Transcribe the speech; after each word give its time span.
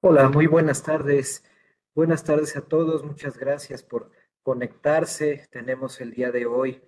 Hola, 0.00 0.28
muy 0.28 0.46
buenas 0.46 0.82
tardes. 0.82 1.44
Buenas 1.94 2.24
tardes 2.24 2.56
a 2.56 2.62
todos. 2.62 3.04
Muchas 3.04 3.38
gracias 3.38 3.82
por 3.82 4.10
conectarse. 4.42 5.46
Tenemos 5.50 6.00
el 6.00 6.12
día 6.12 6.30
de 6.30 6.46
hoy 6.46 6.82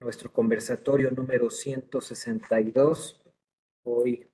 nuestro 0.00 0.32
conversatorio 0.32 1.10
número 1.10 1.50
162. 1.50 3.22
Hoy, 3.84 4.28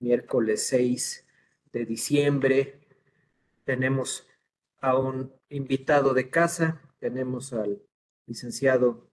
miércoles 0.00 0.66
6 0.66 1.26
de 1.72 1.84
diciembre, 1.84 2.80
tenemos 3.64 4.26
a 4.80 4.98
un 4.98 5.32
invitado 5.50 6.14
de 6.14 6.30
casa. 6.30 6.80
Tenemos 6.98 7.52
al 7.52 7.82
licenciado 8.26 9.08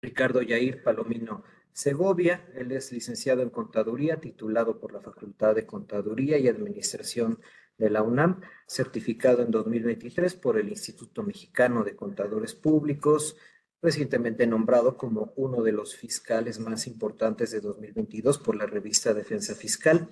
Ricardo 0.00 0.42
Yair 0.42 0.82
Palomino 0.82 1.44
Segovia. 1.78 2.44
Él 2.56 2.72
es 2.72 2.90
licenciado 2.90 3.40
en 3.40 3.50
Contaduría, 3.50 4.16
titulado 4.16 4.80
por 4.80 4.92
la 4.92 5.00
Facultad 5.00 5.54
de 5.54 5.64
Contaduría 5.64 6.36
y 6.36 6.48
Administración 6.48 7.38
de 7.78 7.88
la 7.88 8.02
UNAM, 8.02 8.40
certificado 8.66 9.42
en 9.42 9.52
2023 9.52 10.34
por 10.34 10.58
el 10.58 10.70
Instituto 10.70 11.22
Mexicano 11.22 11.84
de 11.84 11.94
Contadores 11.94 12.56
Públicos, 12.56 13.36
recientemente 13.80 14.44
nombrado 14.48 14.96
como 14.96 15.32
uno 15.36 15.62
de 15.62 15.70
los 15.70 15.94
fiscales 15.94 16.58
más 16.58 16.88
importantes 16.88 17.52
de 17.52 17.60
2022 17.60 18.38
por 18.38 18.56
la 18.56 18.66
revista 18.66 19.14
Defensa 19.14 19.54
Fiscal. 19.54 20.10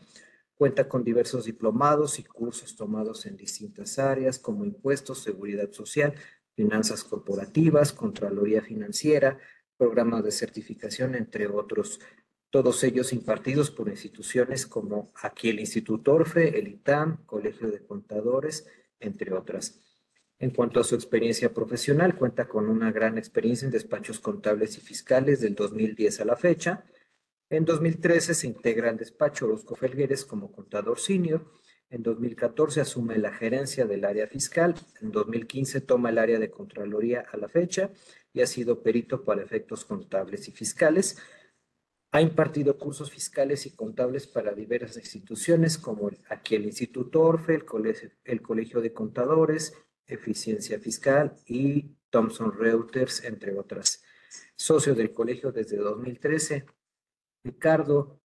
Cuenta 0.55 0.89
con 0.89 1.03
diversos 1.03 1.47
diplomados 1.47 2.21
y 2.21 2.23
cursos 2.23 2.77
tomados 2.77 3.27
en 3.27 3.37
distintas 3.37 3.99
áreas 3.99 4.39
como 4.39 4.65
impuestos, 4.65 5.19
seguridad 5.19 5.73
social, 5.73 6.15
finanzas 6.55 7.03
corporativas, 7.03 7.93
contraloría 7.93 8.63
financiera, 8.63 9.41
programas 9.77 10.25
de 10.25 10.31
certificación, 10.31 11.15
entre 11.15 11.47
otros, 11.47 12.01
todos 12.51 12.83
ellos 12.85 13.13
impartidos 13.13 13.71
por 13.71 13.89
instituciones 13.89 14.67
como 14.67 15.13
aquí 15.23 15.51
el 15.51 15.61
Instituto 15.61 16.15
Orfe, 16.15 16.59
el 16.59 16.69
ITAM, 16.69 17.25
Colegio 17.27 17.71
de 17.71 17.85
Contadores, 17.85 18.67
entre 19.01 19.35
otras. 19.35 19.81
En 20.39 20.51
cuanto 20.51 20.81
a 20.81 20.85
su 20.85 20.95
experiencia 20.95 21.53
profesional, 21.53 22.17
cuenta 22.17 22.47
con 22.47 22.69
una 22.69 22.93
gran 22.93 23.19
experiencia 23.19 23.67
en 23.67 23.73
despachos 23.73 24.21
contables 24.21 24.77
y 24.79 24.81
fiscales 24.81 25.41
del 25.41 25.55
2010 25.55 26.21
a 26.21 26.25
la 26.25 26.37
fecha. 26.37 26.85
En 27.49 27.65
2013 27.65 28.35
se 28.35 28.47
integra 28.47 28.91
al 28.91 28.97
despacho 28.97 29.47
Orozco 29.47 29.75
Felgueres 29.75 30.25
como 30.25 30.53
contador 30.53 30.99
senior. 30.99 31.45
En 31.89 32.03
2014 32.03 32.81
asume 32.81 33.19
la 33.19 33.33
gerencia 33.33 33.87
del 33.87 34.05
área 34.05 34.27
fiscal. 34.27 34.75
En 35.01 35.11
2015 35.11 35.81
toma 35.81 36.11
el 36.11 36.19
área 36.19 36.39
de 36.39 36.51
Contraloría 36.51 37.25
a 37.33 37.37
la 37.37 37.49
fecha 37.49 37.91
y 38.37 38.43
ha 38.43 38.47
sido 38.47 38.83
perito 38.83 39.25
para 39.25 39.43
efectos 39.43 39.87
contables 39.87 40.47
y 40.47 40.53
fiscales. 40.53 41.17
Ha 42.13 42.21
impartido 42.21 42.77
cursos 42.77 43.11
fiscales 43.11 43.65
y 43.65 43.75
contables 43.75 44.27
para 44.27 44.53
diversas 44.53 44.99
instituciones 44.99 45.79
como 45.79 46.11
aquí 46.29 46.55
el 46.55 46.67
Instituto 46.67 47.23
Orfe, 47.23 47.55
el 47.55 47.65
Colegio, 47.65 48.11
el 48.25 48.43
Colegio 48.43 48.83
de 48.83 48.93
Contadores, 48.93 49.73
Eficiencia 50.07 50.79
Fiscal 50.79 51.35
y 51.47 51.97
Thomson 52.11 52.53
Reuters, 52.53 53.25
entre 53.25 53.59
otras. 53.59 54.05
Socio 54.55 54.95
del 54.95 55.15
colegio 55.15 55.51
desde 55.51 55.79
2013. 55.79 56.67
Ricardo, 57.43 58.21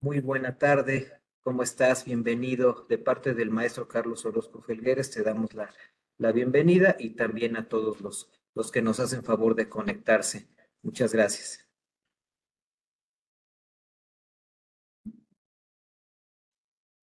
muy 0.00 0.18
buena 0.18 0.58
tarde. 0.58 1.12
¿Cómo 1.44 1.62
estás? 1.62 2.04
Bienvenido. 2.04 2.84
De 2.88 2.98
parte 2.98 3.32
del 3.32 3.50
maestro 3.50 3.86
Carlos 3.86 4.24
Orozco 4.24 4.60
Felgueres, 4.60 5.12
te 5.12 5.22
damos 5.22 5.54
la, 5.54 5.72
la 6.18 6.32
bienvenida 6.32 6.96
y 6.98 7.10
también 7.10 7.56
a 7.56 7.68
todos 7.68 8.00
los 8.00 8.35
los 8.56 8.72
que 8.72 8.80
nos 8.80 8.98
hacen 9.00 9.22
favor 9.22 9.54
de 9.54 9.68
conectarse. 9.68 10.48
Muchas 10.82 11.12
gracias. 11.12 11.68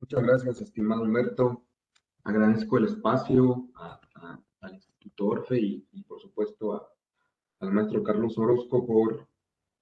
Muchas 0.02 0.24
gracias, 0.24 0.62
estimado 0.62 1.04
Humberto. 1.04 1.64
Agradezco 2.24 2.80
el 2.80 2.86
espacio 2.86 3.70
al 4.62 4.74
Instituto 4.74 5.28
Orfe 5.28 5.60
y, 5.60 6.04
por 6.08 6.20
supuesto 6.20 6.90
al 7.60 7.72
maestro 7.72 8.04
Carlos 8.04 8.38
Orozco 8.38 8.86
por 8.86 9.28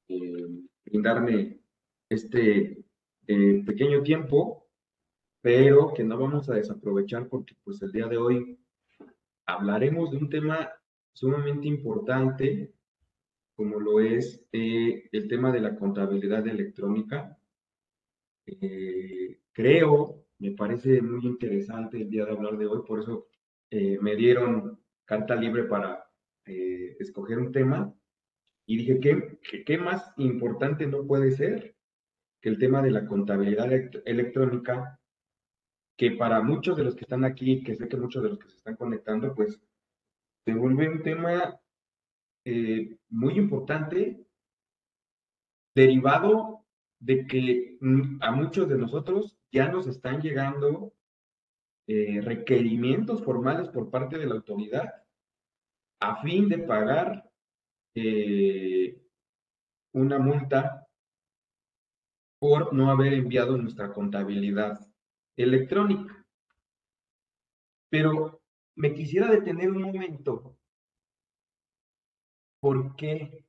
eh, 0.10 0.48
brindarme 0.84 1.62
este 2.10 2.84
eh, 3.28 3.64
pequeño 3.66 4.04
tiempo, 4.04 4.68
pero 5.42 5.94
que 5.94 6.04
no 6.04 6.18
vamos 6.18 6.50
a 6.50 6.56
desaprovechar 6.56 7.30
porque 7.30 7.56
pues 7.64 7.82
el 7.82 7.94
día 7.94 8.08
de 8.08 8.18
hoy 8.18 8.60
hablaremos 9.46 10.12
de 10.12 10.18
un 10.18 10.30
tema 10.30 10.70
sumamente 11.14 11.68
importante, 11.68 12.74
como 13.56 13.80
lo 13.80 14.00
es 14.00 14.44
eh, 14.52 15.08
el 15.12 15.28
tema 15.28 15.52
de 15.52 15.60
la 15.62 15.76
contabilidad 15.76 16.48
electrónica. 16.48 17.38
Eh, 18.46 19.40
creo, 19.52 20.26
me 20.40 20.52
parece 20.52 21.02
muy 21.02 21.26
interesante 21.26 22.02
el 22.02 22.10
día 22.10 22.26
de 22.26 22.32
hablar 22.32 22.58
de 22.58 22.68
hoy, 22.68 22.82
por 22.88 23.00
eso 23.00 23.28
eh, 23.70 23.98
me 24.02 24.16
dieron 24.16 24.80
carta 25.06 25.36
libre 25.36 25.66
para 25.66 26.06
escoger 26.44 27.38
un 27.38 27.52
tema 27.52 27.94
y 28.66 28.78
dije, 28.78 29.00
¿qué, 29.00 29.40
¿qué 29.64 29.78
más 29.78 30.14
importante 30.18 30.88
no 30.88 31.06
puede 31.06 31.32
ser 31.32 31.76
que 32.42 32.50
el 32.50 32.58
tema 32.58 32.82
de 32.82 32.92
la 32.92 33.06
contabilidad 33.06 33.72
electrónica 34.06 35.00
que 35.96 36.12
para 36.12 36.42
muchos 36.42 36.76
de 36.76 36.84
los 36.84 36.96
que 36.96 37.02
están 37.02 37.24
aquí, 37.24 37.64
que 37.64 37.76
sé 37.76 37.88
que 37.88 37.96
muchos 37.96 38.24
de 38.24 38.30
los 38.30 38.40
que 38.40 38.50
se 38.50 38.58
están 38.58 38.76
conectando, 38.76 39.36
pues 39.36 39.62
se 40.46 40.54
vuelve 40.54 40.90
un 40.90 41.04
tema 41.04 41.60
eh, 42.46 42.98
muy 43.10 43.38
importante 43.38 44.26
derivado 45.76 46.66
de 47.00 47.26
que 47.28 47.78
a 48.22 48.32
muchos 48.32 48.68
de 48.68 48.78
nosotros 48.78 49.38
ya 49.52 49.70
nos 49.70 49.88
están 49.88 50.22
llegando 50.22 50.94
eh, 51.88 52.22
requerimientos 52.22 53.24
formales 53.24 53.68
por 53.70 53.90
parte 53.90 54.18
de 54.18 54.26
la 54.26 54.36
autoridad 54.36 55.04
a 56.00 56.22
fin 56.22 56.50
de 56.50 56.60
pagar 56.60 57.30
eh, 57.96 59.02
una 59.94 60.20
multa 60.20 60.88
por 62.40 62.74
no 62.74 62.90
haber 62.90 63.14
enviado 63.14 63.58
nuestra 63.58 63.94
contabilidad 63.94 64.80
electrónica. 65.38 66.26
Pero 67.90 68.41
me 68.76 68.94
quisiera 68.94 69.28
detener 69.28 69.70
un 69.72 69.82
momento. 69.82 70.58
¿Por 72.60 72.96
qué? 72.96 73.46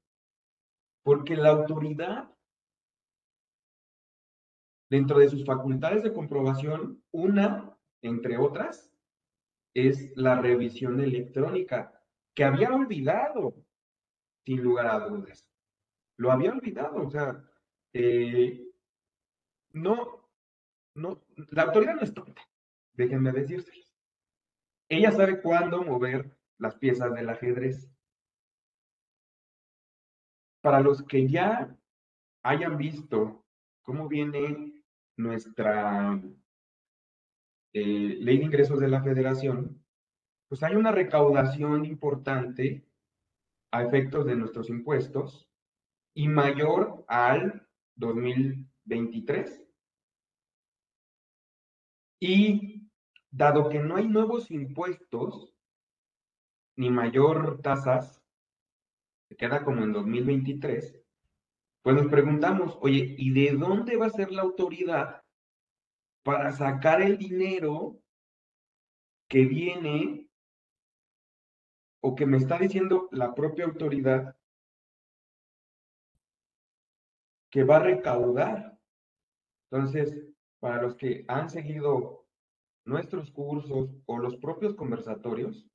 Porque 1.03 1.37
la 1.37 1.51
autoridad, 1.51 2.35
dentro 4.91 5.19
de 5.19 5.29
sus 5.29 5.45
facultades 5.45 6.03
de 6.03 6.13
comprobación, 6.13 7.03
una, 7.11 7.77
entre 8.03 8.39
otras, 8.39 8.91
es 9.75 10.17
la 10.17 10.41
revisión 10.41 11.01
electrónica, 11.01 12.03
que 12.35 12.45
había 12.45 12.73
olvidado, 12.73 13.55
sin 14.45 14.63
lugar 14.63 14.87
a 14.87 15.09
dudas. 15.09 15.49
Lo 16.17 16.31
había 16.31 16.53
olvidado, 16.53 17.07
o 17.07 17.11
sea, 17.11 17.43
eh, 17.93 18.67
no, 19.73 20.31
no, 20.95 21.23
la 21.51 21.63
autoridad 21.63 21.95
no 21.95 22.03
es 22.03 22.15
tonta, 22.15 22.43
déjenme 22.95 23.33
decírselos. 23.33 23.82
Ella 24.93 25.11
sabe 25.11 25.41
cuándo 25.41 25.83
mover 25.83 26.37
las 26.59 26.75
piezas 26.75 27.15
del 27.15 27.31
ajedrez. 27.31 27.91
Para 30.61 30.81
los 30.81 31.03
que 31.03 31.27
ya 31.27 31.75
hayan 32.43 32.77
visto 32.77 33.43
cómo 33.81 34.07
viene 34.07 34.85
nuestra 35.17 36.21
eh, 37.73 37.81
ley 38.21 38.37
de 38.37 38.45
ingresos 38.45 38.81
de 38.81 38.89
la 38.89 39.03
federación, 39.03 39.83
pues 40.47 40.63
hay 40.63 40.75
una 40.75 40.93
recaudación 40.93 41.87
importante 41.87 42.87
a 43.71 43.85
efectos 43.85 44.27
de 44.27 44.37
nuestros 44.37 44.69
impuestos 44.69 45.49
y 46.15 46.29
mayor 46.29 47.03
al 47.09 47.67
2023. 47.97 49.67
Y 52.21 52.72
dado 53.33 53.71
que 53.71 53.81
no 53.81 53.97
hay 53.97 54.07
nuevos 54.07 54.51
impuestos 54.51 55.57
ni 56.77 56.91
mayor 56.91 57.61
tasas, 57.63 58.23
se 59.29 59.37
queda 59.37 59.65
como 59.65 59.83
en 59.83 59.93
2023, 59.93 61.03
pues 61.83 61.97
nos 61.97 62.07
preguntamos, 62.07 62.79
oye, 62.81 63.15
¿y 63.19 63.33
de 63.33 63.57
dónde 63.57 63.97
va 63.97 64.07
a 64.07 64.11
ser 64.11 64.31
la 64.31 64.43
autoridad 64.43 65.23
para 66.23 66.53
sacar 66.53 67.01
el 67.03 67.19
dinero 67.19 67.99
que 69.29 69.47
viene 69.47 70.29
o 72.01 72.15
que 72.15 72.27
me 72.27 72.37
está 72.37 72.59
diciendo 72.59 73.09
la 73.13 73.35
propia 73.35 73.65
autoridad 73.65 74.37
que 77.51 77.65
va 77.65 77.77
a 77.77 77.85
recaudar? 77.85 78.79
Entonces, 79.71 80.29
para 80.61 80.83
los 80.83 80.95
que 80.95 81.25
han 81.29 81.49
seguido 81.49 82.22
nuestros 82.85 83.31
cursos 83.31 83.91
o 84.07 84.19
los 84.19 84.37
propios 84.37 84.75
conversatorios 84.75 85.67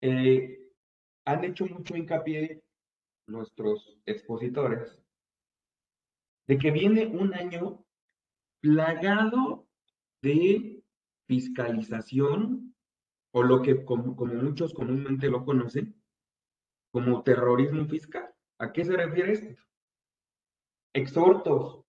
eh, 0.00 0.70
han 1.24 1.44
hecho 1.44 1.66
mucho 1.66 1.96
hincapié 1.96 2.62
nuestros 3.26 3.98
expositores 4.04 5.00
de 6.48 6.58
que 6.58 6.70
viene 6.70 7.06
un 7.06 7.34
año 7.34 7.84
plagado 8.60 9.66
de 10.22 10.82
fiscalización 11.26 12.74
o 13.32 13.42
lo 13.42 13.62
que 13.62 13.84
como, 13.84 14.14
muchos 14.14 14.74
comúnmente 14.74 15.28
lo 15.28 15.44
conocen 15.44 16.00
como 16.92 17.22
terrorismo 17.22 17.86
fiscal. 17.86 18.32
¿A 18.58 18.72
qué 18.72 18.84
se 18.84 18.96
refiere 18.96 19.32
esto? 19.32 19.62
Exhortos 20.92 21.81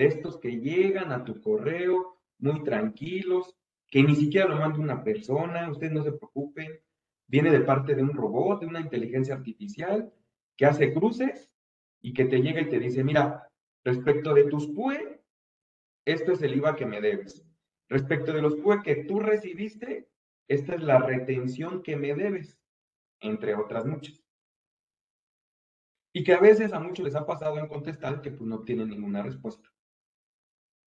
de 0.00 0.06
estos 0.06 0.38
que 0.38 0.60
llegan 0.60 1.12
a 1.12 1.24
tu 1.26 1.42
correo 1.42 2.16
muy 2.38 2.64
tranquilos, 2.64 3.54
que 3.86 4.02
ni 4.02 4.16
siquiera 4.16 4.48
lo 4.48 4.56
manda 4.56 4.78
una 4.78 5.04
persona, 5.04 5.70
ustedes 5.70 5.92
no 5.92 6.02
se 6.02 6.12
preocupen, 6.12 6.80
viene 7.26 7.50
de 7.50 7.60
parte 7.60 7.94
de 7.94 8.02
un 8.02 8.14
robot, 8.14 8.60
de 8.60 8.66
una 8.66 8.80
inteligencia 8.80 9.34
artificial, 9.34 10.10
que 10.56 10.64
hace 10.64 10.94
cruces 10.94 11.52
y 12.00 12.14
que 12.14 12.24
te 12.24 12.40
llega 12.40 12.62
y 12.62 12.70
te 12.70 12.78
dice, 12.78 13.04
mira, 13.04 13.46
respecto 13.84 14.32
de 14.32 14.44
tus 14.44 14.68
PUE, 14.68 15.20
esto 16.06 16.32
es 16.32 16.40
el 16.40 16.56
IVA 16.56 16.76
que 16.76 16.86
me 16.86 17.02
debes. 17.02 17.44
Respecto 17.90 18.32
de 18.32 18.40
los 18.40 18.56
PUE 18.56 18.82
que 18.82 19.04
tú 19.04 19.20
recibiste, 19.20 20.08
esta 20.48 20.76
es 20.76 20.82
la 20.82 20.96
retención 20.96 21.82
que 21.82 21.96
me 21.96 22.14
debes, 22.14 22.58
entre 23.20 23.54
otras 23.54 23.84
muchas. 23.84 24.24
Y 26.14 26.24
que 26.24 26.32
a 26.32 26.40
veces 26.40 26.72
a 26.72 26.80
muchos 26.80 27.04
les 27.04 27.16
ha 27.16 27.26
pasado 27.26 27.58
en 27.58 27.68
contestar 27.68 28.22
que 28.22 28.30
pues 28.30 28.48
no 28.48 28.62
tienen 28.62 28.88
ninguna 28.88 29.22
respuesta. 29.22 29.70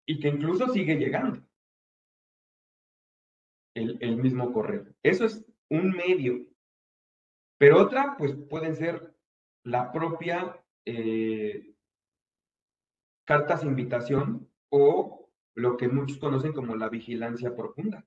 Y 0.05 0.19
que 0.19 0.27
incluso 0.27 0.67
sigue 0.67 0.95
llegando 0.95 1.41
el, 3.75 3.97
el 4.01 4.17
mismo 4.17 4.51
correo. 4.51 4.85
Eso 5.01 5.25
es 5.25 5.45
un 5.69 5.91
medio. 5.91 6.45
Pero 7.57 7.81
otra, 7.81 8.15
pues 8.17 8.35
pueden 8.49 8.75
ser 8.75 9.15
la 9.63 9.91
propia 9.91 10.61
eh, 10.85 11.73
cartas 13.25 13.63
invitación 13.63 14.49
o 14.69 15.29
lo 15.55 15.77
que 15.77 15.87
muchos 15.87 16.17
conocen 16.17 16.53
como 16.53 16.75
la 16.75 16.89
vigilancia 16.89 17.55
profunda, 17.55 18.05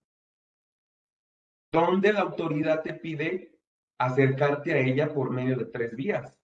donde 1.73 2.13
la 2.13 2.21
autoridad 2.21 2.83
te 2.83 2.95
pide 2.95 3.59
acercarte 3.99 4.75
a 4.75 4.79
ella 4.79 5.15
por 5.15 5.31
medio 5.31 5.57
de 5.57 5.67
tres 5.67 5.95
vías. 5.95 6.37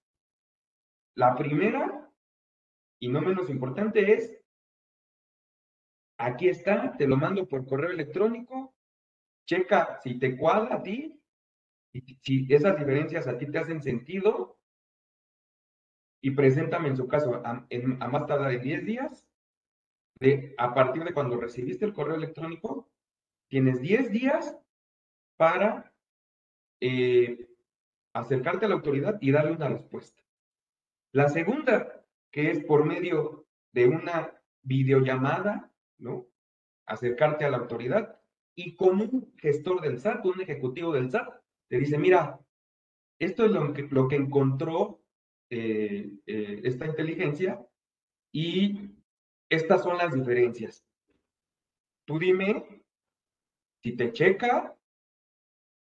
La 1.16 1.37
primera, 1.37 2.10
y 3.00 3.08
no 3.08 3.20
menos 3.20 3.50
importante, 3.50 4.14
es, 4.14 4.41
aquí 6.26 6.48
está, 6.48 6.96
te 6.96 7.06
lo 7.06 7.16
mando 7.16 7.46
por 7.46 7.66
correo 7.66 7.90
electrónico, 7.90 8.74
checa 9.46 9.98
si 10.02 10.19
te 10.19 10.36
cuadra 10.36 10.76
a 10.76 10.82
ti, 10.82 11.20
si 12.22 12.46
esas 12.48 12.78
diferencias 12.78 13.26
a 13.26 13.36
ti 13.36 13.50
te 13.50 13.58
hacen 13.58 13.82
sentido, 13.82 14.58
y 16.22 16.30
preséntame 16.30 16.88
en 16.88 16.96
su 16.96 17.08
caso 17.08 17.42
a, 17.44 17.66
más 18.08 18.26
tardar 18.26 18.52
en 18.52 18.62
10 18.62 18.86
días, 18.86 19.26
de, 20.20 20.54
a 20.56 20.72
partir 20.72 21.02
de 21.02 21.12
cuando 21.12 21.40
recibiste 21.40 21.84
el 21.84 21.92
correo 21.92 22.14
electrónico, 22.14 22.88
tienes 23.48 23.80
10 23.80 24.12
días 24.12 24.56
para 25.36 25.92
eh, 26.80 27.48
acercarte 28.12 28.66
a 28.66 28.68
la 28.68 28.76
autoridad 28.76 29.18
y 29.20 29.32
darle 29.32 29.52
una 29.52 29.68
respuesta. 29.68 30.22
La 31.10 31.28
segunda, 31.28 32.04
que 32.30 32.52
es 32.52 32.64
por 32.64 32.84
medio 32.84 33.46
de 33.72 33.88
una 33.88 34.32
videollamada, 34.62 35.71
¿no? 35.98 36.26
Acercarte 36.86 37.44
a 37.44 37.50
la 37.50 37.58
autoridad 37.58 38.20
y 38.54 38.74
como 38.74 39.04
un 39.04 39.34
gestor 39.38 39.80
del 39.80 39.98
SAT, 39.98 40.24
un 40.26 40.40
ejecutivo 40.40 40.92
del 40.92 41.10
SAT, 41.10 41.28
te 41.68 41.78
dice, 41.78 41.98
mira, 41.98 42.38
esto 43.18 43.44
es 43.44 43.52
lo 43.52 43.72
que, 43.72 43.82
lo 43.90 44.08
que 44.08 44.16
encontró 44.16 45.00
eh, 45.48 46.10
eh, 46.26 46.60
esta 46.64 46.86
inteligencia 46.86 47.64
y 48.32 48.90
estas 49.48 49.82
son 49.82 49.96
las 49.98 50.12
diferencias. 50.14 50.84
Tú 52.04 52.18
dime 52.18 52.82
si 53.82 53.96
te 53.96 54.12
checa 54.12 54.76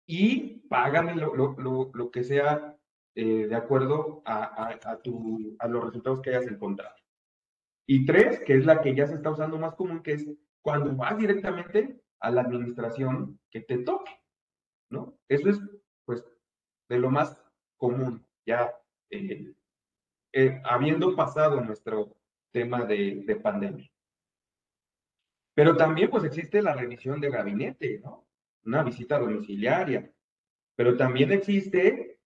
y 0.07 0.59
págame 0.69 1.15
lo, 1.15 1.35
lo, 1.35 2.11
que 2.11 2.25
sea 2.25 2.77
eh, 3.15 3.47
de 3.47 3.55
acuerdo 3.55 4.23
a, 4.25 4.77
a, 4.85 4.99
tu, 4.99 5.57
a 5.59 5.69
los 5.69 5.85
resultados 5.85 6.21
que 6.21 6.31
hayas 6.31 6.47
encontrado. 6.47 7.00
Y 7.93 8.07
tres, 8.07 8.39
que 8.47 8.55
es 8.55 8.65
la 8.65 8.81
que 8.81 8.95
ya 8.95 9.09
se 9.09 9.15
está 9.15 9.31
usando 9.31 9.59
más 9.59 9.75
común, 9.75 10.01
que 10.01 10.13
es 10.13 10.25
cuando 10.63 10.95
vas 10.95 11.19
directamente 11.19 12.01
a 12.21 12.31
la 12.31 12.43
administración 12.43 13.41
que 13.51 13.63
te 13.63 13.79
toque, 13.79 14.13
¿no? 14.91 15.19
Eso 15.27 15.51
es, 15.51 15.61
pues, 16.05 16.25
de 16.89 16.99
lo 17.01 17.11
más 17.11 17.45
común. 17.77 18.25
Ya 18.47 18.73
eh, 19.11 19.53
habiendo 20.63 21.17
pasado 21.17 21.61
nuestro 21.63 22.17
tema 22.53 22.85
de, 22.85 23.25
de, 23.27 23.35
pandemia. 23.35 23.91
Pero 25.57 25.77
también 25.77 26.11
pues 26.11 26.23
existe 26.23 26.63
la 26.63 26.75
revisión 26.75 27.21
de 27.21 27.31
gabinete, 27.31 27.99
¿no? 28.05 28.25
Una 28.67 28.85
visita 28.85 29.19
domiciliaria. 29.19 30.09
Pero 30.77 30.97
también 30.97 31.33
existe 31.33 32.21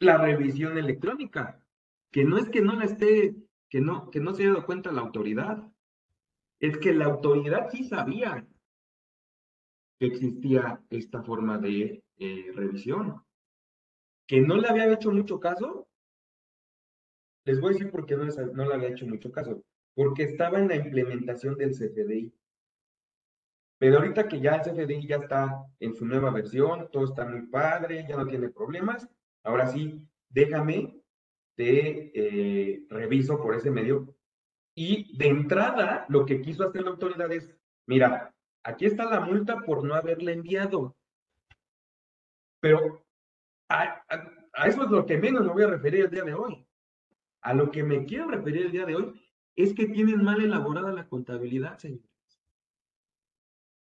la 0.00 0.18
revisión 0.18 0.76
electrónica, 0.76 1.64
que 2.10 2.24
no 2.24 2.36
es 2.36 2.50
que 2.50 2.62
no 2.62 2.74
la 2.74 2.86
esté, 2.86 3.36
que 3.72 3.80
no, 3.80 4.10
que 4.10 4.20
no 4.20 4.34
se 4.34 4.42
haya 4.42 4.52
dado 4.52 4.66
cuenta 4.66 4.92
la 4.92 5.00
autoridad. 5.00 5.66
Es 6.60 6.76
que 6.76 6.92
la 6.92 7.06
autoridad 7.06 7.70
sí 7.70 7.84
sabía 7.84 8.46
que 9.98 10.06
existía 10.06 10.84
esta 10.90 11.22
forma 11.22 11.56
de 11.56 12.04
eh, 12.18 12.52
revisión. 12.54 13.24
Que 14.26 14.42
no 14.42 14.56
le 14.56 14.68
había 14.68 14.92
hecho 14.92 15.10
mucho 15.10 15.40
caso, 15.40 15.88
les 17.46 17.62
voy 17.62 17.70
a 17.70 17.72
decir 17.72 17.90
por 17.90 18.04
qué 18.04 18.14
no, 18.14 18.26
no 18.26 18.64
le 18.66 18.74
había 18.74 18.90
hecho 18.90 19.06
mucho 19.06 19.32
caso. 19.32 19.64
Porque 19.94 20.24
estaba 20.24 20.58
en 20.58 20.68
la 20.68 20.76
implementación 20.76 21.56
del 21.56 21.70
CFDI. 21.70 22.30
Pero 23.78 23.96
ahorita 23.96 24.28
que 24.28 24.38
ya 24.38 24.56
el 24.56 24.60
CFDI 24.60 25.06
ya 25.06 25.16
está 25.16 25.64
en 25.80 25.94
su 25.94 26.04
nueva 26.04 26.30
versión, 26.30 26.90
todo 26.92 27.04
está 27.04 27.24
muy 27.24 27.46
padre, 27.46 28.04
ya 28.06 28.18
no 28.18 28.26
tiene 28.26 28.50
problemas, 28.50 29.08
ahora 29.42 29.66
sí, 29.66 30.06
déjame, 30.28 31.01
te 31.56 32.12
eh, 32.14 32.86
reviso 32.88 33.40
por 33.40 33.54
ese 33.54 33.70
medio. 33.70 34.14
Y 34.74 35.16
de 35.16 35.28
entrada, 35.28 36.06
lo 36.08 36.24
que 36.24 36.40
quiso 36.40 36.66
hacer 36.66 36.82
la 36.82 36.90
autoridad 36.90 37.30
es, 37.32 37.54
mira, 37.86 38.34
aquí 38.64 38.86
está 38.86 39.04
la 39.04 39.20
multa 39.20 39.60
por 39.60 39.84
no 39.84 39.94
haberla 39.94 40.32
enviado. 40.32 40.96
Pero 42.60 43.04
a, 43.68 44.04
a 44.52 44.66
eso 44.66 44.84
es 44.84 44.90
lo 44.90 45.04
que 45.06 45.18
menos 45.18 45.42
me 45.42 45.52
voy 45.52 45.64
a 45.64 45.68
referir 45.68 46.04
el 46.04 46.10
día 46.10 46.24
de 46.24 46.34
hoy. 46.34 46.66
A 47.42 47.54
lo 47.54 47.70
que 47.70 47.82
me 47.82 48.04
quiero 48.04 48.28
referir 48.28 48.66
el 48.66 48.72
día 48.72 48.86
de 48.86 48.96
hoy 48.96 49.20
es 49.56 49.74
que 49.74 49.86
tienen 49.86 50.22
mal 50.22 50.42
elaborada 50.42 50.92
la 50.92 51.08
contabilidad, 51.08 51.78
señores. 51.78 52.08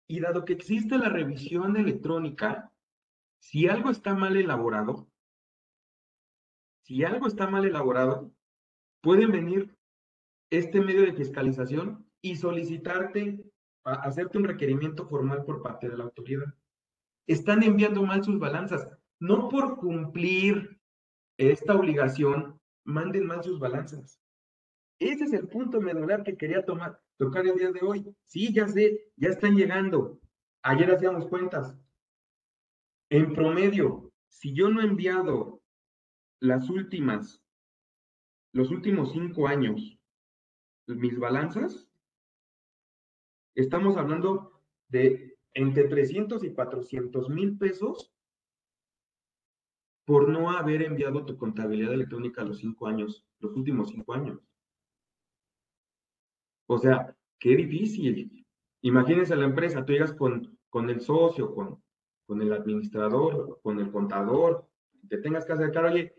Y 0.07 0.19
dado 0.19 0.45
que 0.45 0.53
existe 0.53 0.97
la 0.97 1.09
revisión 1.09 1.77
electrónica, 1.77 2.71
si 3.39 3.67
algo 3.67 3.89
está 3.89 4.15
mal 4.15 4.35
elaborado, 4.35 5.08
si 6.89 7.03
algo 7.03 7.27
está 7.27 7.47
mal 7.47 7.65
elaborado, 7.65 8.33
pueden 9.01 9.31
venir 9.31 9.77
este 10.49 10.81
medio 10.81 11.03
de 11.03 11.13
fiscalización 11.13 12.03
y 12.19 12.35
solicitarte, 12.35 13.45
hacerte 13.83 14.39
un 14.39 14.45
requerimiento 14.45 15.07
formal 15.07 15.45
por 15.45 15.61
parte 15.61 15.87
de 15.87 15.95
la 15.95 16.05
autoridad. 16.05 16.51
Están 17.27 17.61
enviando 17.61 18.01
mal 18.01 18.23
sus 18.23 18.39
balanzas, 18.39 18.89
no 19.19 19.49
por 19.49 19.77
cumplir 19.77 20.81
esta 21.37 21.75
obligación 21.75 22.59
manden 22.85 23.27
mal 23.27 23.43
sus 23.43 23.59
balanzas. 23.59 24.19
Ese 24.97 25.25
es 25.25 25.33
el 25.33 25.47
punto 25.47 25.81
medular 25.81 26.23
que 26.23 26.37
quería 26.37 26.65
tocar 26.65 27.45
el 27.45 27.55
día 27.55 27.71
de 27.71 27.81
hoy. 27.83 28.15
Sí, 28.25 28.51
ya 28.51 28.67
sé, 28.67 29.11
ya 29.15 29.29
están 29.29 29.55
llegando. 29.55 30.19
Ayer 30.63 30.91
hacíamos 30.91 31.27
cuentas. 31.27 31.77
En 33.11 33.31
promedio, 33.35 34.11
si 34.27 34.55
yo 34.55 34.69
no 34.69 34.81
he 34.81 34.85
enviado 34.85 35.58
las 36.39 36.69
últimas, 36.69 37.43
los 38.53 38.71
últimos 38.71 39.11
cinco 39.11 39.47
años, 39.47 39.97
mis 40.87 41.17
balanzas, 41.19 41.87
estamos 43.55 43.97
hablando 43.97 44.61
de 44.87 45.37
entre 45.53 45.87
300 45.87 46.43
y 46.43 46.53
400 46.53 47.29
mil 47.29 47.57
pesos 47.57 48.13
por 50.05 50.29
no 50.29 50.49
haber 50.49 50.81
enviado 50.81 51.25
tu 51.25 51.37
contabilidad 51.37 51.93
electrónica 51.93 52.43
los 52.43 52.57
cinco 52.59 52.87
años, 52.87 53.27
los 53.39 53.55
últimos 53.55 53.89
cinco 53.89 54.13
años. 54.13 54.39
O 56.67 56.77
sea, 56.79 57.15
qué 57.37 57.55
difícil. 57.55 58.45
Imagínense 58.81 59.35
la 59.35 59.45
empresa, 59.45 59.85
tú 59.85 59.93
llegas 59.93 60.13
con, 60.13 60.57
con 60.69 60.89
el 60.89 61.01
socio, 61.01 61.53
con, 61.53 61.83
con 62.25 62.41
el 62.41 62.53
administrador, 62.53 63.59
con 63.61 63.79
el 63.79 63.91
contador, 63.91 64.67
te 65.09 65.17
tengas 65.17 65.45
que 65.45 65.53
acercar, 65.53 65.85
oye, 65.85 66.15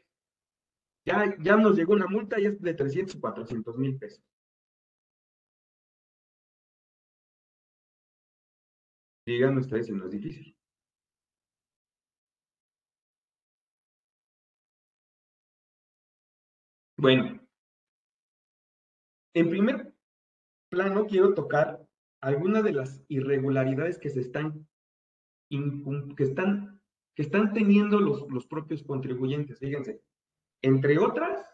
ya, 1.11 1.37
ya 1.41 1.57
nos 1.57 1.77
llegó 1.77 1.93
una 1.95 2.07
multa 2.07 2.39
y 2.41 2.47
es 2.47 2.61
de 2.61 2.75
300 2.75 3.17
o 3.17 3.21
400 3.21 3.77
mil 3.77 3.99
pesos. 3.99 4.23
Díganme 9.27 9.61
ustedes 9.61 9.87
si 9.87 9.93
no 9.93 10.05
es 10.07 10.11
difícil. 10.11 10.55
Bueno, 16.97 17.41
En 19.35 19.49
primer 19.49 19.95
plano, 20.71 21.07
quiero 21.07 21.35
tocar 21.35 21.87
algunas 22.21 22.65
de 22.65 22.73
las 22.73 23.03
irregularidades 23.09 23.99
que 23.99 24.11
se 24.11 24.21
están, 24.21 24.69
que 25.49 26.25
están, 26.25 26.81
que 27.15 27.23
están 27.23 27.53
teniendo 27.53 28.01
los, 28.01 28.29
los 28.29 28.47
propios 28.47 28.83
contribuyentes. 28.83 29.59
Fíjense, 29.61 30.03
entre 30.63 30.99
otras, 30.99 31.47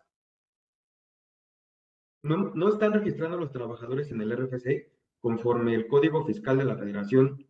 no, 2.22 2.52
no 2.54 2.68
están 2.68 2.92
registrando 2.92 3.36
a 3.36 3.40
los 3.40 3.52
trabajadores 3.52 4.10
en 4.10 4.20
el 4.20 4.36
RFC 4.36 4.90
conforme 5.20 5.74
el 5.74 5.86
Código 5.86 6.24
Fiscal 6.24 6.58
de 6.58 6.64
la 6.64 6.76
Federación 6.76 7.46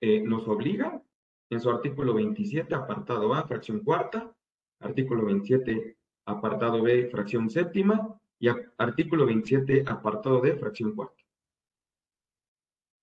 eh, 0.00 0.20
nos 0.20 0.46
obliga 0.48 1.02
en 1.50 1.60
su 1.60 1.70
artículo 1.70 2.14
27, 2.14 2.74
apartado 2.74 3.34
A, 3.34 3.46
fracción 3.46 3.80
cuarta, 3.80 4.34
artículo 4.80 5.24
27, 5.24 5.96
apartado 6.26 6.82
B, 6.82 7.08
fracción 7.10 7.50
séptima, 7.50 8.20
y 8.38 8.48
artículo 8.78 9.26
27, 9.26 9.84
apartado 9.86 10.40
D, 10.40 10.56
fracción 10.56 10.94
cuarta. 10.94 11.22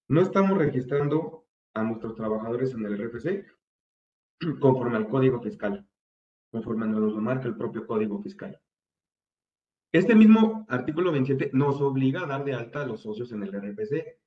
No 0.10 0.22
estamos 0.22 0.58
registrando 0.58 1.46
a 1.74 1.84
nuestros 1.84 2.16
trabajadores 2.16 2.74
en 2.74 2.86
el 2.86 2.98
RFC 2.98 3.46
conforme 4.60 4.98
al 4.98 5.08
Código 5.08 5.42
Fiscal, 5.42 5.88
conforme 6.52 6.86
nos 6.86 7.14
lo 7.14 7.22
marca 7.22 7.48
el 7.48 7.56
propio 7.56 7.88
Código 7.88 8.22
Fiscal. 8.22 8.60
Este 9.94 10.16
mismo 10.16 10.66
artículo 10.70 11.12
27 11.12 11.52
nos 11.54 11.82
obliga 11.82 12.22
a 12.22 12.28
dar 12.28 12.46
de 12.46 12.54
alta 12.54 12.82
a 12.82 12.86
los 12.86 13.02
socios 13.02 13.32
en 13.32 13.44
el 13.44 13.52
RFC. 13.52 14.20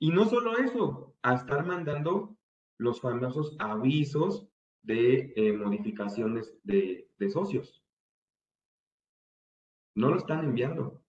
Y 0.00 0.10
no 0.10 0.26
solo 0.26 0.56
eso, 0.58 1.16
a 1.22 1.34
estar 1.34 1.66
mandando 1.66 2.36
los 2.78 3.00
famosos 3.00 3.56
avisos 3.58 4.48
de 4.82 5.32
eh, 5.34 5.52
modificaciones 5.52 6.56
de, 6.62 7.10
socios. 7.32 7.82
No 9.96 10.10
lo 10.10 10.18
están 10.18 10.44
enviando. 10.44 11.02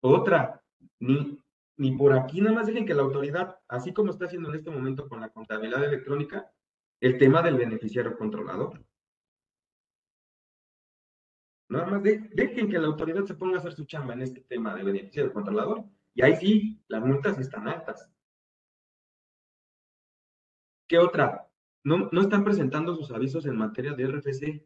Otra, 0.00 0.62
ni 0.98 1.92
por 1.98 2.14
aquí 2.14 2.40
nada 2.40 2.54
más 2.54 2.66
dejen 2.66 2.86
que 2.86 2.94
la 2.94 3.02
autoridad, 3.02 3.58
así 3.68 3.92
como 3.92 4.10
está 4.10 4.24
haciendo 4.24 4.48
en 4.48 4.56
este 4.56 4.70
momento 4.70 5.08
con 5.08 5.20
la 5.20 5.28
contabilidad 5.28 5.84
electrónica, 5.84 6.50
el 7.00 7.18
tema 7.18 7.42
del 7.42 7.56
beneficiario 7.56 8.16
controlador. 8.16 8.84
Nada 11.68 11.86
más 11.86 12.02
dejen 12.02 12.70
que 12.70 12.78
la 12.78 12.86
autoridad 12.86 13.24
se 13.24 13.34
ponga 13.34 13.56
a 13.56 13.58
hacer 13.58 13.72
su 13.72 13.84
chamba 13.86 14.14
en 14.14 14.22
este 14.22 14.40
tema 14.42 14.74
de 14.74 14.84
beneficiario 14.84 15.32
controlador. 15.32 15.84
Y 16.14 16.22
ahí 16.22 16.36
sí, 16.36 16.84
las 16.88 17.04
multas 17.04 17.38
están 17.38 17.68
altas. 17.68 18.08
¿Qué 20.88 20.98
otra? 20.98 21.48
No, 21.82 22.08
no 22.12 22.20
están 22.20 22.44
presentando 22.44 22.94
sus 22.94 23.10
avisos 23.10 23.46
en 23.46 23.56
materia 23.56 23.94
de 23.94 24.06
RFC. 24.06 24.64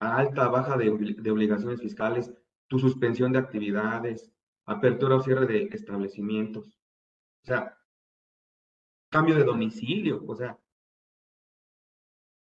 A 0.00 0.18
alta, 0.18 0.48
baja 0.48 0.76
de, 0.76 1.16
de 1.18 1.30
obligaciones 1.30 1.80
fiscales, 1.80 2.32
tu 2.68 2.78
suspensión 2.78 3.32
de 3.32 3.38
actividades, 3.38 4.30
apertura 4.66 5.16
o 5.16 5.20
cierre 5.20 5.46
de 5.46 5.64
establecimientos. 5.72 6.78
O 7.42 7.46
sea, 7.46 7.76
cambio 9.10 9.34
de 9.36 9.44
domicilio. 9.44 10.24
O 10.26 10.36
sea, 10.36 10.58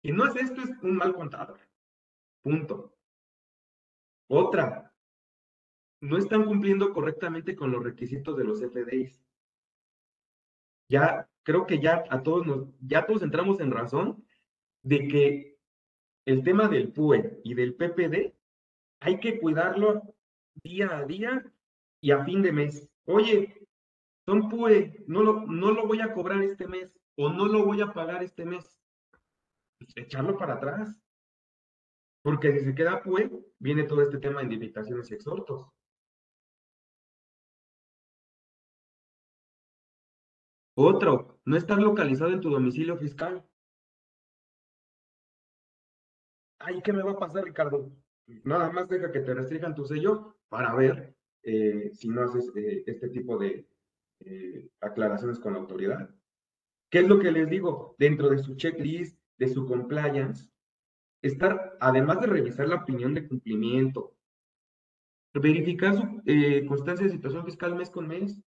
y 0.07 0.13
no 0.13 0.25
es 0.25 0.37
esto, 0.37 0.61
es 0.61 0.69
un 0.83 0.95
mal 0.95 1.13
contador. 1.13 1.59
Punto. 2.41 2.95
Otra, 4.29 4.95
no 5.99 6.17
están 6.17 6.45
cumpliendo 6.45 6.93
correctamente 6.93 7.57
con 7.57 7.71
los 7.71 7.83
requisitos 7.83 8.37
de 8.37 8.45
los 8.45 8.61
FDIs. 8.61 9.21
Ya, 10.89 11.29
creo 11.43 11.65
que 11.65 11.79
ya 11.79 12.05
a 12.09 12.23
todos 12.23 12.47
nos, 12.47 12.69
ya 12.79 13.05
todos 13.05 13.21
entramos 13.21 13.59
en 13.59 13.69
razón 13.69 14.25
de 14.81 15.09
que 15.09 15.59
el 16.25 16.41
tema 16.41 16.69
del 16.69 16.93
PUE 16.93 17.41
y 17.43 17.53
del 17.53 17.75
PPD 17.75 18.33
hay 19.01 19.19
que 19.19 19.41
cuidarlo 19.41 20.15
día 20.63 20.99
a 20.99 21.03
día 21.03 21.51
y 21.99 22.11
a 22.11 22.23
fin 22.23 22.41
de 22.41 22.53
mes. 22.53 22.89
Oye, 23.03 23.67
son 24.25 24.47
PUE, 24.47 25.03
no 25.05 25.21
lo, 25.21 25.45
no 25.47 25.71
lo 25.71 25.85
voy 25.85 25.99
a 25.99 26.13
cobrar 26.13 26.41
este 26.43 26.65
mes 26.65 26.97
o 27.17 27.27
no 27.27 27.47
lo 27.47 27.65
voy 27.65 27.81
a 27.81 27.91
pagar 27.91 28.23
este 28.23 28.45
mes. 28.45 28.77
Pues, 29.77 29.95
echarlo 29.95 30.37
para 30.37 30.55
atrás. 30.55 30.99
Porque 32.23 32.51
si 32.51 32.65
se 32.65 32.75
queda 32.75 33.01
PUE, 33.01 33.31
viene 33.59 33.83
todo 33.83 34.01
este 34.01 34.17
tema 34.17 34.43
de 34.43 34.53
invitaciones 34.53 35.09
y 35.11 35.13
exhortos. 35.13 35.67
Otro, 40.75 41.39
no 41.45 41.57
estar 41.57 41.79
localizado 41.79 42.31
en 42.31 42.41
tu 42.41 42.49
domicilio 42.49 42.97
fiscal. 42.97 43.43
Ay, 46.59 46.81
¿qué 46.83 46.93
me 46.93 47.01
va 47.01 47.13
a 47.13 47.19
pasar, 47.19 47.45
Ricardo? 47.45 47.91
Nada 48.43 48.69
más 48.71 48.87
deja 48.89 49.11
que 49.11 49.21
te 49.21 49.33
restringan 49.33 49.73
tu 49.73 49.85
sello 49.85 50.35
para 50.49 50.75
ver 50.75 51.15
eh, 51.43 51.91
si 51.93 52.09
no 52.09 52.21
haces 52.21 52.51
eh, 52.55 52.83
este 52.85 53.09
tipo 53.09 53.37
de 53.37 53.67
eh, 54.19 54.69
aclaraciones 54.81 55.39
con 55.39 55.53
la 55.53 55.59
autoridad. 55.59 56.09
¿Qué 56.91 56.99
es 56.99 57.07
lo 57.07 57.19
que 57.19 57.31
les 57.31 57.49
digo? 57.49 57.95
Dentro 57.97 58.29
de 58.29 58.39
su 58.39 58.55
checklist, 58.55 59.19
de 59.37 59.47
su 59.47 59.65
compliance, 59.65 60.49
estar, 61.21 61.77
además 61.79 62.21
de 62.21 62.27
revisar 62.27 62.67
la 62.67 62.77
opinión 62.77 63.13
de 63.13 63.27
cumplimiento, 63.27 64.15
verificar 65.33 65.95
su 65.95 66.21
eh, 66.25 66.65
constancia 66.65 67.05
de 67.05 67.11
situación 67.11 67.45
fiscal 67.45 67.75
mes 67.75 67.89
con 67.89 68.07
mes, 68.07 68.41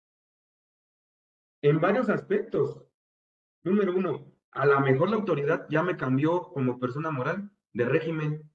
en 1.61 1.79
varios 1.79 2.09
aspectos. 2.09 2.83
Número 3.63 3.95
uno, 3.95 4.31
a 4.51 4.65
lo 4.65 4.79
mejor 4.79 5.09
la 5.09 5.17
autoridad 5.17 5.67
ya 5.69 5.83
me 5.83 5.97
cambió 5.97 6.43
como 6.53 6.79
persona 6.79 7.11
moral 7.11 7.51
de 7.73 7.85
régimen. 7.85 8.49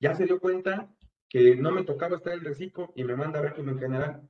Ya 0.00 0.14
se 0.14 0.26
dio 0.26 0.38
cuenta 0.38 0.94
que 1.28 1.56
no 1.56 1.72
me 1.72 1.84
tocaba 1.84 2.16
estar 2.16 2.34
en 2.34 2.44
reciclo 2.44 2.92
y 2.94 3.04
me 3.04 3.16
manda 3.16 3.40
régimen 3.40 3.78
general. 3.78 4.28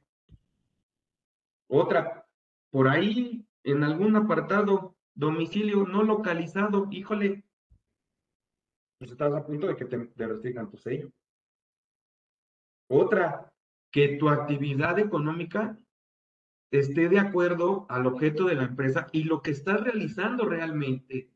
Otra, 1.69 2.26
por 2.71 2.88
ahí 2.88 3.47
en 3.64 3.83
algún 3.83 4.16
apartado, 4.16 4.95
domicilio 5.16 5.85
no 5.87 6.04
localizado, 6.04 6.87
híjole, 6.90 7.44
pues 8.99 9.11
estás 9.11 9.32
a 9.35 9.44
punto 9.44 9.66
de 9.66 9.76
que 9.76 9.87
te, 9.87 10.26
restringan 10.26 10.70
tu 10.70 10.76
sello. 10.76 11.11
Otra, 12.88 13.52
que 13.90 14.16
tu 14.18 14.28
actividad 14.28 14.99
económica 14.99 15.78
esté 16.70 17.08
de 17.08 17.18
acuerdo 17.18 17.87
al 17.88 18.06
objeto 18.06 18.44
de 18.44 18.54
la 18.54 18.64
empresa 18.64 19.08
y 19.12 19.25
lo 19.25 19.42
que 19.42 19.50
estás 19.50 19.80
realizando 19.80 20.46
realmente. 20.46 21.30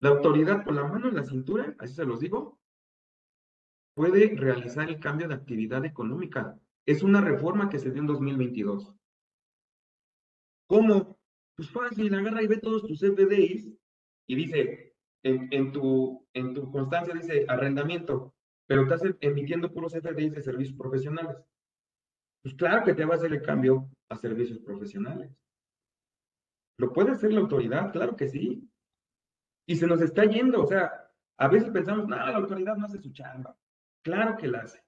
La 0.00 0.10
autoridad 0.10 0.64
con 0.64 0.76
la 0.76 0.84
mano 0.84 1.08
en 1.08 1.16
la 1.16 1.24
cintura, 1.24 1.74
así 1.78 1.94
se 1.94 2.04
los 2.04 2.20
digo, 2.20 2.58
puede 3.94 4.34
realizar 4.36 4.88
el 4.88 5.00
cambio 5.00 5.28
de 5.28 5.34
actividad 5.34 5.84
económica. 5.84 6.58
Es 6.86 7.02
una 7.02 7.20
reforma 7.20 7.68
que 7.68 7.78
se 7.78 7.90
dio 7.90 8.00
en 8.00 8.06
2022. 8.06 8.94
¿Cómo? 10.68 11.17
Pues 11.58 11.70
fácil, 11.72 12.14
agarra 12.14 12.40
y 12.40 12.46
ve 12.46 12.58
todos 12.58 12.86
tus 12.86 13.00
FDIs 13.00 13.76
y 14.28 14.36
dice, 14.36 14.94
en, 15.24 15.72
tu, 15.72 16.24
en 16.32 16.54
tu 16.54 16.70
constancia 16.70 17.12
dice 17.12 17.46
arrendamiento, 17.48 18.32
pero 18.68 18.82
estás 18.82 19.02
emitiendo 19.20 19.72
puros 19.72 19.92
FDIs 19.92 20.34
de 20.34 20.42
servicios 20.42 20.78
profesionales. 20.78 21.36
Pues 22.44 22.54
claro 22.54 22.84
que 22.84 22.94
te 22.94 23.04
va 23.04 23.14
a 23.14 23.16
hacer 23.16 23.32
el 23.32 23.42
cambio 23.42 23.90
a 24.08 24.14
servicios 24.14 24.60
profesionales. 24.60 25.36
¿Lo 26.76 26.92
puede 26.92 27.10
hacer 27.10 27.32
la 27.32 27.40
autoridad? 27.40 27.90
Claro 27.90 28.14
que 28.14 28.28
sí. 28.28 28.70
Y 29.66 29.74
se 29.74 29.88
nos 29.88 30.00
está 30.00 30.26
yendo, 30.26 30.62
o 30.62 30.66
sea, 30.68 31.10
a 31.38 31.48
veces 31.48 31.70
pensamos, 31.70 32.06
no, 32.06 32.14
la 32.14 32.36
autoridad 32.36 32.76
no 32.76 32.86
hace 32.86 33.00
su 33.00 33.12
chamba. 33.12 33.58
Claro 34.04 34.36
que 34.36 34.46
la 34.46 34.60
hace. 34.60 34.80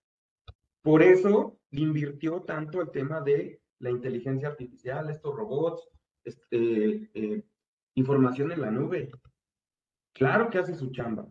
Por 0.83 1.03
eso 1.03 1.59
invirtió 1.73 2.43
tanto 2.43 2.81
el 2.81 2.93
tema 2.93 3.21
de 3.23 3.61
la 3.81 3.91
inteligencia 3.91 4.47
artificial, 4.47 5.11
estos 5.11 5.35
robots, 5.35 5.91
este, 6.25 7.11
eh, 7.15 7.45
información 7.95 8.53
en 8.53 8.61
la 8.61 8.71
nube. 8.71 9.11
Claro 10.13 10.51
que 10.51 10.59
hace 10.59 10.75
su 10.75 10.91
chamba. 10.91 11.27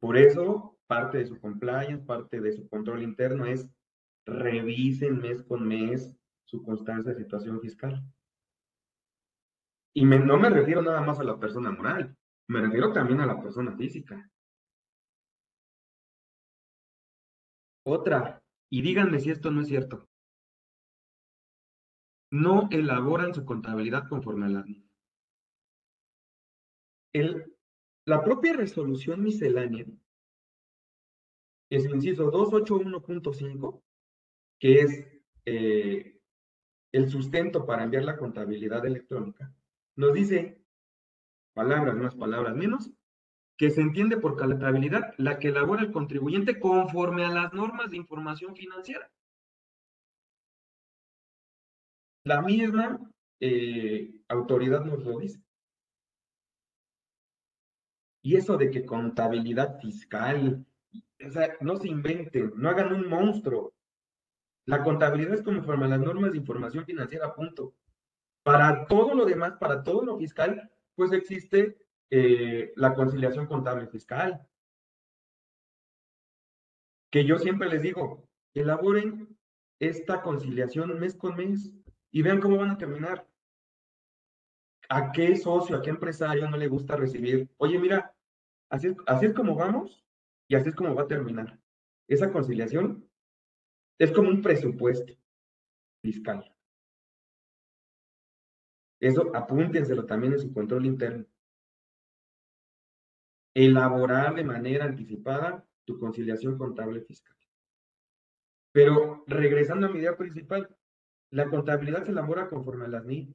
Por 0.00 0.16
eso, 0.16 0.78
parte 0.86 1.18
de 1.18 1.26
su 1.26 1.38
compliance, 1.40 2.04
parte 2.04 2.40
de 2.40 2.52
su 2.52 2.68
control 2.68 3.02
interno 3.02 3.44
es 3.46 3.68
revisen 4.26 5.18
mes 5.18 5.42
con 5.42 5.66
mes 5.66 6.16
su 6.44 6.62
constancia 6.62 7.12
de 7.12 7.18
situación 7.18 7.60
fiscal. 7.60 8.02
Y 9.94 10.04
no 10.04 10.38
me 10.38 10.50
refiero 10.50 10.82
nada 10.82 11.00
más 11.00 11.20
a 11.20 11.24
la 11.24 11.38
persona 11.38 11.70
moral, 11.70 12.16
me 12.48 12.60
refiero 12.60 12.92
también 12.92 13.20
a 13.20 13.26
la 13.26 13.40
persona 13.40 13.76
física. 13.76 14.30
Otra, 17.84 18.42
y 18.70 18.82
díganme 18.82 19.20
si 19.20 19.30
esto 19.30 19.50
no 19.50 19.62
es 19.62 19.68
cierto. 19.68 20.09
No 22.30 22.68
elaboran 22.70 23.34
su 23.34 23.44
contabilidad 23.44 24.08
conforme 24.08 24.46
a 24.46 24.48
la 24.48 24.62
ley 24.62 24.90
la 28.06 28.24
propia 28.24 28.54
resolución 28.54 29.22
miscelánea, 29.22 29.86
es 31.70 31.84
el 31.84 31.94
inciso 31.94 32.30
281.5, 32.32 33.82
que 34.58 34.80
es 34.80 35.06
eh, 35.44 36.20
el 36.92 37.08
sustento 37.08 37.66
para 37.66 37.84
enviar 37.84 38.04
la 38.04 38.16
contabilidad 38.16 38.84
electrónica, 38.84 39.54
nos 39.96 40.12
dice, 40.12 40.60
palabras 41.54 41.96
más, 41.96 42.14
palabras 42.16 42.56
menos, 42.56 42.90
que 43.56 43.70
se 43.70 43.82
entiende 43.82 44.16
por 44.16 44.36
contabilidad 44.36 45.14
la 45.18 45.38
que 45.38 45.48
elabora 45.48 45.82
el 45.82 45.92
contribuyente 45.92 46.58
conforme 46.58 47.24
a 47.24 47.30
las 47.30 47.52
normas 47.52 47.90
de 47.90 47.98
información 47.98 48.56
financiera. 48.56 49.10
La 52.30 52.42
misma 52.42 53.00
eh, 53.40 54.14
autoridad 54.28 54.84
nos 54.84 55.02
lo 55.04 55.18
dice. 55.18 55.42
Y 58.22 58.36
eso 58.36 58.56
de 58.56 58.70
que 58.70 58.86
contabilidad 58.86 59.80
fiscal, 59.80 60.64
o 61.26 61.30
sea, 61.30 61.56
no 61.60 61.76
se 61.76 61.88
inventen, 61.88 62.52
no 62.54 62.68
hagan 62.68 62.92
un 62.92 63.08
monstruo. 63.08 63.74
La 64.64 64.84
contabilidad 64.84 65.34
es 65.34 65.42
conforme 65.42 65.86
a 65.86 65.88
las 65.88 65.98
normas 65.98 66.30
de 66.30 66.38
información 66.38 66.84
financiera, 66.84 67.34
punto. 67.34 67.74
Para 68.44 68.86
todo 68.86 69.12
lo 69.16 69.24
demás, 69.24 69.54
para 69.58 69.82
todo 69.82 70.04
lo 70.04 70.16
fiscal, 70.16 70.70
pues 70.94 71.10
existe 71.10 71.78
eh, 72.10 72.72
la 72.76 72.94
conciliación 72.94 73.48
contable 73.48 73.88
fiscal. 73.88 74.46
Que 77.10 77.24
yo 77.24 77.38
siempre 77.38 77.68
les 77.68 77.82
digo, 77.82 78.28
elaboren 78.54 79.36
esta 79.80 80.22
conciliación 80.22 80.96
mes 81.00 81.16
con 81.16 81.36
mes 81.36 81.72
y 82.10 82.22
vean 82.22 82.40
cómo 82.40 82.56
van 82.56 82.70
a 82.70 82.78
terminar. 82.78 83.26
¿A 84.88 85.12
qué 85.12 85.36
socio, 85.36 85.76
a 85.76 85.82
qué 85.82 85.90
empresario 85.90 86.48
no 86.48 86.56
le 86.56 86.66
gusta 86.66 86.96
recibir? 86.96 87.48
Oye, 87.58 87.78
mira, 87.78 88.14
así 88.68 88.88
es, 88.88 88.96
así 89.06 89.26
es 89.26 89.34
como 89.34 89.54
vamos 89.54 90.04
y 90.48 90.56
así 90.56 90.70
es 90.70 90.74
como 90.74 90.94
va 90.94 91.02
a 91.02 91.08
terminar. 91.08 91.58
Esa 92.08 92.32
conciliación 92.32 93.08
es 93.98 94.10
como 94.10 94.30
un 94.30 94.42
presupuesto 94.42 95.12
fiscal. 96.02 96.52
Eso 98.98 99.34
apúntenselo 99.34 100.04
también 100.06 100.32
en 100.32 100.40
su 100.40 100.52
control 100.52 100.86
interno. 100.86 101.24
Elaborar 103.54 104.34
de 104.34 104.44
manera 104.44 104.84
anticipada 104.84 105.66
tu 105.84 105.98
conciliación 105.98 106.58
contable 106.58 107.00
fiscal. 107.00 107.36
Pero 108.72 109.24
regresando 109.26 109.86
a 109.86 109.90
mi 109.90 109.98
idea 109.98 110.16
principal, 110.16 110.76
la 111.30 111.48
contabilidad 111.48 112.04
se 112.04 112.10
elabora 112.12 112.48
conforme 112.48 112.84
a 112.84 112.88
las 112.88 113.04
NIT. 113.04 113.34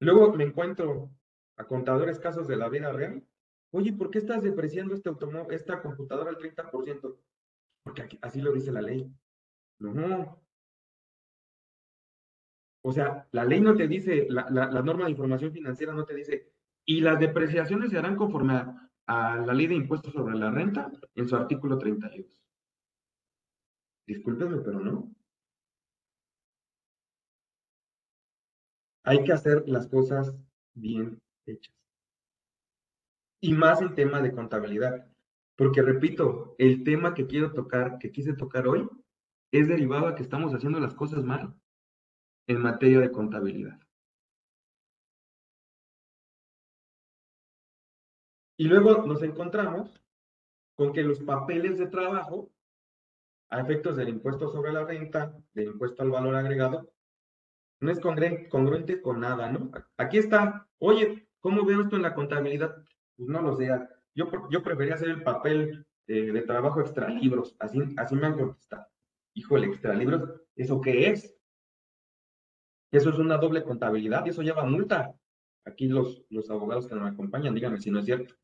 Luego 0.00 0.34
me 0.34 0.44
encuentro 0.44 1.10
a 1.56 1.64
contadores 1.64 2.18
casos 2.18 2.46
de 2.48 2.56
la 2.56 2.68
vida 2.68 2.92
real. 2.92 3.26
Oye, 3.70 3.92
¿por 3.92 4.10
qué 4.10 4.18
estás 4.18 4.42
depreciando 4.42 4.94
este 4.94 5.10
esta 5.50 5.80
computadora 5.80 6.30
al 6.30 6.38
30%? 6.38 7.18
Porque 7.82 8.18
así 8.20 8.40
lo 8.40 8.52
dice 8.52 8.72
la 8.72 8.82
ley. 8.82 9.10
No, 9.78 10.46
o 12.88 12.92
sea, 12.92 13.26
la 13.32 13.44
ley 13.44 13.60
no 13.60 13.74
te 13.74 13.88
dice, 13.88 14.28
la, 14.30 14.44
norma 14.80 15.06
de 15.06 15.10
información 15.10 15.50
financiera 15.50 15.92
no 15.92 16.04
te 16.04 16.14
dice, 16.14 16.52
y 16.84 17.00
las 17.00 17.18
depreciaciones 17.18 17.90
se 17.90 17.98
harán 17.98 18.14
conforme 18.14 18.54
a, 19.08 19.36
la 19.44 19.52
ley 19.52 19.66
de 19.66 19.74
impuestos 19.74 20.12
sobre 20.12 20.36
la 20.36 20.52
renta 20.52 20.92
en 21.16 21.26
su 21.26 21.34
artículo 21.34 21.78
32. 21.78 22.44
Discúlpenme, 24.06 24.58
pero 24.58 24.78
no. 24.78 25.15
Hay 29.06 29.22
que 29.22 29.32
hacer 29.32 29.62
las 29.68 29.86
cosas 29.86 30.34
bien 30.74 31.22
hechas. 31.46 31.72
Y 33.40 33.54
más 33.54 33.80
en 33.80 33.94
tema 33.94 34.20
de 34.20 34.32
contabilidad. 34.32 35.06
Porque 35.56 35.80
repito, 35.80 36.56
el 36.58 36.82
tema 36.82 37.14
que 37.14 37.28
quiero 37.28 37.52
tocar, 37.52 37.98
que 37.98 38.10
quise 38.10 38.34
tocar 38.34 38.66
hoy, 38.66 38.88
es 39.52 39.68
derivado 39.68 40.08
a 40.08 40.16
que 40.16 40.24
estamos 40.24 40.52
haciendo 40.52 40.80
las 40.80 40.92
cosas 40.92 41.22
mal 41.22 41.54
en 42.48 42.60
materia 42.60 42.98
de 42.98 43.12
contabilidad. 43.12 43.78
Y 48.58 48.64
luego 48.66 49.06
nos 49.06 49.22
encontramos 49.22 50.02
con 50.74 50.92
que 50.92 51.04
los 51.04 51.20
papeles 51.20 51.78
de 51.78 51.86
trabajo, 51.86 52.50
a 53.50 53.60
efectos 53.60 53.96
del 53.96 54.08
impuesto 54.08 54.50
sobre 54.50 54.72
la 54.72 54.84
renta, 54.84 55.32
del 55.54 55.68
impuesto 55.68 56.02
al 56.02 56.10
valor 56.10 56.34
agregado, 56.34 56.95
no 57.80 57.90
es 57.90 58.00
congruente 58.00 59.00
con 59.00 59.20
nada, 59.20 59.50
¿no? 59.50 59.70
Aquí 59.96 60.18
está, 60.18 60.68
oye, 60.78 61.28
¿cómo 61.40 61.64
veo 61.64 61.82
esto 61.82 61.96
en 61.96 62.02
la 62.02 62.14
contabilidad? 62.14 62.76
Pues 63.16 63.28
no 63.28 63.42
lo 63.42 63.56
sé, 63.56 63.68
yo, 64.14 64.30
yo 64.50 64.62
prefería 64.62 64.94
hacer 64.94 65.08
el 65.08 65.22
papel 65.22 65.86
eh, 66.06 66.32
de 66.32 66.42
trabajo 66.42 66.80
extra 66.80 67.08
libros, 67.08 67.56
así, 67.58 67.80
así 67.96 68.14
me 68.14 68.26
han 68.26 68.38
contestado. 68.38 68.86
Híjole, 69.34 69.66
extra 69.66 69.94
libros, 69.94 70.40
¿eso 70.54 70.80
qué 70.80 71.10
es? 71.10 71.36
Eso 72.90 73.10
es 73.10 73.18
una 73.18 73.36
doble 73.36 73.62
contabilidad 73.62 74.24
y 74.24 74.30
eso 74.30 74.42
lleva 74.42 74.64
multa. 74.64 75.14
Aquí 75.64 75.88
los, 75.88 76.24
los 76.30 76.48
abogados 76.50 76.86
que 76.86 76.94
nos 76.94 77.12
acompañan, 77.12 77.54
díganme 77.54 77.78
si 77.78 77.90
no 77.90 77.98
es 77.98 78.06
cierto. 78.06 78.34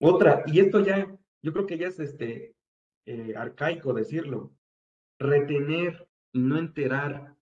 Otra, 0.00 0.42
y 0.46 0.60
esto 0.60 0.80
ya, 0.80 1.06
yo 1.42 1.52
creo 1.52 1.66
que 1.66 1.78
ya 1.78 1.88
es 1.88 2.00
este 2.00 2.56
eh, 3.06 3.34
arcaico 3.36 3.92
decirlo, 3.92 4.52
retener 5.18 6.08
y 6.32 6.40
no 6.40 6.58
enterar 6.58 7.36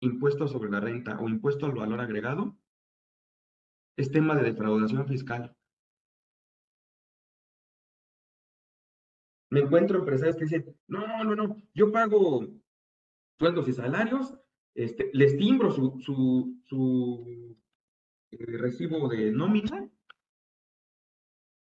impuestos 0.00 0.50
sobre 0.50 0.70
la 0.70 0.80
renta 0.80 1.18
o 1.20 1.28
impuesto 1.28 1.66
al 1.66 1.72
valor 1.72 2.00
agregado 2.00 2.56
es 3.96 4.10
tema 4.10 4.34
de 4.34 4.42
defraudación 4.42 5.06
fiscal. 5.06 5.56
Me 9.50 9.60
encuentro 9.60 10.00
empresarios 10.00 10.36
que 10.36 10.44
dicen, 10.44 10.76
no, 10.88 11.22
no, 11.22 11.36
no, 11.36 11.56
yo 11.74 11.92
pago 11.92 12.44
sueldos 13.38 13.68
y 13.68 13.72
salarios, 13.72 14.34
este, 14.74 15.10
les 15.12 15.36
timbro 15.36 15.70
su, 15.70 16.00
su, 16.00 16.60
su 16.64 17.56
eh, 18.32 18.56
recibo 18.56 19.08
de 19.08 19.30
nómina, 19.30 19.88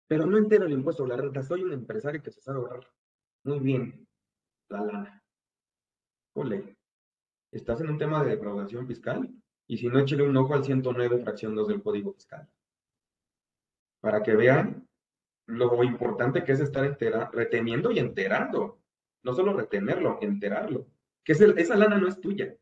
pero 0.08 0.26
no 0.26 0.38
entero 0.38 0.66
el 0.66 0.74
impuesto 0.74 1.04
a 1.04 1.08
la 1.08 1.18
renta. 1.18 1.44
Soy 1.44 1.64
un 1.64 1.74
empresario 1.74 2.22
que 2.22 2.32
se 2.32 2.42
sabe 2.42 2.60
ahorrar 2.60 2.88
muy 3.44 3.60
bien 3.60 4.08
la 4.70 4.84
lana. 4.84 5.24
Ole, 6.34 6.78
estás 7.52 7.80
en 7.82 7.90
un 7.92 7.98
tema 7.98 8.24
de 8.24 8.32
defraudación 8.32 8.88
fiscal 8.88 9.30
y 9.68 9.78
si 9.78 9.88
no, 9.88 10.00
échale 10.00 10.24
un 10.24 10.36
ojo 10.36 10.54
al 10.54 10.64
109 10.64 11.20
fracción 11.20 11.56
2 11.56 11.68
del 11.68 11.82
Código 11.82 12.14
Fiscal. 12.14 12.48
Para 14.02 14.22
que 14.22 14.36
vean 14.36 14.88
lo 15.48 15.84
importante 15.84 16.44
que 16.44 16.52
es 16.52 16.60
estar 16.60 16.98
reteniendo 17.32 17.92
y 17.92 18.00
enterando. 18.00 18.82
No 19.24 19.34
solo 19.34 19.54
retenerlo, 19.54 20.20
enterarlo. 20.22 20.88
Que 21.24 21.32
esa 21.32 21.76
lana 21.76 21.98
no 21.98 22.08
es 22.08 22.20
tuya. 22.20 22.56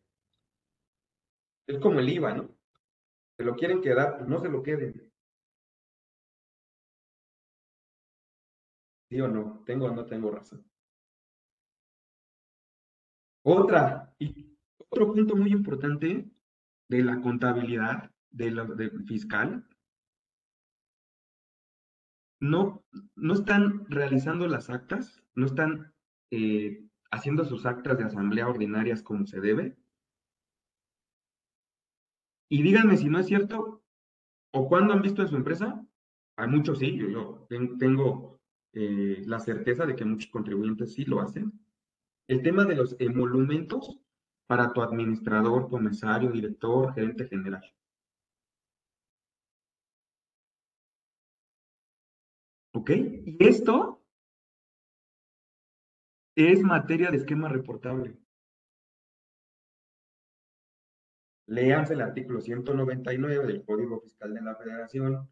Es 1.67 1.79
como 1.79 1.99
el 1.99 2.09
IVA, 2.09 2.33
¿no? 2.35 2.55
Se 3.37 3.43
lo 3.43 3.55
quieren 3.55 3.81
quedar, 3.81 4.17
pues 4.17 4.29
no 4.29 4.39
se 4.39 4.49
lo 4.49 4.63
queden. 4.63 5.12
¿Sí 9.13 9.21
o 9.21 9.27
no? 9.27 9.61
¿Tengo 9.63 9.85
o 9.85 9.91
no 9.91 10.07
tengo 10.07 10.31
razón? 10.31 10.65
Otra, 13.43 14.11
y 14.17 14.57
otro 14.79 15.13
punto 15.13 15.35
muy 15.35 15.51
importante 15.51 16.31
de 16.89 17.03
la 17.03 17.21
contabilidad, 17.21 18.09
de 18.31 18.89
fiscal, 19.05 19.69
no, 22.39 22.83
no 23.15 23.33
están 23.35 23.85
realizando 23.87 24.47
las 24.47 24.71
actas, 24.71 25.21
no 25.35 25.45
están 25.45 25.93
eh, 26.31 26.83
haciendo 27.11 27.45
sus 27.45 27.67
actas 27.67 27.99
de 27.99 28.05
asamblea 28.05 28.47
ordinarias 28.47 29.03
como 29.03 29.27
se 29.27 29.39
debe. 29.39 29.77
Y 32.49 32.63
díganme 32.63 32.97
si 32.97 33.09
no 33.09 33.19
es 33.19 33.27
cierto, 33.27 33.83
o 34.51 34.67
cuándo 34.67 34.91
han 34.91 35.03
visto 35.03 35.21
en 35.21 35.27
su 35.27 35.35
empresa, 35.35 35.85
hay 36.35 36.47
muchos 36.47 36.79
sí, 36.79 36.97
yo, 36.97 37.45
tengo 37.77 38.33
eh, 38.73 39.23
la 39.25 39.39
certeza 39.39 39.85
de 39.85 39.95
que 39.95 40.05
muchos 40.05 40.31
contribuyentes 40.31 40.93
sí 40.93 41.05
lo 41.05 41.21
hacen. 41.21 41.51
El 42.27 42.41
tema 42.41 42.65
de 42.65 42.75
los 42.75 42.95
emolumentos 42.99 43.99
para 44.47 44.73
tu 44.73 44.81
administrador, 44.81 45.69
comisario, 45.69 46.31
director, 46.31 46.93
gerente 46.93 47.27
general. 47.27 47.63
¿Ok? 52.73 52.89
Y 52.89 53.37
esto 53.39 54.01
es 56.35 56.61
materia 56.61 57.11
de 57.11 57.17
esquema 57.17 57.47
reportable. 57.49 58.17
Léanse 61.47 61.93
el 61.93 62.01
artículo 62.01 62.41
199 62.41 63.45
del 63.45 63.63
Código 63.63 64.01
Fiscal 64.01 64.33
de 64.33 64.41
la 64.41 64.55
Federación, 64.55 65.29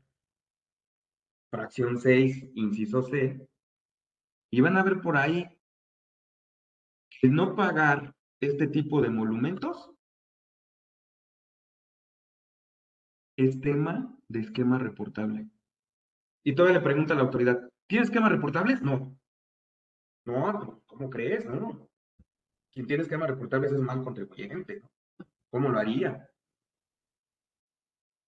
fracción 1.51 1.99
6, 1.99 2.47
inciso 2.55 3.03
C, 3.03 3.47
y 4.49 4.61
van 4.61 4.77
a 4.77 4.83
ver 4.83 5.01
por 5.01 5.17
ahí 5.17 5.45
que 7.09 7.27
no 7.27 7.55
pagar 7.55 8.15
este 8.39 8.67
tipo 8.67 9.01
de 9.01 9.09
monumentos 9.09 9.91
es 13.37 13.59
tema 13.59 14.17
de 14.27 14.39
esquema 14.39 14.79
reportable. 14.79 15.47
Y 16.43 16.55
todavía 16.55 16.79
le 16.79 16.83
pregunta 16.83 17.13
a 17.13 17.17
la 17.17 17.23
autoridad, 17.23 17.69
¿tienes 17.87 18.07
esquemas 18.07 18.31
reportables? 18.31 18.81
No. 18.81 19.15
No, 20.25 20.81
¿cómo 20.85 21.09
crees? 21.09 21.45
No. 21.45 21.89
Quien 22.71 22.87
tiene 22.87 23.03
esquemas 23.03 23.29
reportables 23.29 23.71
es 23.71 23.79
mal 23.79 24.03
contribuyente. 24.03 24.81
¿Cómo 25.49 25.69
lo 25.69 25.79
haría? 25.79 26.29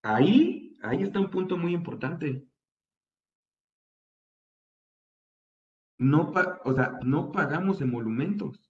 Ahí, 0.03 0.77
ahí 0.81 1.03
está 1.03 1.19
un 1.19 1.29
punto 1.29 1.57
muy 1.57 1.73
importante. 1.73 2.45
No, 5.97 6.31
o 6.65 6.73
sea, 6.73 6.99
no 7.03 7.31
pagamos 7.31 7.81
emolumentos. 7.81 8.69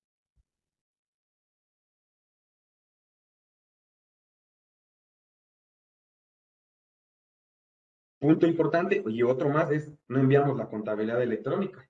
Punto 8.19 8.47
importante, 8.47 9.03
y 9.05 9.21
otro 9.21 9.49
más 9.49 9.69
es, 9.69 9.91
no 10.07 10.19
enviamos 10.19 10.57
la 10.57 10.69
contabilidad 10.69 11.21
electrónica. 11.21 11.89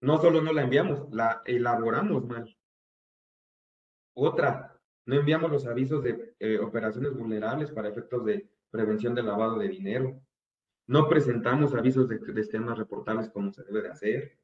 No 0.00 0.18
solo 0.18 0.40
no 0.40 0.52
la 0.52 0.62
enviamos, 0.62 1.06
la 1.12 1.42
elaboramos 1.44 2.24
mal. 2.26 2.56
Otra, 4.14 4.80
no 5.06 5.16
enviamos 5.16 5.50
los 5.50 5.66
avisos 5.66 6.02
de 6.02 6.34
eh, 6.38 6.58
operaciones 6.58 7.14
vulnerables 7.14 7.70
para 7.72 7.88
efectos 7.88 8.24
de 8.24 8.48
prevención 8.70 9.14
del 9.14 9.26
lavado 9.26 9.58
de 9.58 9.68
dinero. 9.68 10.23
No 10.86 11.08
presentamos 11.08 11.74
avisos 11.74 12.08
de, 12.08 12.20
esquemas 12.40 12.76
reportables 12.76 13.30
como 13.30 13.50
se 13.50 13.64
debe 13.64 13.82
de 13.82 13.88
hacer. 13.88 14.38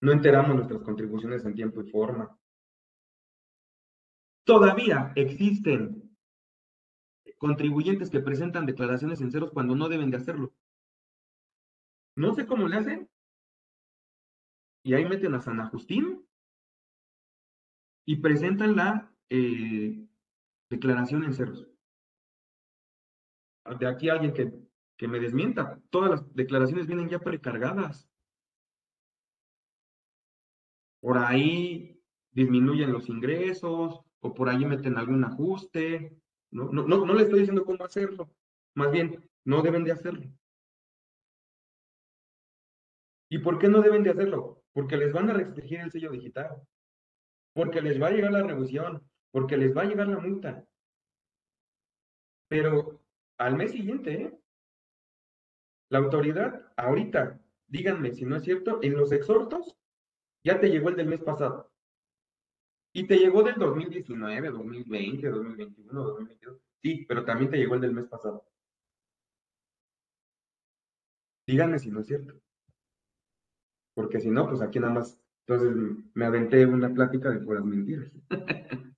No 0.00 0.12
enteramos 0.12 0.54
nuestras 0.54 0.82
contribuciones 0.82 1.44
en 1.44 1.54
tiempo 1.54 1.80
y 1.80 1.90
forma. 1.90 2.38
Todavía 4.44 5.12
existen 5.16 6.16
contribuyentes 7.38 8.10
que 8.10 8.20
presentan 8.20 8.66
declaraciones 8.66 9.20
en 9.20 9.32
ceros 9.32 9.50
cuando 9.50 9.74
no 9.74 9.88
deben 9.88 10.10
de 10.10 10.16
hacerlo. 10.16 10.52
No 12.16 12.34
sé 12.34 12.46
cómo 12.46 12.68
le 12.68 12.76
hacen. 12.76 13.10
Y 14.84 14.94
ahí 14.94 15.04
meten 15.04 15.34
a 15.34 15.40
San 15.40 15.60
Agustín 15.60 16.26
y 18.04 18.16
presentan 18.16 18.76
la 18.76 19.12
eh, 19.30 20.06
declaración 20.68 21.24
en 21.24 21.34
ceros. 21.34 21.71
De 23.78 23.86
aquí 23.86 24.08
alguien 24.08 24.32
que, 24.32 24.52
que 24.96 25.08
me 25.08 25.20
desmienta. 25.20 25.80
Todas 25.90 26.10
las 26.10 26.34
declaraciones 26.34 26.86
vienen 26.86 27.08
ya 27.08 27.18
precargadas. 27.18 28.08
Por 31.00 31.18
ahí 31.18 32.00
disminuyen 32.30 32.92
los 32.92 33.08
ingresos 33.08 34.00
o 34.20 34.34
por 34.34 34.48
ahí 34.48 34.64
meten 34.64 34.96
algún 34.96 35.24
ajuste 35.24 36.22
no, 36.52 36.70
no, 36.70 36.86
no, 36.86 37.06
no 37.06 37.14
le 37.14 37.22
estoy 37.22 37.40
diciendo 37.40 37.64
cómo 37.64 37.82
hacerlo. 37.84 38.30
Más 38.74 38.92
bien, 38.92 39.28
no 39.44 39.62
deben 39.62 39.84
de 39.84 39.92
hacerlo. 39.92 40.30
¿Y 43.30 43.38
por 43.38 43.58
qué 43.58 43.68
no 43.68 43.80
deben 43.80 44.02
de 44.02 44.10
hacerlo? 44.10 44.62
Porque 44.72 44.98
les 44.98 45.12
van 45.12 45.30
a 45.30 45.32
restringir 45.32 45.80
el 45.80 45.90
sello 45.90 46.10
digital. 46.10 46.62
Porque 47.54 47.80
les 47.80 48.00
va 48.00 48.08
a 48.08 48.10
llegar 48.10 48.32
la 48.32 48.42
revisión. 48.42 49.02
Porque 49.30 49.56
les 49.56 49.74
va 49.74 49.82
a 49.82 49.86
llegar 49.86 50.08
la 50.08 50.18
multa. 50.18 50.66
Pero 52.48 53.01
al 53.42 53.56
mes 53.56 53.72
siguiente, 53.72 54.12
¿eh? 54.14 54.38
la 55.90 55.98
autoridad, 55.98 56.72
ahorita, 56.76 57.40
díganme 57.66 58.12
si 58.12 58.24
no 58.24 58.36
es 58.36 58.44
cierto, 58.44 58.78
en 58.82 58.96
los 58.96 59.10
exhortos 59.12 59.76
ya 60.44 60.60
te 60.60 60.68
llegó 60.68 60.88
el 60.88 60.96
del 60.96 61.08
mes 61.08 61.20
pasado. 61.20 61.70
Y 62.94 63.06
te 63.06 63.16
llegó 63.16 63.42
del 63.42 63.56
2019, 63.56 64.50
2020, 64.50 65.28
2021, 65.28 66.02
2022. 66.02 66.58
Sí, 66.82 67.04
pero 67.08 67.24
también 67.24 67.50
te 67.50 67.56
llegó 67.56 67.74
el 67.74 67.80
del 67.80 67.92
mes 67.92 68.06
pasado. 68.06 68.44
Díganme 71.46 71.78
si 71.78 71.90
no 71.90 72.00
es 72.00 72.06
cierto. 72.06 72.34
Porque 73.94 74.20
si 74.20 74.30
no, 74.30 74.48
pues 74.48 74.60
aquí 74.62 74.78
nada 74.78 74.92
más. 74.92 75.18
Entonces 75.46 75.74
me 76.14 76.24
aventé 76.26 76.64
una 76.66 76.92
plática 76.92 77.30
de 77.30 77.40
puras 77.40 77.64
mentiras. 77.64 78.10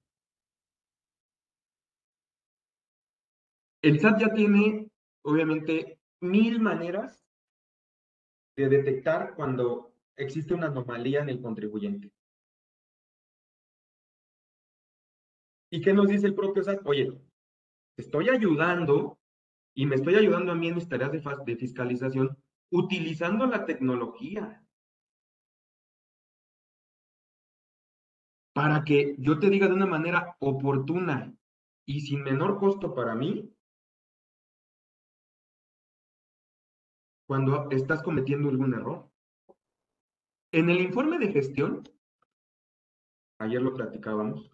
el 3.84 4.00
SAT 4.00 4.18
ya 4.18 4.32
tiene, 4.32 4.90
obviamente, 5.22 5.98
mil 6.22 6.58
maneras 6.58 7.22
de 8.56 8.70
detectar 8.70 9.34
cuando 9.34 9.92
existe 10.16 10.54
una 10.54 10.68
anomalía 10.68 11.20
en 11.20 11.28
el 11.28 11.42
contribuyente. 11.42 12.10
¿Y 15.70 15.82
qué 15.82 15.92
nos 15.92 16.08
dice 16.08 16.28
el 16.28 16.34
propio 16.34 16.62
SAT? 16.62 16.80
Oye, 16.86 17.12
estoy 17.98 18.30
ayudando 18.30 19.18
y 19.74 19.84
me 19.84 19.96
estoy 19.96 20.14
ayudando 20.14 20.52
a 20.52 20.54
mí 20.54 20.68
en 20.68 20.76
mis 20.76 20.88
tareas 20.88 21.12
de, 21.12 21.56
fiscalización 21.56 22.38
utilizando 22.70 23.46
la 23.46 23.66
tecnología. 23.66 24.64
Para 28.54 28.82
que 28.82 29.14
yo 29.18 29.38
te 29.38 29.50
diga 29.50 29.68
de 29.68 29.74
una 29.74 29.86
manera 29.86 30.36
oportuna 30.38 31.36
y 31.84 32.00
sin 32.00 32.22
menor 32.22 32.58
costo 32.58 32.94
para 32.94 33.14
mí, 33.14 33.53
cuando 37.26 37.70
estás 37.70 38.02
cometiendo 38.02 38.48
algún 38.48 38.74
error. 38.74 39.10
En 40.52 40.70
el 40.70 40.80
informe 40.80 41.18
de 41.18 41.32
gestión, 41.32 41.82
ayer 43.38 43.60
lo 43.60 43.74
platicábamos, 43.74 44.50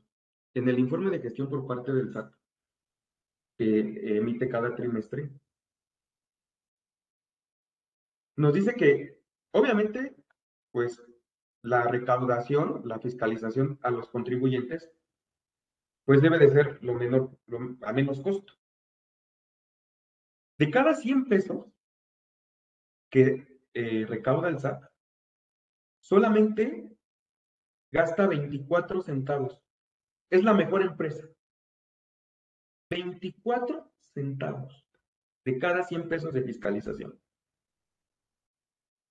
en 0.54 0.68
el 0.68 0.78
informe 0.78 1.10
de 1.10 1.20
gestión 1.20 1.48
por 1.48 1.66
parte 1.66 1.92
del 1.92 2.12
SAT, 2.12 2.34
que 3.58 4.16
emite 4.16 4.48
cada 4.48 4.74
trimestre, 4.74 5.30
nos 8.36 8.54
dice 8.54 8.74
que, 8.74 9.20
obviamente, 9.52 10.16
pues 10.72 11.02
la 11.62 11.82
recaudación, 11.86 12.80
la 12.86 12.98
fiscalización 12.98 13.78
a 13.82 13.90
los 13.90 14.08
contribuyentes, 14.08 14.90
pues 16.06 16.22
debe 16.22 16.38
de 16.38 16.48
ser 16.48 16.82
lo 16.82 16.94
menor, 16.94 17.36
a 17.82 17.92
menos 17.92 18.20
costo. 18.20 18.54
De 20.58 20.70
cada 20.70 20.94
100 20.94 21.26
pesos 21.26 21.66
que 23.10 23.60
eh, 23.74 24.06
recauda 24.08 24.48
el 24.48 24.58
SAT, 24.58 24.82
solamente 26.00 26.96
gasta 27.92 28.26
24 28.26 29.02
centavos 29.02 29.60
es 30.30 30.44
la 30.44 30.54
mejor 30.54 30.82
empresa. 30.82 31.28
24 32.90 33.92
centavos 33.98 34.86
de 35.44 35.58
cada 35.58 35.82
100 35.82 36.08
pesos 36.08 36.32
de 36.32 36.42
fiscalización. 36.42 37.20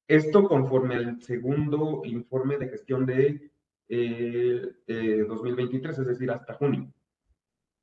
Esto 0.08 0.48
conforme 0.48 0.96
al 0.96 1.22
segundo 1.22 2.02
informe 2.06 2.58
de 2.58 2.70
gestión 2.70 3.06
de 3.06 3.52
2023, 3.88 5.98
eh, 5.98 6.02
es 6.02 6.08
decir, 6.08 6.32
hasta 6.32 6.56
junio. 6.56 6.92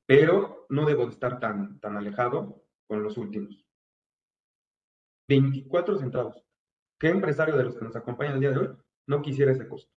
Pero 0.05 0.65
no 0.69 0.85
debo 0.85 1.07
estar 1.07 1.39
tan, 1.39 1.79
tan 1.79 1.95
alejado 1.95 2.63
con 2.87 3.03
los 3.03 3.17
últimos. 3.17 3.66
24 5.27 5.97
centavos. 5.97 6.43
¿Qué 6.99 7.09
empresario 7.09 7.57
de 7.57 7.65
los 7.65 7.77
que 7.77 7.85
nos 7.85 7.95
acompañan 7.95 8.33
el 8.35 8.39
día 8.39 8.49
de 8.51 8.57
hoy 8.57 8.69
no 9.07 9.21
quisiera 9.21 9.51
ese 9.51 9.67
costo? 9.67 9.91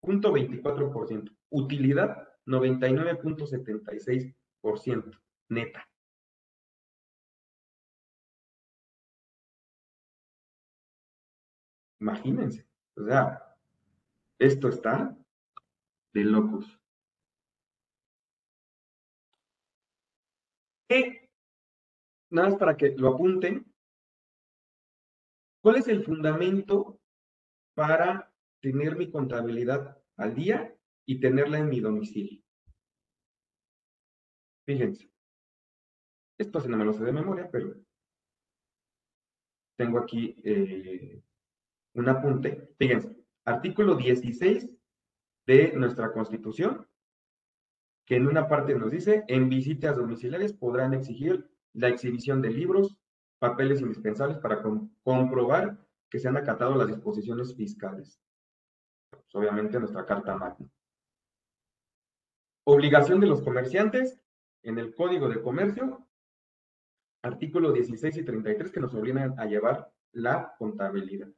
Punto 0.00 0.32
24%. 0.32 1.30
Utilidad 1.50 2.28
99.76% 2.46 5.20
neta. 5.48 5.88
Imagínense, 12.00 12.66
o 12.96 13.04
sea, 13.04 13.56
esto 14.40 14.68
está 14.68 15.16
de 16.12 16.24
locos. 16.24 16.80
Y 20.88 21.20
nada 22.30 22.48
más 22.48 22.58
para 22.58 22.76
que 22.76 22.96
lo 22.96 23.10
apunten, 23.10 23.71
¿cuál 25.62 25.76
es 25.76 25.88
el 25.88 26.04
fundamento 26.04 27.00
para 27.74 28.30
tener 28.60 28.96
mi 28.96 29.10
contabilidad 29.10 29.98
al 30.16 30.34
día 30.34 30.74
y 31.04 31.20
tenerla 31.20 31.58
en 31.58 31.68
mi 31.68 31.80
domicilio. 31.80 32.42
Fíjense. 34.64 35.10
Esto 36.38 36.60
sí 36.60 36.68
no 36.68 36.76
me 36.76 36.84
lo 36.84 36.92
sé 36.92 37.04
de 37.04 37.12
memoria, 37.12 37.48
pero 37.50 37.74
tengo 39.76 39.98
aquí 39.98 40.36
eh, 40.44 41.22
un 41.94 42.08
apunte. 42.08 42.74
Fíjense, 42.78 43.16
artículo 43.44 43.96
16 43.96 44.70
de 45.46 45.72
nuestra 45.72 46.12
Constitución, 46.12 46.86
que 48.06 48.16
en 48.16 48.26
una 48.26 48.48
parte 48.48 48.74
nos 48.74 48.90
dice, 48.90 49.24
en 49.28 49.48
visitas 49.48 49.96
domiciliarias 49.96 50.52
podrán 50.52 50.94
exigir 50.94 51.48
la 51.74 51.88
exhibición 51.88 52.42
de 52.42 52.50
libros, 52.50 52.96
papeles 53.42 53.80
indispensables 53.80 54.38
para 54.38 54.62
comprobar 55.02 55.76
que 56.08 56.20
se 56.20 56.28
han 56.28 56.36
acatado 56.36 56.76
las 56.76 56.86
disposiciones 56.86 57.56
fiscales. 57.56 58.22
Pues, 59.10 59.34
obviamente 59.34 59.80
nuestra 59.80 60.06
Carta 60.06 60.36
Magna. 60.36 60.70
Obligación 62.64 63.18
de 63.18 63.26
los 63.26 63.42
comerciantes 63.42 64.22
en 64.62 64.78
el 64.78 64.94
Código 64.94 65.28
de 65.28 65.42
Comercio, 65.42 66.06
artículo 67.24 67.72
16 67.72 68.18
y 68.18 68.24
33 68.24 68.70
que 68.70 68.78
nos 68.78 68.94
obligan 68.94 69.34
a 69.36 69.46
llevar 69.46 69.92
la 70.12 70.54
contabilidad. 70.56 71.32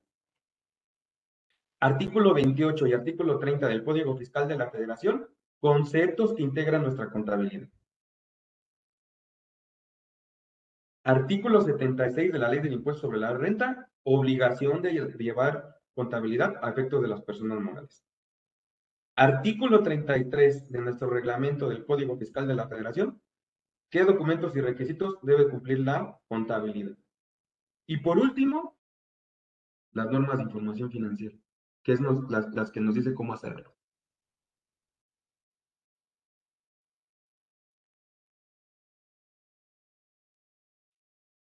Artículo 1.81 2.35
28 2.35 2.87
y 2.87 2.93
artículo 2.93 3.39
30 3.39 3.67
del 3.67 3.83
Código 3.83 4.15
Fiscal 4.15 4.47
de 4.47 4.59
la 4.59 4.71
Federación 4.71 5.27
conceptos 5.59 6.35
que 6.35 6.43
integran 6.43 6.83
nuestra 6.83 7.11
contabilidad. 7.11 7.67
Artículo 11.07 11.61
76 11.61 12.33
de 12.33 12.39
la 12.39 12.49
Ley 12.49 12.61
del 12.61 12.73
Impuesto 12.73 13.03
sobre 13.03 13.19
la 13.19 13.35
Renta, 13.35 13.91
obligación 14.05 14.81
de 14.81 14.93
llevar 15.19 15.77
contabilidad 15.95 16.55
a 16.63 16.71
efectos 16.71 17.03
de 17.03 17.09
las 17.09 17.21
personas 17.21 17.61
morales. 17.61 18.03
Artículo 19.15 19.83
33 19.83 20.73
de 20.73 20.81
nuestro 20.81 21.11
reglamento 21.11 21.69
del 21.69 21.85
Código 21.85 22.17
Fiscal 22.17 22.49
de 22.49 22.55
la 22.55 22.69
Federación, 22.69 23.21
qué 23.91 24.03
documentos 24.05 24.57
y 24.57 24.63
requisitos 24.63 25.19
debe 25.21 25.49
cumplir 25.51 25.81
la 25.81 26.19
contabilidad. 26.27 26.97
Y 27.87 27.99
por 27.99 28.19
último, 28.19 28.79
las 29.93 30.11
normas 30.11 30.39
de 30.39 30.45
información 30.45 30.91
financiera, 30.91 31.37
que 31.83 31.93
es 31.93 32.01
las, 32.01 32.49
las 32.55 32.71
que 32.73 32.81
nos 32.81 32.95
dice 32.95 33.13
cómo 33.13 33.35
hacerlo. 33.35 33.75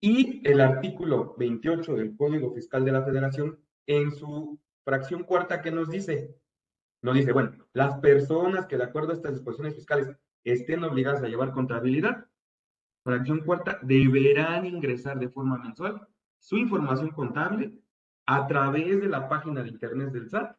Y 0.04 0.40
el 0.42 0.60
artículo 0.60 1.36
28 1.38 1.94
del 1.94 2.16
Código 2.16 2.52
Fiscal 2.52 2.84
de 2.84 2.90
la 2.90 3.04
Federación, 3.04 3.60
en 3.86 4.10
su 4.10 4.58
fracción 4.84 5.22
cuarta, 5.22 5.62
que 5.62 5.70
nos 5.70 5.90
dice? 5.90 6.36
Nos 7.02 7.14
dice, 7.14 7.30
bueno, 7.30 7.52
las 7.72 8.00
personas 8.00 8.66
que 8.66 8.76
de 8.76 8.82
acuerdo 8.82 9.12
a 9.12 9.14
estas 9.14 9.34
disposiciones 9.34 9.76
fiscales 9.76 10.08
estén 10.42 10.82
obligadas 10.82 11.22
a 11.22 11.28
llevar 11.28 11.52
contabilidad, 11.52 12.26
fracción 13.04 13.44
cuarta, 13.44 13.78
deberán 13.82 14.66
ingresar 14.66 15.20
de 15.20 15.28
forma 15.28 15.56
mensual 15.58 16.04
su 16.40 16.56
información 16.56 17.10
contable 17.10 17.78
a 18.26 18.48
través 18.48 19.00
de 19.00 19.08
la 19.08 19.28
página 19.28 19.62
de 19.62 19.68
internet 19.68 20.10
del 20.10 20.28
SAT, 20.28 20.56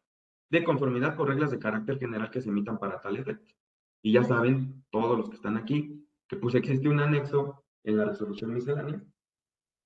de 0.51 0.63
conformidad 0.63 1.17
con 1.17 1.27
reglas 1.27 1.51
de 1.51 1.59
carácter 1.59 1.99
general 1.99 2.31
que 2.31 2.39
se 2.39 2.47
emitan 2.47 2.79
para 2.79 3.01
tal 3.01 3.17
efecto. 3.17 3.53
Y 4.01 4.13
ya 4.13 4.23
saben, 4.23 4.85
todos 4.89 5.17
los 5.17 5.29
que 5.29 5.35
están 5.35 5.57
aquí, 5.57 6.07
que 6.29 6.37
pues 6.37 6.55
existe 6.55 6.87
un 6.87 7.01
anexo 7.01 7.61
en 7.83 7.97
la 7.97 8.05
resolución 8.05 8.53
miscelánea 8.53 9.03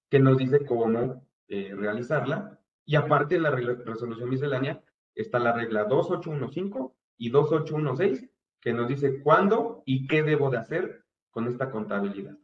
que 0.09 0.19
nos 0.19 0.37
dice 0.37 0.65
cómo 0.65 1.27
eh, 1.47 1.73
realizarla. 1.75 2.59
Y 2.85 2.95
aparte 2.95 3.35
de 3.35 3.41
la 3.41 3.51
resolución 3.51 4.29
miscelánea 4.29 4.83
está 5.15 5.39
la 5.39 5.53
regla 5.53 5.85
2815 5.85 6.95
y 7.17 7.29
2816, 7.29 8.29
que 8.61 8.73
nos 8.73 8.87
dice 8.87 9.21
cuándo 9.21 9.83
y 9.85 10.07
qué 10.07 10.23
debo 10.23 10.49
de 10.49 10.57
hacer 10.57 11.05
con 11.31 11.47
esta 11.47 11.69
contabilidad. 11.69 12.37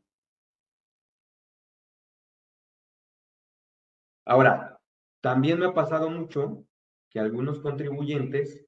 Ahora, 4.25 4.79
también 5.21 5.59
me 5.59 5.67
ha 5.67 5.73
pasado 5.73 6.09
mucho 6.09 6.65
que 7.09 7.19
algunos 7.19 7.59
contribuyentes 7.59 8.65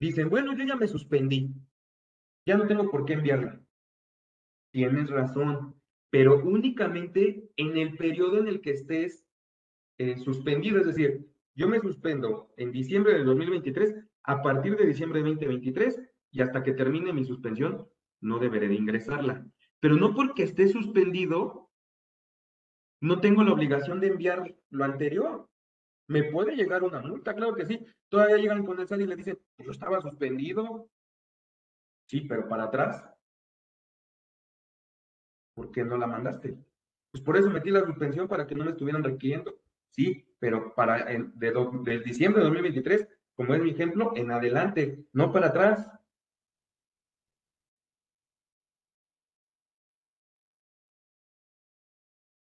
dicen, 0.00 0.28
bueno, 0.28 0.54
yo 0.56 0.64
ya 0.64 0.76
me 0.76 0.88
suspendí, 0.88 1.54
ya 2.46 2.56
no 2.56 2.66
tengo 2.66 2.90
por 2.90 3.04
qué 3.04 3.14
enviarla. 3.14 3.60
Tienes 4.72 5.10
razón, 5.10 5.79
pero 6.10 6.42
únicamente 6.42 7.48
en 7.56 7.78
el 7.78 7.96
periodo 7.96 8.38
en 8.38 8.48
el 8.48 8.60
que 8.60 8.72
estés 8.72 9.24
eh, 9.98 10.18
suspendido. 10.18 10.80
Es 10.80 10.86
decir, 10.86 11.26
yo 11.54 11.68
me 11.68 11.80
suspendo 11.80 12.52
en 12.56 12.72
diciembre 12.72 13.14
del 13.14 13.24
2023, 13.24 13.94
a 14.24 14.42
partir 14.42 14.76
de 14.76 14.86
diciembre 14.86 15.20
de 15.20 15.28
2023 15.28 16.00
y 16.32 16.42
hasta 16.42 16.62
que 16.62 16.72
termine 16.72 17.12
mi 17.12 17.24
suspensión, 17.24 17.88
no 18.20 18.38
deberé 18.38 18.68
de 18.68 18.74
ingresarla. 18.74 19.46
Pero 19.78 19.96
no 19.96 20.14
porque 20.14 20.42
esté 20.42 20.68
suspendido, 20.68 21.70
no 23.00 23.20
tengo 23.20 23.42
la 23.42 23.52
obligación 23.52 24.00
de 24.00 24.08
enviar 24.08 24.54
lo 24.70 24.84
anterior. 24.84 25.48
¿Me 26.06 26.24
puede 26.24 26.56
llegar 26.56 26.82
una 26.82 27.00
multa? 27.00 27.34
Claro 27.34 27.54
que 27.54 27.66
sí. 27.66 27.86
Todavía 28.08 28.36
llegan 28.36 28.66
con 28.66 28.80
el 28.80 28.88
SAT 28.88 29.00
y 29.00 29.06
le 29.06 29.16
dicen, 29.16 29.38
yo 29.58 29.70
estaba 29.70 30.00
suspendido. 30.00 30.90
Sí, 32.06 32.22
pero 32.22 32.48
para 32.48 32.64
atrás. 32.64 33.04
¿Por 35.60 35.70
qué 35.72 35.84
no 35.84 35.98
la 35.98 36.06
mandaste? 36.06 36.56
Pues 37.10 37.22
por 37.22 37.36
eso 37.36 37.50
metí 37.50 37.70
la 37.70 37.84
suspensión 37.84 38.26
para 38.26 38.46
que 38.46 38.54
no 38.54 38.64
me 38.64 38.70
estuvieran 38.70 39.04
requiriendo. 39.04 39.60
Sí, 39.90 40.26
pero 40.38 40.74
para 40.74 41.04
de, 41.04 42.00
diciembre 42.02 42.40
de 42.40 42.46
2023, 42.46 43.06
como 43.34 43.54
es 43.54 43.60
mi 43.60 43.70
ejemplo, 43.70 44.12
en 44.16 44.30
adelante, 44.30 45.04
no 45.12 45.30
para 45.30 45.48
atrás. 45.48 45.86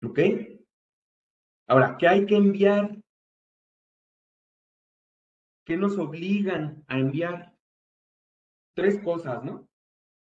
¿Ok? 0.02 0.18
Ahora, 1.68 1.96
¿qué 1.96 2.08
hay 2.08 2.26
que 2.26 2.34
enviar? 2.36 2.96
¿Qué 5.64 5.76
nos 5.76 5.96
obligan 5.98 6.82
a 6.88 6.98
enviar? 6.98 7.54
Tres 8.74 8.98
cosas, 8.98 9.44
¿no? 9.44 9.68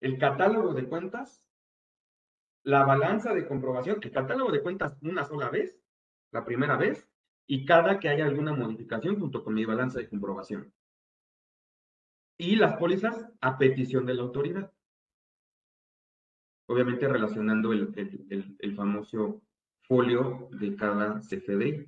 El 0.03 0.19
catálogo 0.19 0.75
de 0.75 0.87
cuentas, 0.87 1.45
la 2.65 2.85
balanza 2.85 3.35
de 3.35 3.47
comprobación, 3.47 3.99
el 4.03 4.11
catálogo 4.11 4.51
de 4.51 4.63
cuentas 4.63 4.97
una 5.03 5.25
sola 5.25 5.51
vez, 5.51 5.79
la 6.33 6.45
primera 6.45 6.77
vez, 6.77 7.09
y 7.47 7.67
cada 7.67 8.01
que 8.01 8.09
haya 8.09 8.25
alguna 8.25 8.53
modificación 8.53 9.21
junto 9.21 9.45
con 9.45 9.55
mi 9.55 9.65
balanza 9.65 9.99
de 9.99 10.09
comprobación. 10.09 10.73
Y 12.39 12.57
las 12.57 12.77
pólizas 12.77 13.29
a 13.41 13.59
petición 13.59 14.07
de 14.07 14.15
la 14.15 14.23
autoridad. 14.23 14.73
Obviamente 16.67 17.07
relacionando 17.07 17.73
el, 17.73 18.57
el 18.59 18.75
famoso 18.75 19.43
folio 19.83 20.49
de 20.53 20.75
cada 20.75 21.21
CFDI. 21.21 21.87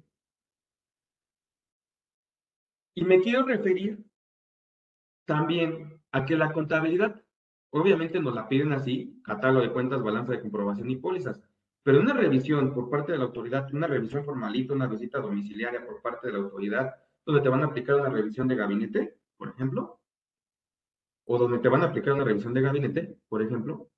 Y 2.95 3.05
me 3.05 3.21
quiero 3.21 3.45
referir 3.45 4.05
también 5.25 6.01
a 6.13 6.25
que 6.27 6.37
la 6.37 6.53
contabilidad 6.53 7.26
Obviamente 7.71 8.21
nos 8.21 8.35
la 8.35 8.49
piden 8.49 8.73
así, 8.73 9.21
catálogo 9.23 9.65
de 9.65 9.73
cuentas, 9.73 10.03
balanza 10.03 10.33
de 10.33 10.41
comprobación 10.41 10.91
y 10.91 10.97
pólizas. 10.97 11.41
Pero 11.83 12.01
una 12.01 12.15
revisión 12.15 12.75
por 12.75 12.91
parte 12.91 13.13
de 13.13 13.19
la 13.19 13.25
autoridad, 13.25 13.73
una 13.73 13.87
revisión 13.87 14.25
formalita, 14.25 14.75
una 14.75 14.87
visita 14.87 15.21
domiciliaria 15.21 15.87
por 15.87 16.03
parte 16.03 16.27
de 16.27 16.33
la 16.33 16.41
autoridad, 16.41 16.95
donde 17.25 17.43
te 17.43 17.49
van 17.49 17.63
a 17.63 17.67
aplicar 17.67 17.97
una 17.97 18.09
revisión 18.09 18.49
de 18.49 18.57
gabinete, 18.57 19.19
por 19.37 19.51
ejemplo, 19.51 20.01
o 21.27 21.39
donde 21.39 21.59
te 21.59 21.69
van 21.69 21.83
a 21.83 21.87
aplicar 21.87 22.15
una 22.15 22.25
revisión 22.25 22.55
de 22.55 22.61
gabinete, 22.61 23.19
por 23.29 23.43
ejemplo, 23.43 23.91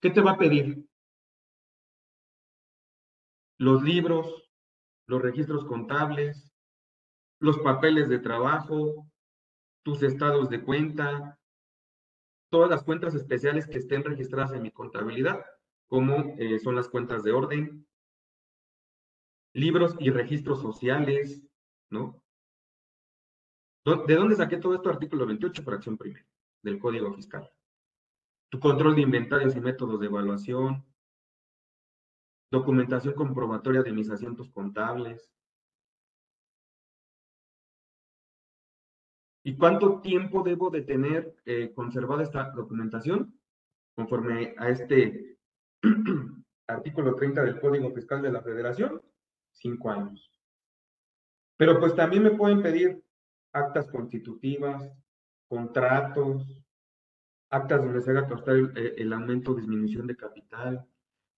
¿qué 0.00 0.10
te 0.10 0.20
va 0.20 0.32
a 0.32 0.38
pedir? 0.38 0.86
Los 3.58 3.82
libros, 3.82 4.48
los 5.06 5.20
registros 5.20 5.64
contables, 5.64 6.52
los 7.40 7.58
papeles 7.58 8.08
de 8.08 8.18
trabajo, 8.18 9.06
tus 9.82 10.02
estados 10.02 10.50
de 10.50 10.62
cuenta, 10.62 11.38
todas 12.50 12.70
las 12.70 12.82
cuentas 12.82 13.14
especiales 13.14 13.66
que 13.66 13.78
estén 13.78 14.04
registradas 14.04 14.52
en 14.52 14.62
mi 14.62 14.70
contabilidad, 14.70 15.44
como 15.86 16.34
eh, 16.38 16.58
son 16.58 16.76
las 16.76 16.88
cuentas 16.88 17.22
de 17.22 17.32
orden, 17.32 17.86
libros 19.54 19.96
y 19.98 20.10
registros 20.10 20.60
sociales, 20.60 21.42
¿no? 21.90 22.22
¿De 24.06 24.14
dónde 24.14 24.36
saqué 24.36 24.58
todo 24.58 24.74
esto? 24.74 24.90
Artículo 24.90 25.24
28, 25.26 25.62
fracción 25.62 25.96
primera, 25.96 26.26
del 26.62 26.78
Código 26.78 27.12
Fiscal. 27.14 27.50
Tu 28.50 28.60
control 28.60 28.94
de 28.94 29.02
inventarios 29.02 29.56
y 29.56 29.60
métodos 29.60 30.00
de 30.00 30.06
evaluación, 30.06 30.84
documentación 32.50 33.14
comprobatoria 33.14 33.82
de 33.82 33.92
mis 33.92 34.10
asientos 34.10 34.50
contables, 34.50 35.30
¿Y 39.48 39.56
cuánto 39.56 40.02
tiempo 40.02 40.42
debo 40.42 40.68
de 40.68 40.82
tener 40.82 41.34
eh, 41.46 41.72
conservada 41.74 42.22
esta 42.22 42.50
documentación? 42.50 43.34
Conforme 43.94 44.54
a 44.58 44.68
este 44.68 45.38
artículo 46.68 47.14
30 47.14 47.44
del 47.44 47.58
Código 47.58 47.90
Fiscal 47.94 48.20
de 48.20 48.30
la 48.30 48.42
Federación, 48.42 49.00
cinco 49.52 49.90
años. 49.90 50.30
Pero 51.56 51.80
pues 51.80 51.96
también 51.96 52.24
me 52.24 52.32
pueden 52.32 52.60
pedir 52.60 53.02
actas 53.54 53.88
constitutivas, 53.88 54.92
contratos, 55.48 56.62
actas 57.48 57.82
donde 57.82 58.02
se 58.02 58.10
haga 58.10 58.28
constar 58.28 58.54
el, 58.54 58.76
eh, 58.76 58.96
el, 58.98 59.10
aumento 59.14 59.52
o 59.52 59.54
disminución 59.54 60.06
de 60.06 60.16
capital, 60.16 60.86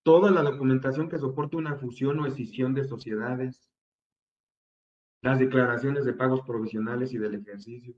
toda 0.02 0.32
la 0.32 0.42
documentación 0.42 1.08
que 1.08 1.20
soporte 1.20 1.54
una 1.54 1.76
fusión 1.76 2.18
o 2.18 2.26
escisión 2.26 2.74
de 2.74 2.82
sociedades, 2.82 3.69
las 5.22 5.38
declaraciones 5.38 6.04
de 6.04 6.14
pagos 6.14 6.42
provisionales 6.46 7.12
y 7.12 7.18
del 7.18 7.34
ejercicio. 7.34 7.94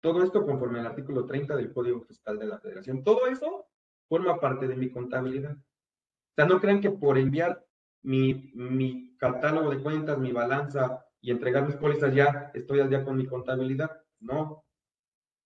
Todo 0.00 0.22
esto 0.22 0.44
conforme 0.44 0.80
al 0.80 0.86
artículo 0.86 1.26
30 1.26 1.56
del 1.56 1.72
Código 1.72 2.00
Fiscal 2.02 2.38
de 2.38 2.46
la 2.46 2.58
Federación. 2.58 3.02
Todo 3.02 3.26
eso 3.26 3.66
forma 4.08 4.38
parte 4.40 4.68
de 4.68 4.76
mi 4.76 4.90
contabilidad. 4.90 5.56
O 5.56 6.34
sea, 6.36 6.46
no 6.46 6.60
crean 6.60 6.80
que 6.80 6.90
por 6.90 7.18
enviar 7.18 7.64
mi, 8.02 8.52
mi 8.54 9.16
catálogo 9.18 9.70
de 9.70 9.82
cuentas, 9.82 10.18
mi 10.18 10.32
balanza 10.32 11.04
y 11.20 11.30
entregar 11.30 11.66
mis 11.66 11.76
pólizas 11.76 12.14
ya 12.14 12.50
estoy 12.54 12.80
al 12.80 12.90
día 12.90 13.04
con 13.04 13.16
mi 13.16 13.26
contabilidad. 13.26 14.02
No, 14.20 14.64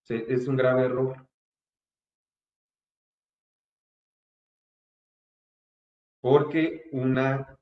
es 0.07 0.47
un 0.47 0.55
grave 0.55 0.85
error. 0.85 1.27
Porque 6.21 6.89
una 6.91 7.57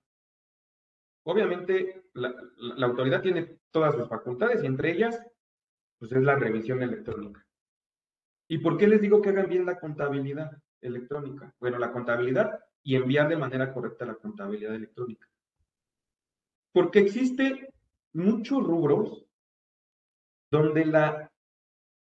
Obviamente, 1.23 2.03
la, 2.13 2.34
autoridad 2.86 3.21
tiene 3.21 3.60
todas 3.69 3.95
sus 3.95 4.10
facultades 4.10 4.63
y 4.63 4.65
entre 4.65 4.91
ellas, 4.91 5.21
pues 5.99 6.12
es 6.12 6.23
la 6.23 6.36
revisión 6.36 6.81
electrónica. 6.81 7.45
¿Y 8.47 8.57
por 8.57 8.77
qué 8.77 8.88
les 8.88 9.01
digo 9.01 9.21
que 9.21 9.29
hagan 9.29 9.47
bien 9.47 9.65
la 9.65 9.79
contabilidad 9.79 10.51
electrónica? 10.81 11.53
Bueno, 11.60 11.77
la 11.77 11.91
contabilidad 11.91 12.60
y 12.84 12.95
enviar 12.95 13.29
de 13.29 13.38
manera 13.38 13.71
correcta 13.71 14.05
la 14.05 14.15
contabilidad 14.15 14.73
electrónica. 14.73 15.29
Porque 16.73 16.99
existe 16.99 17.71
muchos 18.13 18.63
rubros 18.63 19.25
donde 20.49 20.86
la 20.86 21.31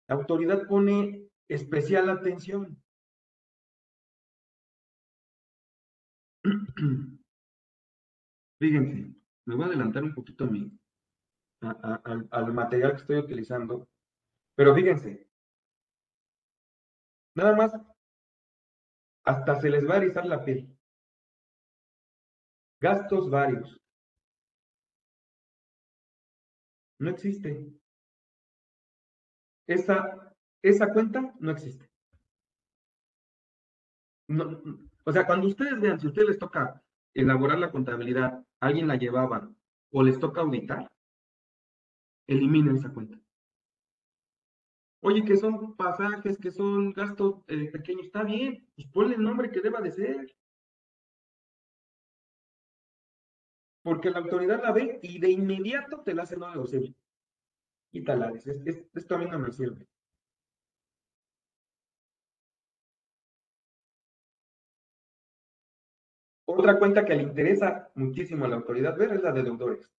autoridad 0.08 0.66
pone 0.68 1.26
especial 1.48 2.10
atención. 2.10 2.80
Fíjense, 8.58 9.14
me 9.44 9.54
voy 9.54 9.64
a 9.64 9.66
adelantar 9.68 10.02
un 10.02 10.14
poquito 10.14 10.44
a 10.44 10.46
mí, 10.48 10.70
al 11.60 12.52
material 12.52 12.92
que 12.92 12.96
estoy 12.98 13.16
utilizando, 13.18 13.88
pero 14.54 14.74
fíjense, 14.74 15.28
nada 17.34 17.54
más, 17.54 17.72
hasta 19.24 19.60
se 19.60 19.68
les 19.68 19.88
va 19.88 19.94
a 19.94 19.98
erizar 19.98 20.24
la 20.24 20.44
piel. 20.44 20.72
Gastos 22.80 23.28
varios. 23.28 23.80
No 26.98 27.10
existe. 27.10 27.72
Esa, 29.66 30.34
esa 30.62 30.92
cuenta 30.92 31.34
no 31.40 31.50
existe. 31.50 31.90
No, 34.28 34.62
o 35.04 35.12
sea, 35.12 35.26
cuando 35.26 35.48
ustedes 35.48 35.80
vean, 35.80 36.00
si 36.00 36.06
a 36.06 36.08
ustedes 36.08 36.28
les 36.28 36.38
toca 36.38 36.82
elaborar 37.14 37.58
la 37.58 37.70
contabilidad, 37.70 38.45
alguien 38.60 38.88
la 38.88 38.96
llevaba 38.96 39.50
o 39.90 40.02
les 40.02 40.18
toca 40.18 40.40
auditar, 40.40 40.90
eliminen 42.26 42.76
esa 42.76 42.92
cuenta. 42.92 43.18
Oye, 45.00 45.24
que 45.24 45.36
son 45.36 45.76
pasajes, 45.76 46.38
que 46.38 46.50
son 46.50 46.92
gastos 46.92 47.36
eh, 47.46 47.70
pequeños, 47.70 48.06
está 48.06 48.24
bien, 48.24 48.66
pues 48.74 48.88
ponle 48.88 49.14
el 49.14 49.22
nombre 49.22 49.50
que 49.50 49.60
deba 49.60 49.80
de 49.80 49.92
ser. 49.92 50.36
Porque 53.82 54.10
la 54.10 54.18
autoridad 54.18 54.62
la 54.62 54.72
ve 54.72 54.98
y 55.02 55.20
de 55.20 55.30
inmediato 55.30 56.02
te 56.02 56.12
la 56.12 56.24
hace 56.24 56.36
no 56.36 56.50
deducible. 56.50 56.94
Tal, 58.04 58.36
esto 58.94 59.14
a 59.14 59.18
mí 59.18 59.26
no 59.26 59.38
me 59.38 59.52
sirve. 59.52 59.86
Otra 66.48 66.78
cuenta 66.78 67.04
que 67.04 67.14
le 67.14 67.22
interesa 67.24 67.90
muchísimo 67.94 68.44
a 68.44 68.48
la 68.48 68.56
autoridad 68.56 68.96
ver 68.96 69.12
es 69.12 69.22
la 69.22 69.32
de 69.32 69.42
deudores. 69.42 69.90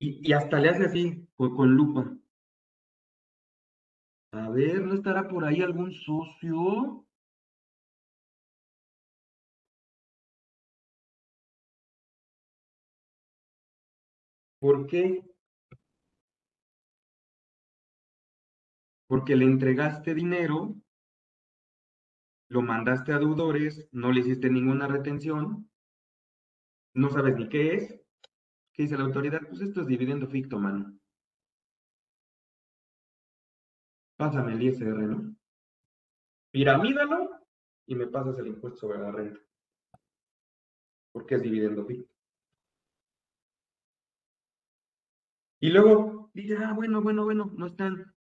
Y, 0.00 0.32
hasta 0.32 0.58
le 0.60 0.68
hace 0.68 0.84
así, 0.86 1.26
con, 1.36 1.74
lupa. 1.74 2.16
A 4.32 4.48
ver, 4.50 4.80
¿no 4.82 4.94
estará 4.94 5.28
por 5.28 5.44
ahí 5.44 5.60
algún 5.62 5.92
socio? 5.92 7.04
¿Por 14.60 14.86
qué? 14.86 15.24
Porque 19.08 19.34
le 19.36 19.44
entregaste 19.44 20.14
dinero 20.14 20.74
lo 22.48 22.62
mandaste 22.62 23.12
a 23.12 23.18
deudores, 23.18 23.88
no 23.92 24.10
le 24.10 24.20
hiciste 24.20 24.48
ninguna 24.48 24.86
retención, 24.86 25.70
no 26.94 27.10
sabes 27.10 27.36
ni 27.36 27.48
qué 27.48 27.74
es. 27.74 28.00
¿Qué 28.72 28.84
dice 28.84 28.96
la 28.96 29.04
autoridad? 29.04 29.40
Pues 29.48 29.60
esto 29.60 29.82
es 29.82 29.86
dividendo 29.86 30.26
ficto, 30.28 30.58
mano. 30.58 30.98
Pásame 34.16 34.52
el 34.52 34.62
ISR, 34.62 35.06
¿no? 35.06 35.36
Piramídalo 36.50 37.30
y 37.86 37.94
me 37.94 38.06
pasas 38.06 38.38
el 38.38 38.48
impuesto 38.48 38.80
sobre 38.80 38.98
la 38.98 39.12
renta. 39.12 39.40
Porque 41.12 41.36
es 41.36 41.42
dividendo 41.42 41.84
ficto. 41.84 42.12
Y 45.60 45.70
luego 45.70 46.30
dice, 46.34 46.56
ah, 46.56 46.72
bueno, 46.72 47.02
bueno, 47.02 47.24
bueno, 47.24 47.52
no 47.56 47.66
están. 47.66 48.14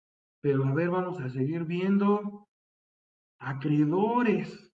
Pero 0.41 0.63
a 0.65 0.73
ver, 0.73 0.89
vamos 0.89 1.19
a 1.19 1.29
seguir 1.29 1.65
viendo 1.65 2.44
acreedores. 3.39 4.71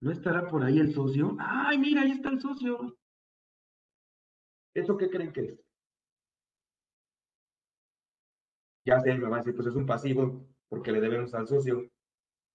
¿No 0.00 0.12
estará 0.12 0.46
por 0.48 0.62
ahí 0.62 0.78
el 0.78 0.92
socio? 0.92 1.36
¡Ay, 1.40 1.78
mira, 1.78 2.02
ahí 2.02 2.12
está 2.12 2.28
el 2.30 2.40
socio! 2.40 2.96
¿Eso 4.74 4.96
qué 4.96 5.10
creen 5.10 5.32
que 5.32 5.40
es? 5.40 5.60
Ya 8.84 9.00
sé, 9.00 9.14
me 9.14 9.28
va 9.28 9.36
a 9.36 9.38
decir, 9.40 9.54
pues 9.54 9.66
es 9.66 9.74
un 9.74 9.86
pasivo 9.86 10.46
porque 10.68 10.92
le 10.92 11.00
debemos 11.00 11.34
al 11.34 11.48
socio, 11.48 11.90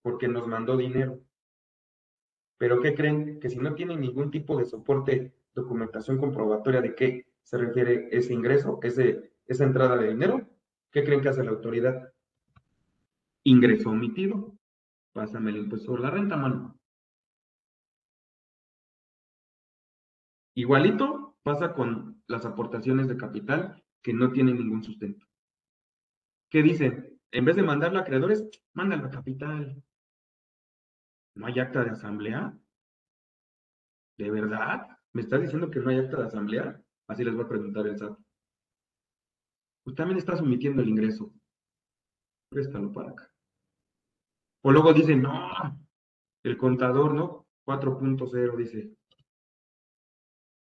porque 0.01 0.27
nos 0.27 0.47
mandó 0.47 0.77
dinero. 0.77 1.19
Pero 2.57 2.81
¿qué 2.81 2.95
creen? 2.95 3.39
Que 3.39 3.49
si 3.49 3.57
no 3.57 3.75
tienen 3.75 3.99
ningún 3.99 4.31
tipo 4.31 4.57
de 4.57 4.65
soporte, 4.65 5.33
documentación 5.53 6.17
comprobatoria 6.17 6.81
de 6.81 6.95
qué 6.95 7.27
se 7.41 7.57
refiere 7.57 8.07
ese 8.11 8.33
ingreso, 8.33 8.79
ese, 8.83 9.33
esa 9.47 9.65
entrada 9.65 9.97
de 9.97 10.09
dinero, 10.09 10.47
¿qué 10.91 11.03
creen 11.03 11.21
que 11.21 11.29
hace 11.29 11.43
la 11.43 11.51
autoridad? 11.51 12.12
Ingreso 13.45 13.89
omitido. 13.89 14.57
Pásame 15.13 15.51
el 15.51 15.57
impuesto 15.57 15.87
sobre 15.87 16.03
la 16.03 16.11
renta, 16.11 16.37
mano. 16.37 16.79
Igualito 20.55 21.35
pasa 21.43 21.73
con 21.73 22.23
las 22.27 22.45
aportaciones 22.45 23.07
de 23.07 23.17
capital 23.17 23.83
que 24.01 24.13
no 24.13 24.31
tienen 24.31 24.57
ningún 24.57 24.83
sustento. 24.83 25.25
¿Qué 26.49 26.61
dicen? 26.61 27.19
En 27.31 27.45
vez 27.45 27.55
de 27.55 27.63
mandarlo 27.63 27.99
a 27.99 28.01
acreedores, 28.03 28.47
mándalo 28.73 29.07
a 29.07 29.09
capital. 29.09 29.83
¿No 31.35 31.47
hay 31.47 31.59
acta 31.59 31.83
de 31.83 31.91
asamblea? 31.91 32.55
¿De 34.17 34.29
verdad? 34.29 34.87
¿Me 35.13 35.21
estás 35.21 35.41
diciendo 35.41 35.71
que 35.71 35.79
no 35.79 35.89
hay 35.89 35.97
acta 35.97 36.17
de 36.17 36.27
asamblea? 36.27 36.79
Así 37.07 37.23
les 37.23 37.33
voy 37.33 37.45
a 37.45 37.49
preguntar 37.49 37.87
el 37.87 37.97
SAT. 37.97 38.17
Pues 39.83 39.95
también 39.95 40.19
estás 40.19 40.39
omitiendo 40.41 40.81
el 40.81 40.89
ingreso. 40.89 41.33
Préstalo 42.49 42.91
para 42.91 43.09
acá. 43.09 43.32
O 44.65 44.71
luego 44.71 44.93
dicen, 44.93 45.21
no, 45.21 45.51
el 46.43 46.57
contador, 46.57 47.13
¿no? 47.13 47.45
4.0 47.65 48.55
dice, 48.55 48.95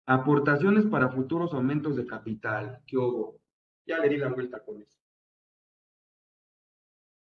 aportaciones 0.06 0.86
para 0.86 1.10
futuros 1.10 1.52
aumentos 1.52 1.96
de 1.96 2.06
capital. 2.06 2.82
¿Qué 2.86 2.96
hubo? 2.96 3.40
Ya 3.86 3.98
le 3.98 4.08
di 4.08 4.16
la 4.16 4.28
vuelta 4.28 4.64
con 4.64 4.80
eso. 4.80 4.98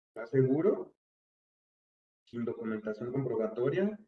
¿Estás 0.09 0.31
seguro? 0.31 0.93
Sin 2.25 2.43
documentación 2.43 3.11
comprobatoria, 3.11 3.99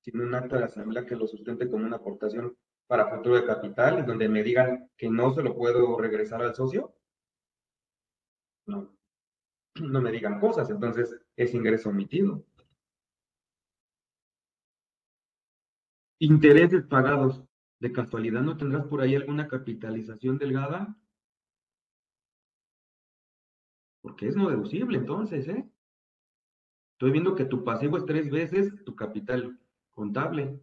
sin 0.00 0.20
un 0.20 0.34
acta 0.34 0.58
de 0.58 0.64
asamblea 0.64 1.06
que 1.06 1.16
lo 1.16 1.26
sustente 1.26 1.68
como 1.68 1.84
una 1.84 1.96
aportación 1.96 2.56
para 2.86 3.08
futuro 3.08 3.34
de 3.36 3.44
capital, 3.44 4.06
donde 4.06 4.28
me 4.28 4.44
digan 4.44 4.88
que 4.96 5.10
no 5.10 5.34
se 5.34 5.42
lo 5.42 5.56
puedo 5.56 5.98
regresar 5.98 6.42
al 6.42 6.54
socio. 6.54 6.94
No, 8.66 8.93
no 9.80 10.00
me 10.00 10.12
digan 10.12 10.40
cosas, 10.40 10.70
entonces 10.70 11.16
es 11.36 11.54
ingreso 11.54 11.90
omitido. 11.90 12.44
Intereses 16.18 16.84
pagados. 16.84 17.42
¿De 17.80 17.92
casualidad 17.92 18.40
no 18.40 18.56
tendrás 18.56 18.86
por 18.86 19.02
ahí 19.02 19.14
alguna 19.14 19.46
capitalización 19.48 20.38
delgada? 20.38 20.96
Porque 24.00 24.28
es 24.28 24.36
no 24.36 24.48
deducible 24.48 24.96
entonces, 24.96 25.48
¿eh? 25.48 25.68
Estoy 26.92 27.10
viendo 27.10 27.34
que 27.34 27.44
tu 27.44 27.64
pasivo 27.64 27.96
es 27.98 28.06
tres 28.06 28.30
veces 28.30 28.72
tu 28.84 28.94
capital 28.94 29.58
contable. 29.92 30.60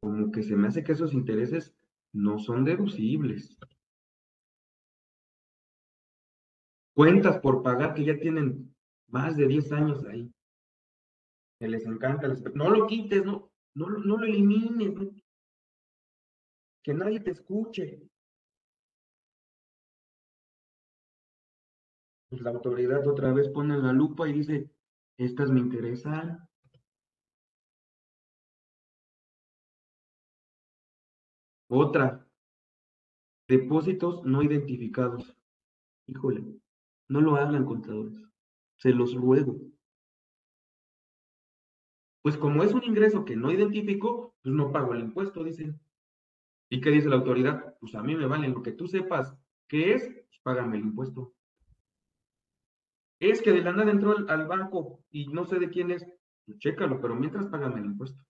Como 0.00 0.32
que 0.32 0.42
se 0.42 0.56
me 0.56 0.68
hace 0.68 0.82
que 0.82 0.92
esos 0.92 1.12
intereses 1.12 1.74
no 2.12 2.38
son 2.38 2.64
deducibles. 2.64 3.58
Cuentas 6.98 7.38
por 7.38 7.62
pagar 7.62 7.94
que 7.94 8.04
ya 8.04 8.18
tienen 8.18 8.74
más 9.06 9.36
de 9.36 9.46
10 9.46 9.70
años 9.70 10.04
ahí. 10.06 10.34
Que 11.60 11.68
les 11.68 11.86
encanta. 11.86 12.26
no 12.54 12.70
lo 12.70 12.88
quites, 12.88 13.24
no, 13.24 13.52
no, 13.76 13.86
no 13.88 14.16
lo 14.16 14.26
elimines. 14.26 15.08
Que 16.82 16.92
nadie 16.94 17.20
te 17.20 17.30
escuche. 17.30 18.02
Pues 22.30 22.42
la 22.42 22.50
autoridad 22.50 23.06
otra 23.06 23.32
vez 23.32 23.48
pone 23.48 23.78
la 23.78 23.92
lupa 23.92 24.28
y 24.28 24.32
dice, 24.32 24.68
estas 25.18 25.52
me 25.52 25.60
interesan. 25.60 26.48
Otra, 31.68 32.26
depósitos 33.46 34.24
no 34.24 34.42
identificados. 34.42 35.36
Híjole, 36.08 36.58
no 37.08 37.20
lo 37.20 37.36
hagan, 37.36 37.64
contadores. 37.64 38.22
Se 38.76 38.90
los 38.90 39.14
ruego. 39.14 39.58
Pues 42.22 42.36
como 42.36 42.62
es 42.62 42.72
un 42.72 42.84
ingreso 42.84 43.24
que 43.24 43.36
no 43.36 43.50
identifico, 43.50 44.36
pues 44.42 44.54
no 44.54 44.70
pago 44.70 44.92
el 44.94 45.00
impuesto, 45.00 45.42
dicen. 45.42 45.80
¿Y 46.68 46.80
qué 46.80 46.90
dice 46.90 47.08
la 47.08 47.16
autoridad? 47.16 47.76
Pues 47.80 47.94
a 47.94 48.02
mí 48.02 48.14
me 48.14 48.26
vale 48.26 48.48
lo 48.48 48.62
que 48.62 48.72
tú 48.72 48.86
sepas 48.86 49.34
qué 49.66 49.94
es, 49.94 50.06
pues 50.06 50.40
págame 50.42 50.76
el 50.76 50.84
impuesto. 50.84 51.34
Es 53.20 53.42
que 53.42 53.52
de 53.52 53.62
la 53.62 53.72
nada 53.72 53.90
entró 53.90 54.14
al, 54.28 54.46
banco 54.46 55.02
y 55.10 55.28
no 55.28 55.44
sé 55.44 55.58
de 55.58 55.70
quién 55.70 55.90
es. 55.90 56.06
Pues 56.44 56.58
chécalo, 56.58 57.00
pero 57.00 57.14
mientras 57.14 57.46
págame 57.46 57.80
el 57.80 57.86
impuesto. 57.86 58.22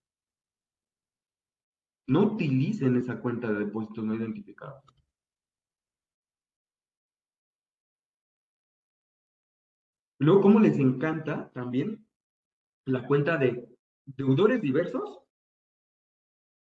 No 2.06 2.22
utilicen 2.22 2.96
esa 2.96 3.20
cuenta 3.20 3.52
de 3.52 3.66
depósitos 3.66 4.04
no 4.04 4.14
identificados. 4.14 4.82
Luego, 10.20 10.40
¿cómo 10.40 10.58
les 10.58 10.78
encanta 10.78 11.50
también 11.52 12.04
la 12.84 13.06
cuenta 13.06 13.36
de 13.36 13.68
deudores 14.04 14.60
diversos? 14.60 15.20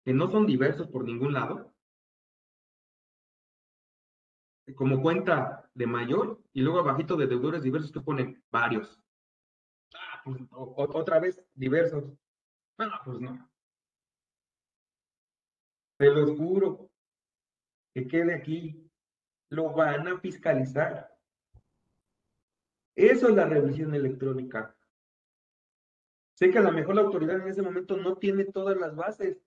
Que 0.05 0.13
no 0.13 0.29
son 0.31 0.47
diversos 0.47 0.89
por 0.89 1.05
ningún 1.05 1.33
lado. 1.33 1.73
Como 4.75 5.01
cuenta 5.01 5.71
de 5.75 5.87
mayor 5.87 6.43
y 6.53 6.63
luego 6.63 6.81
abajito 6.81 7.17
de 7.17 7.27
deudores 7.27 7.63
diversos 7.63 7.93
que 7.93 8.01
ponen 8.01 8.43
varios. 8.51 9.01
Ah, 9.95 10.21
pues, 10.25 10.43
otra 10.51 11.21
vez 11.21 11.41
diversos. 11.55 12.05
Ah, 12.79 13.03
pues 13.05 13.21
no. 13.21 13.51
Te 15.97 16.11
lo 16.11 16.37
juro. 16.37 16.91
Que 17.95 18.09
quede 18.09 18.35
aquí. 18.35 18.91
Lo 19.51 19.73
van 19.73 20.09
a 20.09 20.19
fiscalizar. 20.19 21.14
Eso 22.95 23.29
es 23.29 23.35
la 23.35 23.47
revisión 23.47 23.95
electrónica. 23.95 24.75
Sé 26.35 26.51
que 26.51 26.59
a 26.59 26.63
lo 26.63 26.73
mejor 26.73 26.97
la 26.97 27.03
autoridad 27.03 27.41
en 27.41 27.49
ese 27.49 27.63
momento 27.63 27.97
no 27.97 28.17
tiene 28.17 28.45
todas 28.45 28.77
las 28.77 28.95
bases, 28.95 29.41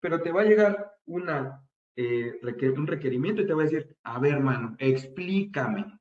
pero 0.00 0.20
te 0.20 0.32
va 0.32 0.42
a 0.42 0.44
llegar 0.44 0.96
una, 1.06 1.64
eh, 1.96 2.40
un 2.76 2.86
requerimiento 2.86 3.42
y 3.42 3.46
te 3.46 3.54
va 3.54 3.62
a 3.62 3.66
decir, 3.66 3.96
a 4.02 4.18
ver, 4.18 4.34
hermano, 4.34 4.76
explícame. 4.78 5.98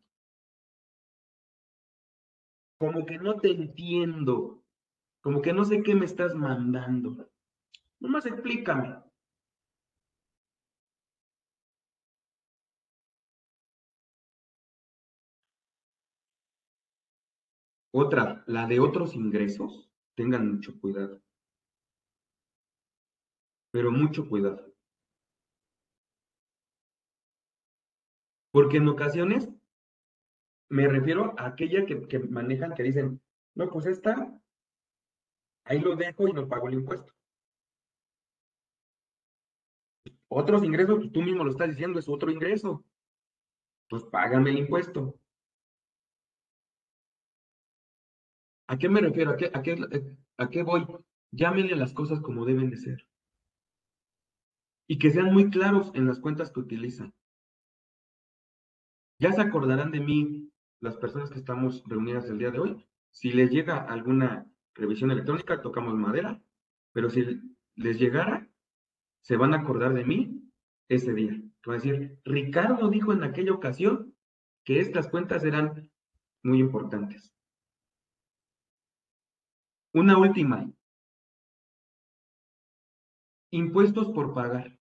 Como 2.79 3.05
que 3.05 3.19
no 3.19 3.39
te 3.39 3.51
entiendo, 3.51 4.63
como 5.21 5.41
que 5.41 5.53
no 5.53 5.63
sé 5.65 5.83
qué 5.83 5.93
me 5.93 6.05
estás 6.05 6.33
mandando. 6.33 7.29
Nomás 7.99 8.25
explícame. 8.25 9.00
Otra, 17.93 18.43
la 18.47 18.67
de 18.67 18.79
otros 18.79 19.15
ingresos, 19.15 19.91
tengan 20.15 20.49
mucho 20.49 20.79
cuidado. 20.79 21.21
Pero 23.71 23.91
mucho 23.91 24.27
cuidado. 24.27 24.73
Porque 28.51 28.77
en 28.77 28.87
ocasiones 28.87 29.49
me 30.69 30.87
refiero 30.87 31.33
a 31.37 31.47
aquella 31.47 31.85
que, 31.85 32.19
manejan 32.29 32.73
que 32.73 32.83
dicen, 32.83 33.21
no, 33.55 33.69
pues 33.69 33.85
esta, 33.85 34.41
ahí 35.65 35.79
lo 35.79 35.95
dejo 35.95 36.27
y 36.27 36.33
no 36.33 36.47
pago 36.47 36.69
el 36.69 36.75
impuesto. 36.75 37.13
Otros 40.29 40.63
ingresos, 40.63 40.97
pues 40.97 41.11
tú 41.11 41.21
mismo 41.21 41.43
lo 41.43 41.51
estás 41.51 41.69
diciendo, 41.69 41.99
es 41.99 42.07
otro 42.07 42.31
ingreso. 42.31 42.85
Pues 43.89 44.03
págame 44.05 44.51
el 44.51 44.59
impuesto. 44.59 45.20
¿A 48.71 48.77
qué 48.77 48.87
me 48.87 49.01
refiero? 49.01 49.31
¿A 49.31 49.35
qué, 49.35 49.51
a 50.37 50.49
qué 50.49 50.63
voy? 50.63 50.87
Llámenle 51.31 51.75
las 51.75 51.91
cosas 51.93 52.21
como 52.21 52.45
deben 52.45 52.69
de 52.69 52.77
ser. 52.77 53.05
Y 54.87 54.97
que 54.97 55.11
sean 55.11 55.33
muy 55.33 55.49
claros 55.49 55.91
en 55.93 56.07
las 56.07 56.21
cuentas 56.21 56.53
que 56.53 56.61
utilizan. 56.61 57.13
Ya 59.19 59.33
se 59.33 59.41
acordarán 59.41 59.91
de 59.91 59.99
mí 59.99 60.53
las 60.79 60.95
personas 60.95 61.29
que 61.29 61.39
estamos 61.39 61.83
reunidas 61.85 62.29
el 62.29 62.37
día 62.37 62.49
de 62.49 62.59
hoy. 62.59 62.87
Si 63.09 63.33
les 63.33 63.51
llega 63.51 63.75
alguna 63.75 64.49
revisión 64.73 65.11
electrónica, 65.11 65.61
tocamos 65.61 65.95
madera, 65.95 66.41
pero 66.93 67.09
si 67.09 67.41
les 67.75 67.99
llegara, 67.99 68.49
se 69.19 69.35
van 69.35 69.53
a 69.53 69.57
acordar 69.57 69.93
de 69.93 70.05
mí 70.05 70.49
ese 70.87 71.13
día. 71.13 71.33
Van 71.65 71.75
a 71.75 71.81
decir, 71.81 72.21
Ricardo 72.23 72.89
dijo 72.89 73.11
en 73.11 73.25
aquella 73.25 73.51
ocasión 73.51 74.15
que 74.63 74.79
estas 74.79 75.09
cuentas 75.09 75.43
eran 75.43 75.91
muy 76.41 76.61
importantes. 76.61 77.33
Una 79.93 80.17
última. 80.17 80.71
Impuestos 83.51 84.09
por 84.11 84.33
pagar. 84.33 84.79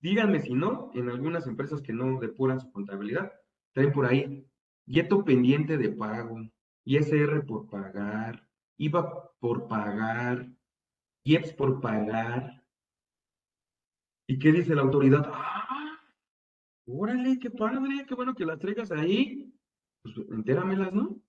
Díganme 0.00 0.40
si 0.40 0.52
no, 0.52 0.90
en 0.94 1.08
algunas 1.08 1.46
empresas 1.46 1.80
que 1.80 1.94
no 1.94 2.20
depuran 2.20 2.60
su 2.60 2.70
contabilidad, 2.70 3.32
traen 3.72 3.92
por 3.92 4.04
ahí 4.04 4.46
yeto 4.84 5.24
pendiente 5.24 5.78
de 5.78 5.88
pago, 5.88 6.38
ISR 6.84 7.46
por 7.46 7.68
pagar, 7.70 8.46
IVA 8.76 9.30
por 9.40 9.66
pagar, 9.68 10.46
IEPS 11.24 11.54
por 11.54 11.80
pagar. 11.80 12.62
¿Y 14.28 14.38
qué 14.38 14.52
dice 14.52 14.74
la 14.74 14.82
autoridad? 14.82 15.24
¡Ah! 15.32 15.98
Órale, 16.86 17.38
qué 17.38 17.50
padre, 17.50 18.04
qué 18.06 18.14
bueno 18.14 18.34
que 18.34 18.44
las 18.44 18.58
traigas 18.58 18.92
ahí. 18.92 19.52
Pues 20.02 20.14
entéramelas, 20.30 20.92
¿no? 20.92 21.20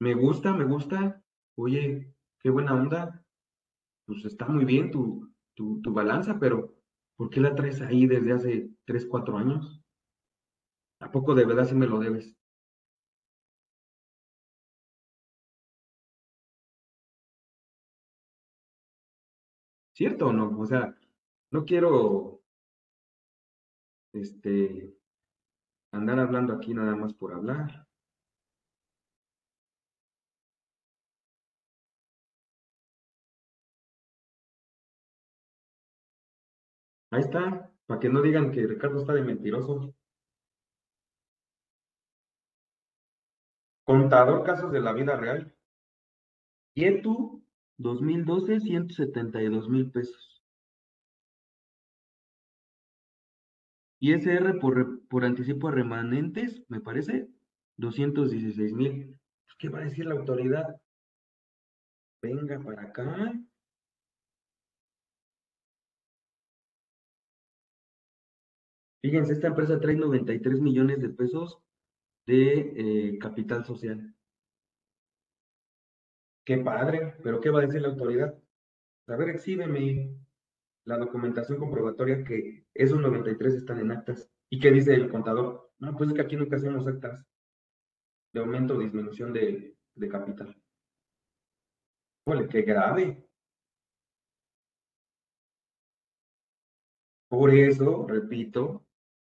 Me 0.00 0.14
gusta, 0.14 0.52
me 0.52 0.64
gusta, 0.64 1.22
oye, 1.56 2.12
qué 2.40 2.50
buena 2.50 2.74
onda, 2.74 3.24
pues 4.06 4.24
está 4.24 4.46
muy 4.46 4.64
bien 4.64 4.90
tu, 4.90 5.30
tu, 5.54 5.80
tu 5.82 5.92
balanza, 5.92 6.38
pero 6.40 6.74
¿por 7.16 7.30
qué 7.30 7.40
la 7.40 7.54
traes 7.54 7.80
ahí 7.82 8.06
desde 8.06 8.32
hace 8.32 8.70
3, 8.86 9.06
4 9.06 9.38
años? 9.38 9.82
¿A 11.00 11.10
poco 11.10 11.34
de 11.34 11.44
verdad 11.44 11.66
sí 11.66 11.74
me 11.74 11.86
lo 11.86 11.98
debes? 11.98 12.34
¿Cierto 19.92 20.26
o 20.28 20.32
no? 20.32 20.58
O 20.58 20.66
sea, 20.66 20.96
no 21.52 21.64
quiero 21.64 22.42
este 24.12 24.96
andar 25.92 26.18
hablando 26.20 26.54
aquí 26.54 26.74
nada 26.74 26.96
más 26.96 27.14
por 27.14 27.34
hablar. 27.34 27.89
Ahí 37.10 37.20
está, 37.20 37.70
para 37.86 38.00
que 38.00 38.08
no 38.08 38.22
digan 38.22 38.52
que 38.52 38.66
Ricardo 38.66 39.00
está 39.00 39.12
de 39.14 39.22
mentiroso. 39.22 39.94
Contador 43.84 44.44
casos 44.44 44.70
de 44.72 44.80
la 44.80 44.92
vida 44.92 45.16
real. 45.16 45.52
IETU 46.74 47.42
2012, 47.78 48.60
172 48.60 49.68
mil 49.68 49.90
pesos. 49.90 50.42
ISR 54.00 54.58
por, 54.60 55.06
por 55.08 55.24
anticipo 55.24 55.68
a 55.68 55.72
remanentes, 55.72 56.62
me 56.68 56.80
parece, 56.80 57.28
216 57.76 58.72
mil. 58.72 59.18
¿Qué 59.58 59.68
va 59.68 59.80
a 59.80 59.84
decir 59.84 60.06
la 60.06 60.14
autoridad? 60.14 60.80
Venga 62.22 62.58
para 62.60 62.82
acá. 62.82 63.34
Fíjense, 69.02 69.32
esta 69.32 69.48
empresa 69.48 69.80
trae 69.80 69.94
93 69.94 70.60
millones 70.60 71.00
de 71.00 71.08
pesos 71.08 71.62
de 72.26 73.12
eh, 73.14 73.18
capital 73.18 73.64
social. 73.64 74.14
Qué 76.44 76.58
padre, 76.58 77.14
pero 77.22 77.40
¿qué 77.40 77.50
va 77.50 77.60
a 77.60 77.66
decir 77.66 77.80
la 77.80 77.88
autoridad? 77.88 78.34
A 79.06 79.16
ver, 79.16 79.30
exhíbeme 79.30 80.14
la 80.84 80.98
documentación 80.98 81.58
comprobatoria 81.58 82.24
que 82.24 82.66
esos 82.74 83.00
93 83.00 83.54
están 83.54 83.80
en 83.80 83.92
actas. 83.92 84.30
¿Y 84.50 84.58
qué 84.58 84.70
dice 84.70 84.94
el 84.94 85.10
contador? 85.10 85.70
No, 85.78 85.96
pues 85.96 86.10
es 86.10 86.16
que 86.16 86.22
aquí 86.22 86.36
nunca 86.36 86.56
hacemos 86.56 86.86
actas 86.86 87.24
de 88.32 88.40
aumento 88.40 88.74
o 88.74 88.78
disminución 88.80 89.32
de, 89.32 89.76
capital. 90.10 90.56
Ole, 92.26 92.48
qué 92.48 92.62
grave. 92.62 93.28
Por 97.28 97.50
eso, 97.54 98.06
repito, 98.08 98.84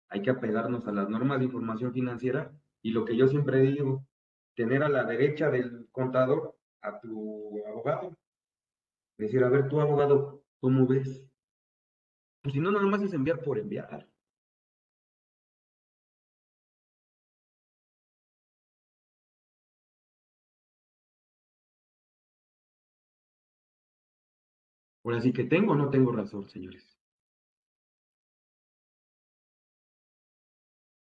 hay 0.08 0.22
que 0.22 0.30
apegarnos 0.30 0.86
a 0.86 0.92
las 0.92 1.08
normas 1.08 1.38
de 1.38 1.46
información 1.46 1.92
financiera 1.92 2.52
y 2.82 2.90
lo 2.90 3.04
que 3.04 3.16
yo 3.16 3.28
siempre 3.28 3.60
digo, 3.60 4.06
tener 4.54 4.82
a 4.82 4.88
la 4.88 5.04
derecha 5.04 5.50
del 5.50 5.88
contador 5.90 6.56
a 6.82 7.00
tu 7.00 7.64
abogado. 7.66 8.16
Decir, 9.18 9.42
a 9.44 9.48
ver, 9.48 9.68
tu 9.68 9.80
abogado, 9.80 10.42
¿cómo 10.60 10.86
ves? 10.86 11.24
Pues 12.42 12.54
si 12.54 12.60
no, 12.60 12.70
nada 12.70 12.86
más 12.86 13.02
es 13.02 13.12
enviar 13.12 13.40
por 13.42 13.58
enviar. 13.58 14.06
Ahora 25.04 25.20
sí 25.20 25.32
que 25.32 25.44
tengo 25.44 25.72
o 25.72 25.76
no 25.76 25.90
tengo 25.90 26.12
razón, 26.12 26.48
señores. 26.48 26.93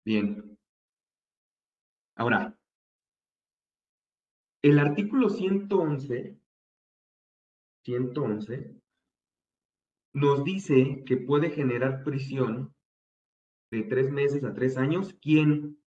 Bien. 0.04 0.58
Ahora, 2.16 2.58
el 4.64 4.80
artículo 4.80 5.30
111, 5.30 6.40
111, 7.84 8.82
nos 10.14 10.44
dice 10.44 11.04
que 11.06 11.18
puede 11.18 11.52
generar 11.52 12.04
prisión 12.04 12.76
de 13.72 13.84
tres 13.84 14.12
meses 14.12 14.44
a 14.44 14.54
tres 14.54 14.78
años. 14.78 15.16
¿Quién? 15.22 15.82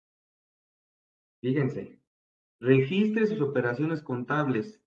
Fíjense, 1.42 2.00
registre 2.60 3.26
sus 3.26 3.42
operaciones 3.42 4.04
contables, 4.04 4.82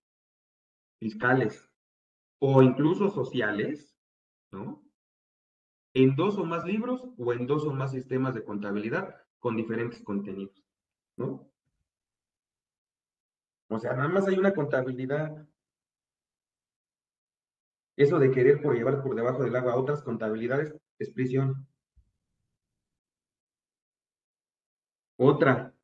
fiscales 1.01 1.69
o 2.41 2.63
incluso 2.63 3.11
sociales, 3.11 3.97
¿no? 4.53 4.85
En 5.95 6.17
dos 6.17 6.37
o 6.39 6.45
más 6.45 6.65
libros 6.65 7.09
o 7.17 7.33
en 7.33 7.47
dos 7.47 7.65
o 7.65 7.73
más 7.73 7.93
sistemas 7.93 8.35
de 8.35 8.45
contabilidad 8.45 9.15
con 9.39 9.57
diferentes 9.57 10.03
contenidos, 10.03 10.65
¿no? 11.17 11.49
O 13.69 13.79
sea, 13.79 13.95
nada 13.95 14.09
más 14.09 14.27
hay 14.27 14.37
una 14.37 14.53
contabilidad. 14.53 15.47
Eso 17.97 18.19
de 18.19 18.33
querer 18.33 18.61
por 18.61 18.75
llevar 18.75 19.03
por 19.03 19.15
debajo 19.15 19.45
del 19.45 19.55
agua 19.55 19.77
otras 19.77 20.03
contabilidades 20.03 20.75
es 20.99 21.13
prisión. 21.13 21.67
Otra, 25.17 25.75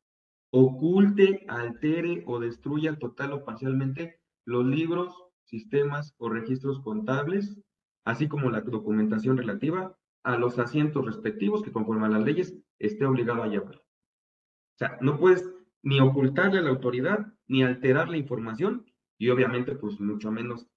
oculte, 0.51 1.45
altere 1.47 2.23
o 2.27 2.39
destruya 2.39 2.99
total 2.99 3.31
o 3.31 3.45
parcialmente 3.45 4.19
los 4.43 4.65
libros, 4.65 5.15
sistemas 5.45 6.13
o 6.17 6.29
registros 6.29 6.81
contables, 6.81 7.57
así 8.03 8.27
como 8.27 8.49
la 8.49 8.59
documentación 8.59 9.37
relativa 9.37 9.97
a 10.23 10.37
los 10.37 10.59
asientos 10.59 11.05
respectivos 11.05 11.63
que 11.63 11.71
conforme 11.71 12.05
a 12.05 12.09
las 12.09 12.23
leyes 12.23 12.55
esté 12.79 13.05
obligado 13.05 13.43
a 13.43 13.47
llevar. 13.47 13.75
O 13.75 14.77
sea, 14.77 14.97
no 15.01 15.17
puedes 15.19 15.49
ni 15.83 15.99
ocultarle 15.99 16.59
a 16.59 16.63
la 16.63 16.69
autoridad, 16.69 17.27
ni 17.47 17.63
alterar 17.63 18.09
la 18.09 18.17
información, 18.17 18.85
y 19.17 19.29
obviamente, 19.29 19.75
pues 19.75 19.99
mucho 19.99 20.31
menos, 20.31 20.67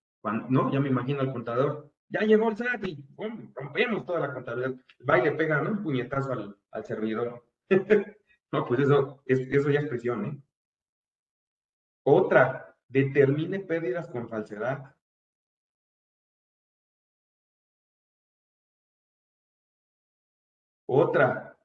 ¿no? 0.49 0.70
Ya 0.72 0.80
me 0.80 0.88
imagino 0.88 1.20
al 1.20 1.32
contador, 1.32 1.90
ya 2.09 2.20
llegó 2.20 2.49
el 2.49 2.57
SAT 2.57 2.86
y 2.86 3.05
rompemos 3.55 4.07
toda 4.07 4.20
la 4.20 4.34
contabilidad. 4.34 4.74
Va 5.09 5.18
y 5.18 5.22
le 5.22 5.32
pega, 5.32 5.61
¿no? 5.61 5.70
Un 5.70 5.82
puñetazo 5.82 6.32
al, 6.32 6.57
al 6.70 6.84
servidor. 6.84 7.45
No, 8.53 8.64
pues 8.66 8.78
eso, 8.78 9.20
eso 9.26 9.68
ya 9.68 9.80
es 9.80 9.88
prisión, 9.88 10.26
¿eh? 10.26 10.40
Otra, 12.05 12.76
determine 12.86 13.59
pérdidas 13.59 14.07
con 14.07 14.28
falsedad. 14.28 14.95
Otra, 20.97 21.59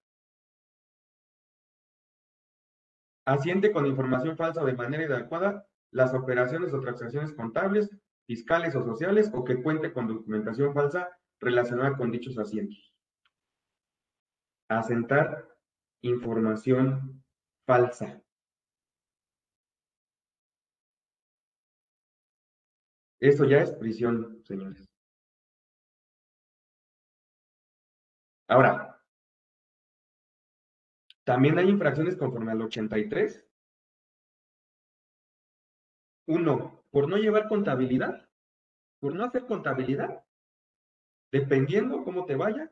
asiente 3.25 3.71
con 3.71 3.86
información 3.86 4.36
falsa 4.36 4.63
de 4.63 4.73
manera 4.73 5.03
inadecuada 5.03 5.67
las 5.91 6.15
operaciones 6.15 6.73
o 6.73 6.80
transacciones 6.80 7.34
contables, 7.34 7.91
fiscales 8.25 8.75
o 8.75 8.84
sociales 8.84 9.30
o 9.32 9.43
que 9.43 9.61
cuente 9.61 9.93
con 9.93 10.07
documentación 10.07 10.73
falsa 10.73 11.15
relacionada 11.39 11.95
con 11.95 12.09
dichos 12.09 12.39
asientos. 12.39 12.91
Asentar 14.67 15.47
información 16.01 17.23
falsa. 17.67 18.23
Eso 23.19 23.45
ya 23.45 23.59
es 23.61 23.71
prisión, 23.73 24.41
señores. 24.43 24.89
Ahora, 28.47 28.88
también 31.30 31.59
hay 31.59 31.69
infracciones 31.69 32.17
conforme 32.17 32.51
al 32.51 32.59
83. 32.63 33.45
Uno, 36.25 36.84
por 36.89 37.07
no 37.07 37.17
llevar 37.17 37.47
contabilidad, 37.47 38.27
por 38.99 39.13
no 39.13 39.25
hacer 39.25 39.45
contabilidad, 39.45 40.25
dependiendo 41.32 42.03
cómo 42.03 42.25
te 42.25 42.36
vaya, 42.36 42.71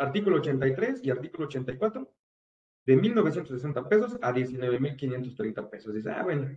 artículo 0.00 0.36
83 0.36 1.04
y 1.04 1.10
artículo 1.10 1.46
84, 1.46 2.10
de 2.86 2.96
1.960 2.96 3.88
pesos 3.90 4.18
a 4.22 4.32
19.530 4.32 5.68
pesos. 5.68 5.92
Dice, 5.92 6.10
ah, 6.10 6.22
bueno. 6.22 6.56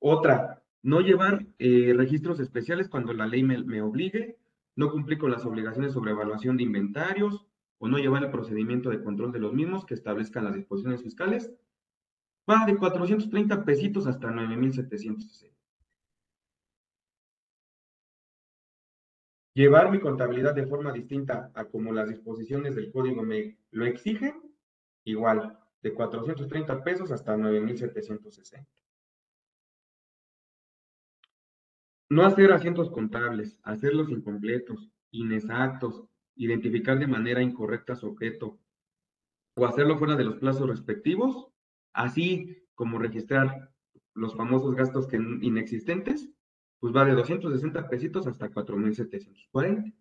Otra, 0.00 0.64
no 0.82 1.00
llevar 1.00 1.46
eh, 1.60 1.94
registros 1.96 2.40
especiales 2.40 2.88
cuando 2.88 3.12
la 3.12 3.28
ley 3.28 3.44
me, 3.44 3.62
me 3.62 3.82
obligue, 3.82 4.36
no 4.76 4.90
cumplir 4.90 5.18
con 5.18 5.30
las 5.30 5.44
obligaciones 5.44 5.92
sobre 5.92 6.12
evaluación 6.12 6.56
de 6.56 6.64
inventarios 6.64 7.46
o 7.78 7.88
no 7.88 7.98
llevar 7.98 8.24
el 8.24 8.30
procedimiento 8.30 8.90
de 8.90 9.02
control 9.02 9.32
de 9.32 9.40
los 9.40 9.52
mismos 9.52 9.84
que 9.84 9.94
establezcan 9.94 10.44
las 10.44 10.54
disposiciones 10.54 11.02
fiscales, 11.02 11.52
va 12.50 12.66
de 12.66 12.76
430 12.76 13.64
pesitos 13.64 14.06
hasta 14.06 14.28
9.760. 14.28 15.54
llevar 19.54 19.90
mi 19.90 20.00
contabilidad 20.00 20.54
de 20.54 20.66
forma 20.66 20.92
distinta 20.92 21.50
a 21.54 21.64
como 21.66 21.92
las 21.92 22.08
disposiciones 22.08 22.74
del 22.74 22.90
código 22.90 23.22
me 23.22 23.56
lo 23.70 23.86
exigen, 23.86 24.42
igual, 25.04 25.58
de 25.80 25.94
430 25.94 26.82
pesos 26.82 27.12
hasta 27.12 27.36
9,760. 27.36 28.68
No 32.14 32.24
hacer 32.24 32.52
asientos 32.52 32.90
contables, 32.90 33.58
hacerlos 33.64 34.08
incompletos, 34.08 34.88
inexactos, 35.10 36.04
identificar 36.36 36.96
de 36.96 37.08
manera 37.08 37.42
incorrecta 37.42 37.96
su 37.96 38.06
objeto 38.06 38.60
o 39.56 39.66
hacerlo 39.66 39.98
fuera 39.98 40.14
de 40.14 40.22
los 40.22 40.36
plazos 40.36 40.68
respectivos, 40.68 41.48
así 41.92 42.68
como 42.76 43.00
registrar 43.00 43.72
los 44.14 44.36
famosos 44.36 44.76
gastos 44.76 45.08
que 45.08 45.16
inexistentes 45.16 46.30
pues 46.78 46.94
va 46.94 47.04
de 47.04 47.14
260 47.14 47.88
pesitos 47.88 48.28
hasta 48.28 48.48
4,740. 48.48 49.92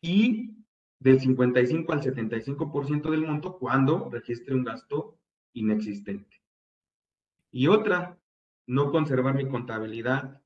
Y 0.00 0.56
del 0.98 1.20
55 1.20 1.92
al 1.92 2.00
75% 2.00 3.10
del 3.10 3.26
monto 3.26 3.58
cuando 3.58 4.08
registre 4.08 4.54
un 4.54 4.64
gasto 4.64 5.18
inexistente. 5.52 6.40
Y 7.50 7.66
otra, 7.66 8.18
no 8.66 8.90
conservar 8.90 9.34
mi 9.34 9.46
contabilidad 9.46 10.40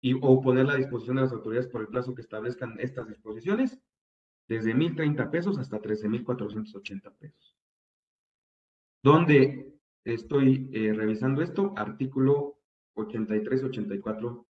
y, 0.00 0.14
o 0.14 0.40
ponerla 0.40 0.74
a 0.74 0.76
disposición 0.76 1.16
de 1.16 1.22
las 1.22 1.32
autoridades 1.32 1.68
por 1.68 1.82
el 1.82 1.88
plazo 1.88 2.14
que 2.14 2.22
establezcan 2.22 2.78
estas 2.80 3.08
disposiciones, 3.08 3.78
desde 4.48 4.74
1,030 4.74 5.30
pesos 5.30 5.58
hasta 5.58 5.80
13,480 5.80 7.10
pesos. 7.12 7.56
¿Dónde 9.02 9.72
estoy 10.04 10.68
eh, 10.72 10.92
revisando 10.92 11.42
esto? 11.42 11.72
Artículo 11.76 12.58
83-84 12.96 14.46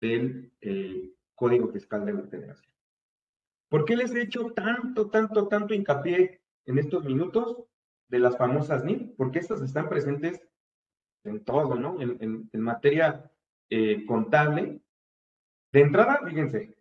del 0.00 0.52
eh, 0.60 1.12
Código 1.34 1.68
Fiscal 1.68 2.04
de 2.06 2.14
la 2.14 2.22
Federación. 2.22 2.72
¿Por 3.68 3.84
qué 3.84 3.96
les 3.96 4.14
he 4.14 4.22
hecho 4.22 4.52
tanto, 4.52 5.10
tanto, 5.10 5.48
tanto 5.48 5.74
hincapié 5.74 6.40
en 6.66 6.78
estos 6.78 7.04
minutos 7.04 7.64
de 8.08 8.18
las 8.18 8.36
famosas 8.36 8.84
NIF? 8.84 9.10
Porque 9.16 9.38
estas 9.38 9.60
están 9.62 9.88
presentes 9.88 10.40
en 11.24 11.44
todo, 11.44 11.74
¿no? 11.74 12.00
En, 12.00 12.48
materia 12.52 13.30
eh, 13.70 14.04
contable. 14.06 14.80
De 15.74 15.80
entrada, 15.80 16.20
fíjense, 16.24 16.74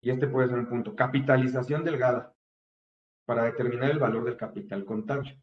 y 0.00 0.10
este 0.10 0.28
puede 0.28 0.48
ser 0.48 0.58
un 0.58 0.68
punto, 0.68 0.96
capitalización 0.96 1.84
delgada 1.84 2.34
para 3.26 3.42
determinar 3.44 3.90
el 3.90 3.98
valor 3.98 4.24
del 4.24 4.36
capital 4.36 4.84
contable. 4.84 5.42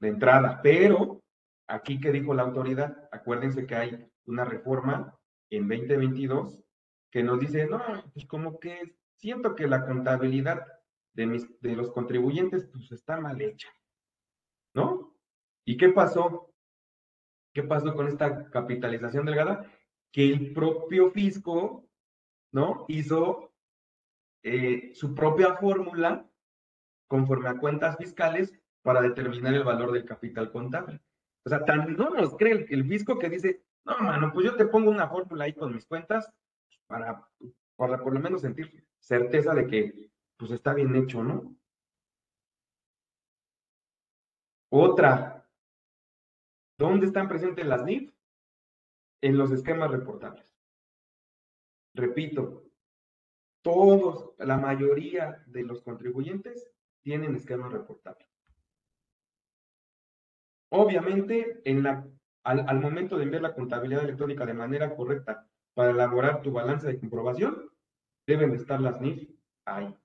De 0.00 0.08
entrada, 0.08 0.60
pero 0.62 1.22
Aquí 1.70 2.00
que 2.00 2.12
dijo 2.12 2.32
la 2.32 2.44
autoridad, 2.44 3.08
acuérdense 3.12 3.66
que 3.66 3.74
hay 3.74 4.10
una 4.24 4.44
reforma 4.46 5.14
en 5.50 5.68
2022 5.68 6.64
que 7.10 7.22
nos 7.22 7.38
dice, 7.40 7.66
no, 7.66 7.82
pues 8.14 8.26
como 8.26 8.58
que 8.58 8.96
siento 9.16 9.54
que 9.54 9.66
la 9.66 9.84
contabilidad 9.84 10.66
de, 11.12 11.46
de 11.60 11.76
los 11.76 11.90
contribuyentes 11.90 12.70
pues 12.72 12.90
está 12.90 13.20
mal 13.20 13.38
hecha, 13.42 13.68
¿no? 14.74 15.14
¿Y 15.66 15.76
qué 15.76 15.90
pasó? 15.90 16.47
¿Qué 17.58 17.64
pasó 17.64 17.92
con 17.92 18.06
esta 18.06 18.48
capitalización 18.50 19.26
delgada? 19.26 19.68
Que 20.12 20.32
el 20.32 20.52
propio 20.52 21.10
fisco, 21.10 21.88
¿no? 22.52 22.84
Hizo 22.86 23.52
eh, 24.44 24.92
su 24.94 25.12
propia 25.12 25.56
fórmula 25.56 26.24
conforme 27.08 27.48
a 27.48 27.58
cuentas 27.58 27.96
fiscales 27.96 28.54
para 28.82 29.00
determinar 29.00 29.54
el 29.54 29.64
valor 29.64 29.90
del 29.90 30.04
capital 30.04 30.52
contable. 30.52 31.00
O 31.44 31.48
sea, 31.48 31.64
tan 31.64 31.96
no 31.96 32.10
nos 32.10 32.36
cree 32.36 32.64
el, 32.70 32.86
fisco 32.86 33.18
que 33.18 33.28
dice, 33.28 33.64
no, 33.84 33.98
mano, 33.98 34.30
pues 34.32 34.46
yo 34.46 34.54
te 34.54 34.66
pongo 34.66 34.92
una 34.92 35.08
fórmula 35.08 35.46
ahí 35.46 35.52
con 35.52 35.74
mis 35.74 35.84
cuentas 35.84 36.32
para, 36.86 37.28
para 37.74 37.98
por 38.04 38.14
lo 38.14 38.20
menos 38.20 38.42
sentir 38.42 38.86
certeza 39.00 39.52
de 39.52 39.66
que 39.66 40.10
pues 40.36 40.52
está 40.52 40.74
bien 40.74 40.94
hecho, 40.94 41.24
¿no? 41.24 41.56
Otra, 44.70 45.37
¿dónde 46.78 47.06
están 47.06 47.28
presentes 47.28 47.66
las 47.66 47.84
NIF? 47.84 48.12
En 49.20 49.36
los 49.36 49.50
esquemas 49.50 49.90
reportables. 49.90 50.56
Repito, 51.94 52.64
todos, 53.62 54.30
la 54.38 54.56
mayoría 54.56 55.42
de 55.46 55.64
los 55.64 55.82
contribuyentes 55.82 56.70
tienen 57.02 57.34
esquema 57.34 57.68
reportable. 57.68 58.24
Obviamente, 60.70 61.60
al, 62.44 62.68
al, 62.68 62.80
momento 62.80 63.16
de 63.16 63.24
enviar 63.24 63.42
la 63.42 63.54
contabilidad 63.54 64.04
electrónica 64.04 64.46
de 64.46 64.54
manera 64.54 64.94
correcta 64.94 65.48
para 65.74 65.90
elaborar 65.90 66.42
tu 66.42 66.52
balance 66.52 66.86
de 66.86 67.00
comprobación, 67.00 67.70
deben 68.26 68.54
estar 68.54 68.80
las 68.80 69.00
NIF 69.00 69.28
ahí. 69.64 69.96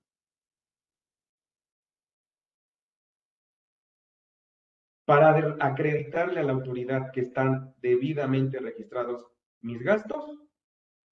Para 5.04 5.56
acreditarle 5.60 6.40
a 6.40 6.44
la 6.44 6.52
autoridad 6.52 7.10
que 7.12 7.20
están 7.20 7.74
debidamente 7.82 8.58
registrados 8.58 9.26
mis 9.60 9.82
gastos, 9.82 10.38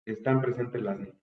están 0.06 0.40
presentes 0.40 0.82
las 0.82 0.98
NIF. 0.98 1.14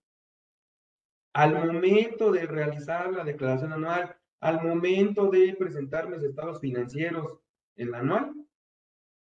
Al 1.34 1.54
momento 1.54 2.30
de 2.30 2.46
realizar 2.46 3.12
la 3.12 3.24
declaración 3.24 3.72
anual, 3.72 4.16
al 4.40 4.62
momento 4.62 5.30
de 5.30 5.54
presentar 5.58 6.08
mis 6.08 6.22
estados 6.22 6.60
financieros 6.60 7.40
en 7.76 7.90
la 7.90 7.98
anual, 7.98 8.34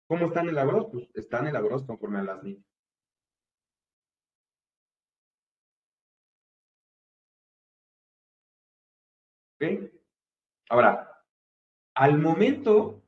¿cómo 0.07 0.27
están 0.27 0.47
elaborados? 0.49 0.87
Pues 0.91 1.09
están 1.13 1.47
elaborados 1.47 1.85
conforme 1.85 2.19
a 2.19 2.23
las 2.23 2.43
NIF. 2.43 2.63
¿Ok? 9.59 9.91
Ahora, 10.69 11.23
al 11.95 12.17
momento, 12.17 13.02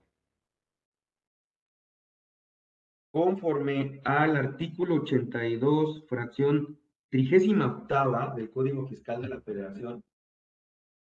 conforme 3.15 4.01
al 4.03 4.35
artículo 4.35 4.95
82, 4.95 6.05
fracción 6.05 6.77
trigésima 7.09 7.67
octava 7.67 8.33
del 8.35 8.51
Código 8.51 8.85
Fiscal 8.87 9.21
de 9.21 9.29
la 9.29 9.39
Federación, 9.39 10.03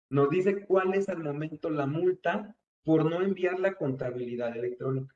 nos 0.09 0.31
dice 0.31 0.65
cuál 0.65 0.95
es 0.95 1.11
al 1.11 1.23
momento 1.23 1.69
la 1.69 1.85
multa 1.85 2.57
por 2.83 3.05
no 3.05 3.21
enviar 3.21 3.61
la 3.61 3.75
contabilidad 3.75 4.57
electrónica. 4.57 5.15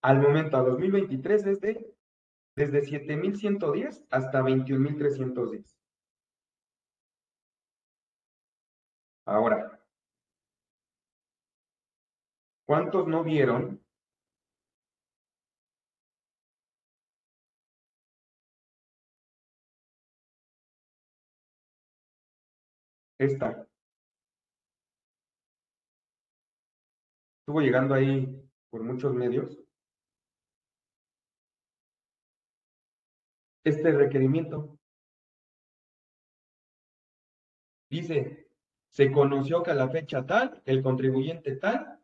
Al 0.00 0.18
momento, 0.18 0.56
a 0.56 0.62
2023 0.62 1.46
es 1.46 1.60
de 1.60 1.94
desde 2.56 2.80
7.110 2.80 4.06
hasta 4.08 4.40
21.310. 4.40 5.76
Ahora, 9.26 9.78
¿cuántos 12.64 13.06
no 13.06 13.22
vieron 13.22 13.81
esta. 23.24 23.66
Estuvo 27.40 27.60
llegando 27.60 27.94
ahí 27.94 28.26
por 28.70 28.82
muchos 28.82 29.12
medios. 29.12 29.58
Este 33.64 33.92
requerimiento 33.92 34.78
dice, 37.90 38.48
se 38.88 39.12
conoció 39.12 39.62
que 39.62 39.70
a 39.70 39.74
la 39.74 39.88
fecha 39.88 40.26
tal, 40.26 40.62
el 40.64 40.82
contribuyente 40.82 41.56
tal 41.56 42.00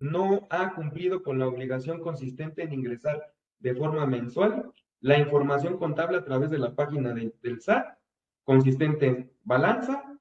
no 0.00 0.46
ha 0.50 0.74
cumplido 0.74 1.22
con 1.22 1.38
la 1.38 1.46
obligación 1.46 2.00
consistente 2.00 2.62
en 2.62 2.72
ingresar 2.72 3.32
de 3.60 3.74
forma 3.74 4.04
mensual 4.06 4.72
la 5.00 5.18
información 5.18 5.78
contable 5.78 6.18
a 6.18 6.24
través 6.24 6.50
de 6.50 6.58
la 6.58 6.74
página 6.74 7.12
del 7.12 7.60
SAT, 7.60 7.98
consistente 8.44 9.06
en 9.06 9.32
balanza, 9.42 10.11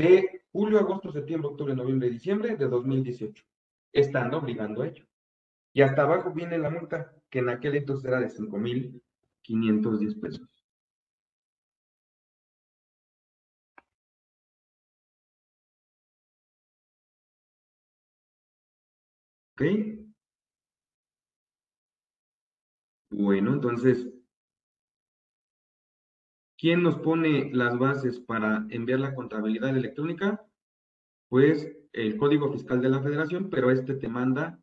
de 0.00 0.42
julio, 0.52 0.78
agosto, 0.78 1.12
septiembre, 1.12 1.48
octubre, 1.50 1.74
noviembre, 1.74 2.10
diciembre 2.10 2.56
de 2.56 2.66
2018, 2.68 3.44
estando 3.92 4.38
obligando 4.38 4.82
a 4.82 4.88
ello. 4.88 5.06
Y 5.72 5.82
hasta 5.82 6.02
abajo 6.02 6.32
viene 6.32 6.58
la 6.58 6.70
multa, 6.70 7.14
que 7.30 7.40
en 7.40 7.50
aquel 7.50 7.76
entonces 7.76 8.06
era 8.06 8.20
de 8.20 8.30
5.510 8.30 10.14
pesos. 10.20 10.48
¿Ok? 19.54 19.62
Bueno, 23.10 23.52
entonces, 23.52 24.06
¿Quién 26.60 26.82
nos 26.82 26.98
pone 26.98 27.50
las 27.54 27.78
bases 27.78 28.20
para 28.20 28.66
enviar 28.68 29.00
la 29.00 29.14
contabilidad 29.14 29.74
electrónica? 29.74 30.44
Pues 31.30 31.74
el 31.94 32.18
Código 32.18 32.52
Fiscal 32.52 32.82
de 32.82 32.90
la 32.90 33.00
Federación, 33.00 33.48
pero 33.48 33.70
este 33.70 33.94
te 33.94 34.08
manda 34.08 34.60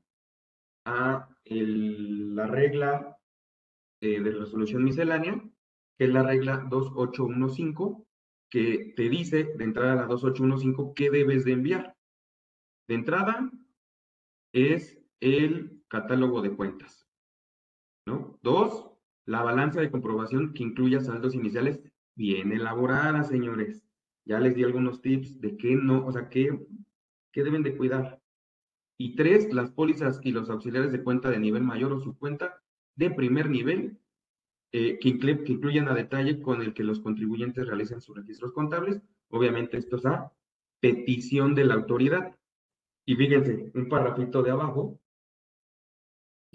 a 0.86 1.28
la 1.46 2.46
regla 2.46 3.18
eh, 4.00 4.22
de 4.22 4.32
resolución 4.32 4.84
miscelánea, 4.84 5.42
que 5.98 6.06
es 6.06 6.12
la 6.12 6.22
regla 6.22 6.68
2815, 6.70 8.06
que 8.52 8.94
te 8.96 9.10
dice 9.10 9.46
de 9.56 9.64
entrada 9.64 9.94
a 9.94 9.96
la 9.96 10.06
2815 10.06 10.94
qué 10.96 11.10
debes 11.10 11.46
de 11.46 11.54
enviar. 11.54 11.98
De 12.88 12.94
entrada 12.94 13.52
es 14.54 15.00
el 15.20 15.82
catálogo 15.88 16.44
de 16.44 16.56
cuentas. 16.56 17.08
¿no? 18.06 18.38
Dos, 18.44 18.87
la 19.28 19.44
balanza 19.44 19.82
de 19.82 19.92
comprobación 19.92 20.54
que 20.54 20.64
incluya 20.64 21.02
saldos 21.02 21.36
iniciales 21.36 21.82
bien 22.16 22.52
elaborada, 22.54 23.24
señores. 23.24 23.84
Ya 24.26 24.40
les 24.40 24.56
di 24.56 24.64
algunos 24.64 25.02
tips 25.02 25.40
de 25.42 25.58
qué 25.58 25.76
no, 25.76 26.06
o 26.06 26.12
sea, 26.12 26.30
qué, 26.30 26.58
qué 27.32 27.44
deben 27.44 27.62
de 27.62 27.76
cuidar. 27.76 28.22
Y 28.98 29.16
tres, 29.16 29.54
las 29.54 29.70
pólizas 29.72 30.20
y 30.24 30.32
los 30.32 30.50
auxiliares 30.50 30.92
de 30.92 31.04
cuenta 31.04 31.30
de 31.30 31.40
nivel 31.40 31.64
mayor 31.64 31.92
o 31.92 32.00
su 32.00 32.18
cuenta 32.18 32.64
de 32.96 33.12
primer 33.12 33.50
nivel 33.50 34.00
eh, 34.72 34.98
que, 35.00 35.20
que, 35.20 35.52
incluyan 35.52 35.90
a 35.90 35.94
detalle 35.94 36.42
con 36.42 36.62
el 36.62 36.74
que 36.74 36.84
los 36.84 37.02
contribuyentes 37.02 37.68
realicen 37.68 38.02
sus 38.02 38.16
registros 38.16 38.54
contables. 38.54 39.02
Obviamente 39.30 39.78
esto 39.78 39.98
es 39.98 40.06
a 40.06 40.32
petición 40.80 41.54
de 41.54 41.66
la 41.66 41.74
autoridad. 41.74 42.34
Y 43.06 43.16
fíjense, 43.16 43.72
un 43.76 43.90
parrafito 43.90 44.42
de 44.42 44.52
abajo, 44.52 45.00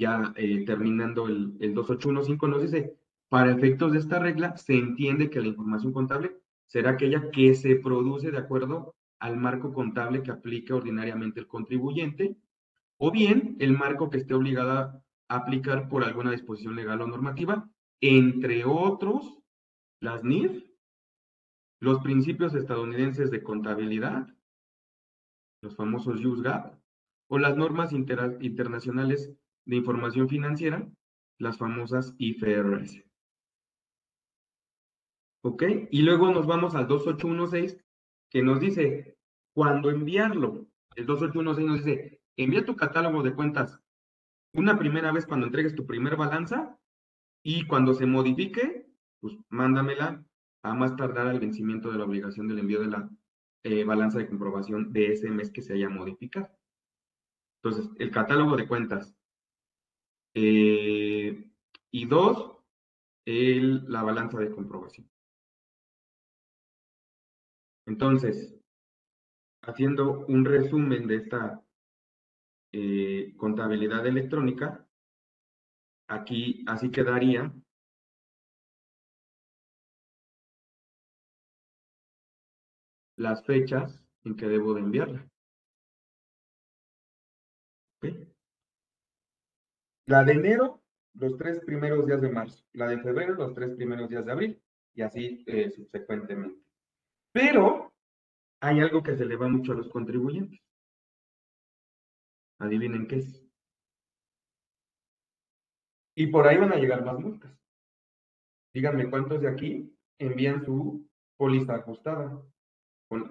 ya 0.03 0.33
eh, 0.37 0.65
terminando 0.65 1.27
el, 1.27 1.57
el 1.61 1.75
2815, 1.75 2.49
nos 2.49 2.63
dice, 2.63 2.97
para 3.29 3.53
efectos 3.53 3.93
de 3.93 3.99
esta 3.99 4.19
regla, 4.19 4.57
se 4.57 4.75
entiende 4.75 5.31
que 5.31 5.41
la 5.41 5.49
información 5.49 5.93
contable 5.93 6.37
será 6.67 6.91
aquella 6.91 7.31
que 7.31 7.55
se 7.55 7.77
produce 7.77 8.31
de 8.31 8.39
acuerdo 8.39 8.95
al 9.21 9.37
marco 9.37 9.73
contable 9.73 10.23
que 10.23 10.33
aplica 10.33 10.75
ordinariamente 10.75 11.41
el 11.41 11.47
contribuyente, 11.47 12.37
o 12.99 13.11
bien 13.11 13.57
el 13.61 13.73
marco 13.73 14.11
que 14.11 14.19
esté 14.19 14.35
obligado 14.35 14.71
a 14.73 15.03
aplicar 15.29 15.89
por 15.89 16.05
alguna 16.05 16.33
disposición 16.33 16.77
legal 16.77 17.01
o 17.01 17.07
normativa, 17.07 17.71
entre 18.01 18.65
otros, 18.65 19.39
las 20.01 20.25
NIF, 20.25 20.65
los 21.81 22.01
principios 22.01 22.55
estadounidenses 22.55 23.31
de 23.31 23.43
contabilidad, 23.43 24.27
los 25.63 25.77
famosos 25.77 26.25
USGAP, 26.25 26.75
o 27.29 27.39
las 27.39 27.57
normas 27.57 27.93
internacionales 27.93 29.33
de 29.65 29.77
información 29.77 30.29
financiera, 30.29 30.89
las 31.39 31.59
famosas 31.59 32.15
IFRS. 32.19 33.05
¿Ok? 35.45 35.65
Y 35.91 36.03
luego 36.03 36.33
nos 36.33 36.47
vamos 36.47 36.75
al 36.75 36.87
2816, 36.87 37.79
que 38.31 38.43
nos 38.43 38.61
dice, 38.61 39.17
cuando 39.55 39.91
enviarlo, 39.91 40.67
el 40.97 41.07
2816 41.07 41.67
nos 41.67 41.85
dice, 41.85 42.21
envía 42.37 42.65
tu 42.65 42.77
catálogo 42.77 43.23
de 43.23 43.35
cuentas 43.35 43.83
una 44.55 44.79
primera 44.79 45.13
vez 45.13 45.27
cuando 45.27 45.47
entregues 45.47 45.75
tu 45.75 45.87
primer 45.87 46.17
balanza 46.17 46.79
y 47.43 47.67
cuando 47.67 47.95
se 47.95 48.07
modifique, 48.07 48.87
pues 49.21 49.37
mándamela 49.49 50.25
a 50.63 50.75
más 50.75 50.95
tardar 50.97 51.27
al 51.27 51.41
vencimiento 51.41 51.91
de 51.91 51.99
la 51.99 52.05
obligación 52.05 52.49
del 52.49 52.59
envío 52.59 52.81
de 52.81 52.89
la 52.89 53.11
eh, 53.65 53.85
balanza 53.85 54.19
de 54.19 54.29
comprobación 54.29 54.93
de 54.93 55.13
ese 55.13 55.31
mes 55.31 55.51
que 55.51 55.63
se 55.63 55.73
haya 55.73 55.89
modificado. 55.89 56.51
Entonces, 57.63 57.91
el 57.99 58.11
catálogo 58.11 58.57
de 58.57 58.67
cuentas. 58.67 59.15
Eh, 60.35 61.51
y 61.91 62.07
dos, 62.07 62.59
el, 63.25 63.85
la 63.91 64.03
balanza 64.03 64.39
de 64.39 64.51
comprobación. 64.51 65.11
Entonces, 67.87 68.55
haciendo 69.63 70.25
un 70.27 70.45
resumen 70.45 71.07
de 71.07 71.17
esta 71.17 71.63
eh, 72.73 73.35
contabilidad 73.37 74.07
electrónica, 74.07 74.87
aquí 76.09 76.65
así 76.67 76.91
quedaría 76.91 77.53
las 83.17 83.45
fechas 83.45 84.05
en 84.25 84.37
que 84.37 84.47
debo 84.47 84.75
de 84.75 84.81
enviarla. 84.81 85.32
La 90.07 90.25
de 90.25 90.33
enero, 90.33 90.83
los 91.15 91.37
tres 91.37 91.61
primeros 91.61 92.07
días 92.07 92.21
de 92.21 92.31
marzo. 92.31 92.65
La 92.73 92.89
de 92.89 92.99
febrero, 92.99 93.35
los 93.35 93.55
tres 93.55 93.71
primeros 93.77 94.09
días 94.09 94.25
de 94.25 94.33
abril. 94.33 94.63
y 94.95 95.03
así 95.03 95.45
eh, 95.47 95.71
subsecuentemente. 95.71 96.61
Pero 97.33 97.95
hay 98.61 98.81
algo 98.81 99.03
que 99.03 99.17
se 99.17 99.25
le 99.25 99.37
va 99.37 99.49
mucho 99.49 99.73
a 99.73 99.77
los 99.77 99.89
contribuyentes. 99.89 100.61
Adivinen 102.59 103.07
qué 103.07 103.17
es. 103.17 103.43
Y 106.15 106.27
por 106.27 106.47
ahí 106.47 106.59
van 106.59 106.73
a 106.73 106.77
llegar 106.77 107.05
más 107.05 107.19
multas. 107.19 107.57
Díganme 108.75 109.09
cuántos 109.09 109.41
de 109.41 109.49
aquí 109.49 109.97
envían 110.19 110.65
su 110.65 111.09
póliza 111.37 111.77
ajustada, 111.77 112.43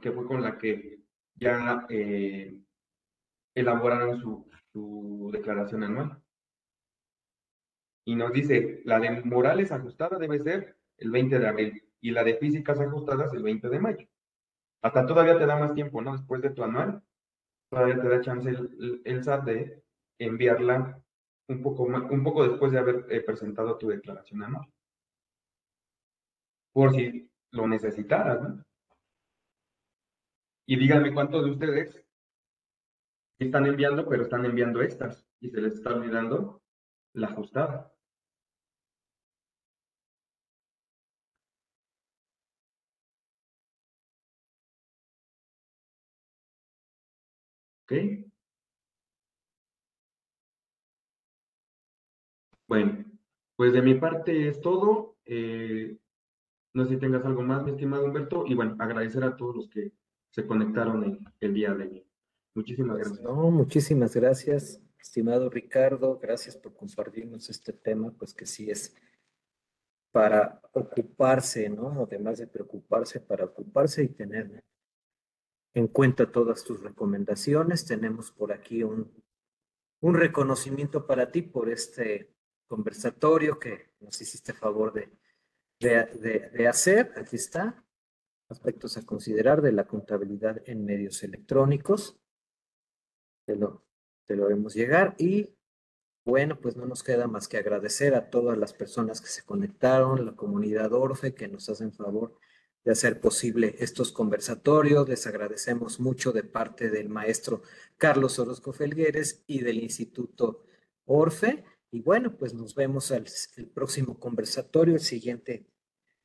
que 0.01 0.11
fue 0.11 0.25
con 0.25 0.41
la 0.41 0.57
que 0.57 1.01
ya 1.35 1.85
eh, 1.89 2.59
elaboraron 3.55 4.19
su 4.19 5.29
declaración 5.31 5.83
anual. 5.83 6.20
Y 8.05 8.15
nos 8.15 8.33
dice, 8.33 8.81
la 8.85 8.99
de 8.99 9.21
morales 9.21 9.71
ajustada 9.71 10.17
debe 10.17 10.39
ser 10.39 10.77
el 10.97 11.11
20 11.11 11.39
de 11.39 11.47
abril 11.47 11.83
y 12.01 12.11
la 12.11 12.23
de 12.23 12.35
físicas 12.35 12.79
ajustadas 12.79 13.33
el 13.33 13.43
20 13.43 13.69
de 13.69 13.79
mayo. 13.79 14.07
Hasta 14.81 15.05
todavía 15.05 15.37
te 15.37 15.45
da 15.45 15.57
más 15.57 15.73
tiempo, 15.73 16.01
¿no? 16.01 16.13
Después 16.13 16.41
de 16.41 16.49
tu 16.49 16.63
anual, 16.63 17.03
todavía 17.69 18.01
te 18.01 18.09
da 18.09 18.21
chance 18.21 18.49
el, 18.49 19.23
SAT 19.23 19.45
de 19.45 19.83
enviarla 20.19 20.99
un 21.47 21.61
poco, 21.61 21.83
un 21.83 22.23
poco 22.23 22.47
después 22.47 22.71
de 22.71 22.79
haber 22.79 23.05
eh, 23.09 23.21
presentado 23.21 23.77
tu 23.77 23.89
declaración 23.89 24.43
anual. 24.43 24.67
Por 26.73 26.93
si 26.93 27.29
lo 27.51 27.67
necesitaras, 27.67 28.41
¿no? 28.41 28.63
Y 30.65 30.77
díganme 30.77 31.13
cuántos 31.13 31.43
de 31.43 31.51
ustedes 31.51 32.01
están 33.39 33.65
enviando, 33.65 34.07
pero 34.07 34.23
están 34.23 34.45
enviando 34.45 34.81
estas 34.81 35.27
y 35.39 35.49
se 35.49 35.59
les 35.59 35.73
está 35.73 35.93
olvidando 35.93 36.61
la 37.13 37.27
ajustada. 37.27 37.90
¿Ok? 47.91 48.31
Bueno, 52.67 53.03
pues 53.57 53.73
de 53.73 53.81
mi 53.81 53.95
parte 53.95 54.47
es 54.47 54.61
todo. 54.61 55.17
Eh, 55.25 55.97
no 56.73 56.85
sé 56.85 56.91
si 56.91 56.97
tengas 56.97 57.25
algo 57.25 57.41
más, 57.41 57.63
mi 57.63 57.71
estimado 57.71 58.05
Humberto. 58.05 58.45
Y 58.47 58.53
bueno, 58.53 58.77
agradecer 58.79 59.25
a 59.25 59.35
todos 59.35 59.57
los 59.57 59.69
que 59.69 59.91
se 60.29 60.47
conectaron 60.47 61.03
el, 61.03 61.19
el 61.41 61.53
día 61.53 61.73
de 61.73 61.83
hoy. 61.83 62.07
Muchísimas 62.55 62.97
gracias. 62.97 63.21
No, 63.21 63.51
muchísimas 63.51 64.15
gracias, 64.15 64.81
estimado 64.97 65.49
Ricardo. 65.49 66.17
Gracias 66.17 66.55
por 66.55 66.73
compartirnos 66.73 67.49
este 67.49 67.73
tema, 67.73 68.11
pues 68.11 68.33
que 68.33 68.45
sí 68.45 68.69
es 68.69 68.95
para 70.13 70.61
ocuparse, 70.71 71.69
¿no? 71.69 72.03
Además 72.03 72.37
de 72.37 72.47
preocuparse, 72.47 73.19
para 73.19 73.45
ocuparse 73.45 74.03
y 74.03 74.07
tener 74.09 74.63
en 75.73 75.87
cuenta 75.87 76.31
todas 76.31 76.63
tus 76.63 76.81
recomendaciones. 76.81 77.85
Tenemos 77.85 78.31
por 78.31 78.51
aquí 78.51 78.83
un, 78.83 79.11
un 80.01 80.15
reconocimiento 80.15 81.05
para 81.05 81.31
ti 81.31 81.41
por 81.41 81.69
este 81.69 82.33
conversatorio 82.67 83.59
que 83.59 83.93
nos 83.99 84.21
hiciste 84.21 84.53
favor 84.53 84.93
de, 84.93 85.09
de, 85.79 86.49
de 86.49 86.67
hacer. 86.67 87.13
Aquí 87.17 87.35
está. 87.35 87.83
Aspectos 88.49 88.97
a 88.97 89.05
considerar 89.05 89.61
de 89.61 89.71
la 89.71 89.85
contabilidad 89.85 90.61
en 90.65 90.85
medios 90.85 91.23
electrónicos 91.23 92.21
te 93.45 93.55
lo, 93.55 93.85
te 94.27 94.35
lo 94.35 94.45
haremos 94.45 94.73
llegar 94.73 95.15
y 95.17 95.55
bueno, 96.23 96.59
pues 96.59 96.77
no 96.77 96.85
nos 96.85 97.03
queda 97.03 97.27
más 97.27 97.47
que 97.47 97.57
agradecer 97.57 98.13
a 98.13 98.29
todas 98.29 98.57
las 98.57 98.73
personas 98.73 99.21
que 99.21 99.27
se 99.27 99.43
conectaron, 99.43 100.25
la 100.25 100.35
comunidad 100.35 100.93
Orfe 100.93 101.33
que 101.33 101.47
nos 101.47 101.67
hacen 101.69 101.91
favor 101.91 102.29
de 102.29 102.37
hacer 102.89 103.19
posible 103.19 103.75
estos 103.79 104.11
conversatorios. 104.11 105.07
Les 105.07 105.27
agradecemos 105.27 105.99
mucho 105.99 106.31
de 106.31 106.43
parte 106.43 106.89
del 106.89 107.09
maestro 107.09 107.61
Carlos 107.97 108.39
Orozco 108.39 108.73
Felgueres 108.73 109.43
y 109.45 109.59
del 109.59 109.79
Instituto 109.79 110.63
Orfe. 111.05 111.63
Y 111.91 112.01
bueno, 112.01 112.37
pues 112.37 112.53
nos 112.53 112.73
vemos 112.73 113.11
al 113.11 113.27
el 113.57 113.67
próximo 113.67 114.19
conversatorio, 114.19 114.95
el 114.95 115.01
siguiente 115.01 115.67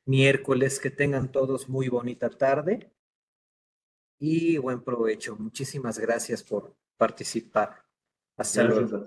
miércoles. 0.05 0.79
Que 0.79 0.89
tengan 0.89 1.31
todos 1.31 1.69
muy 1.69 1.89
bonita 1.89 2.29
tarde 2.29 2.91
y 4.19 4.57
buen 4.57 4.83
provecho. 4.83 5.35
Muchísimas 5.35 5.99
gracias 5.99 6.43
por 6.43 6.75
participar. 6.97 7.83
Hasta 8.35 8.63
luego. 8.63 9.05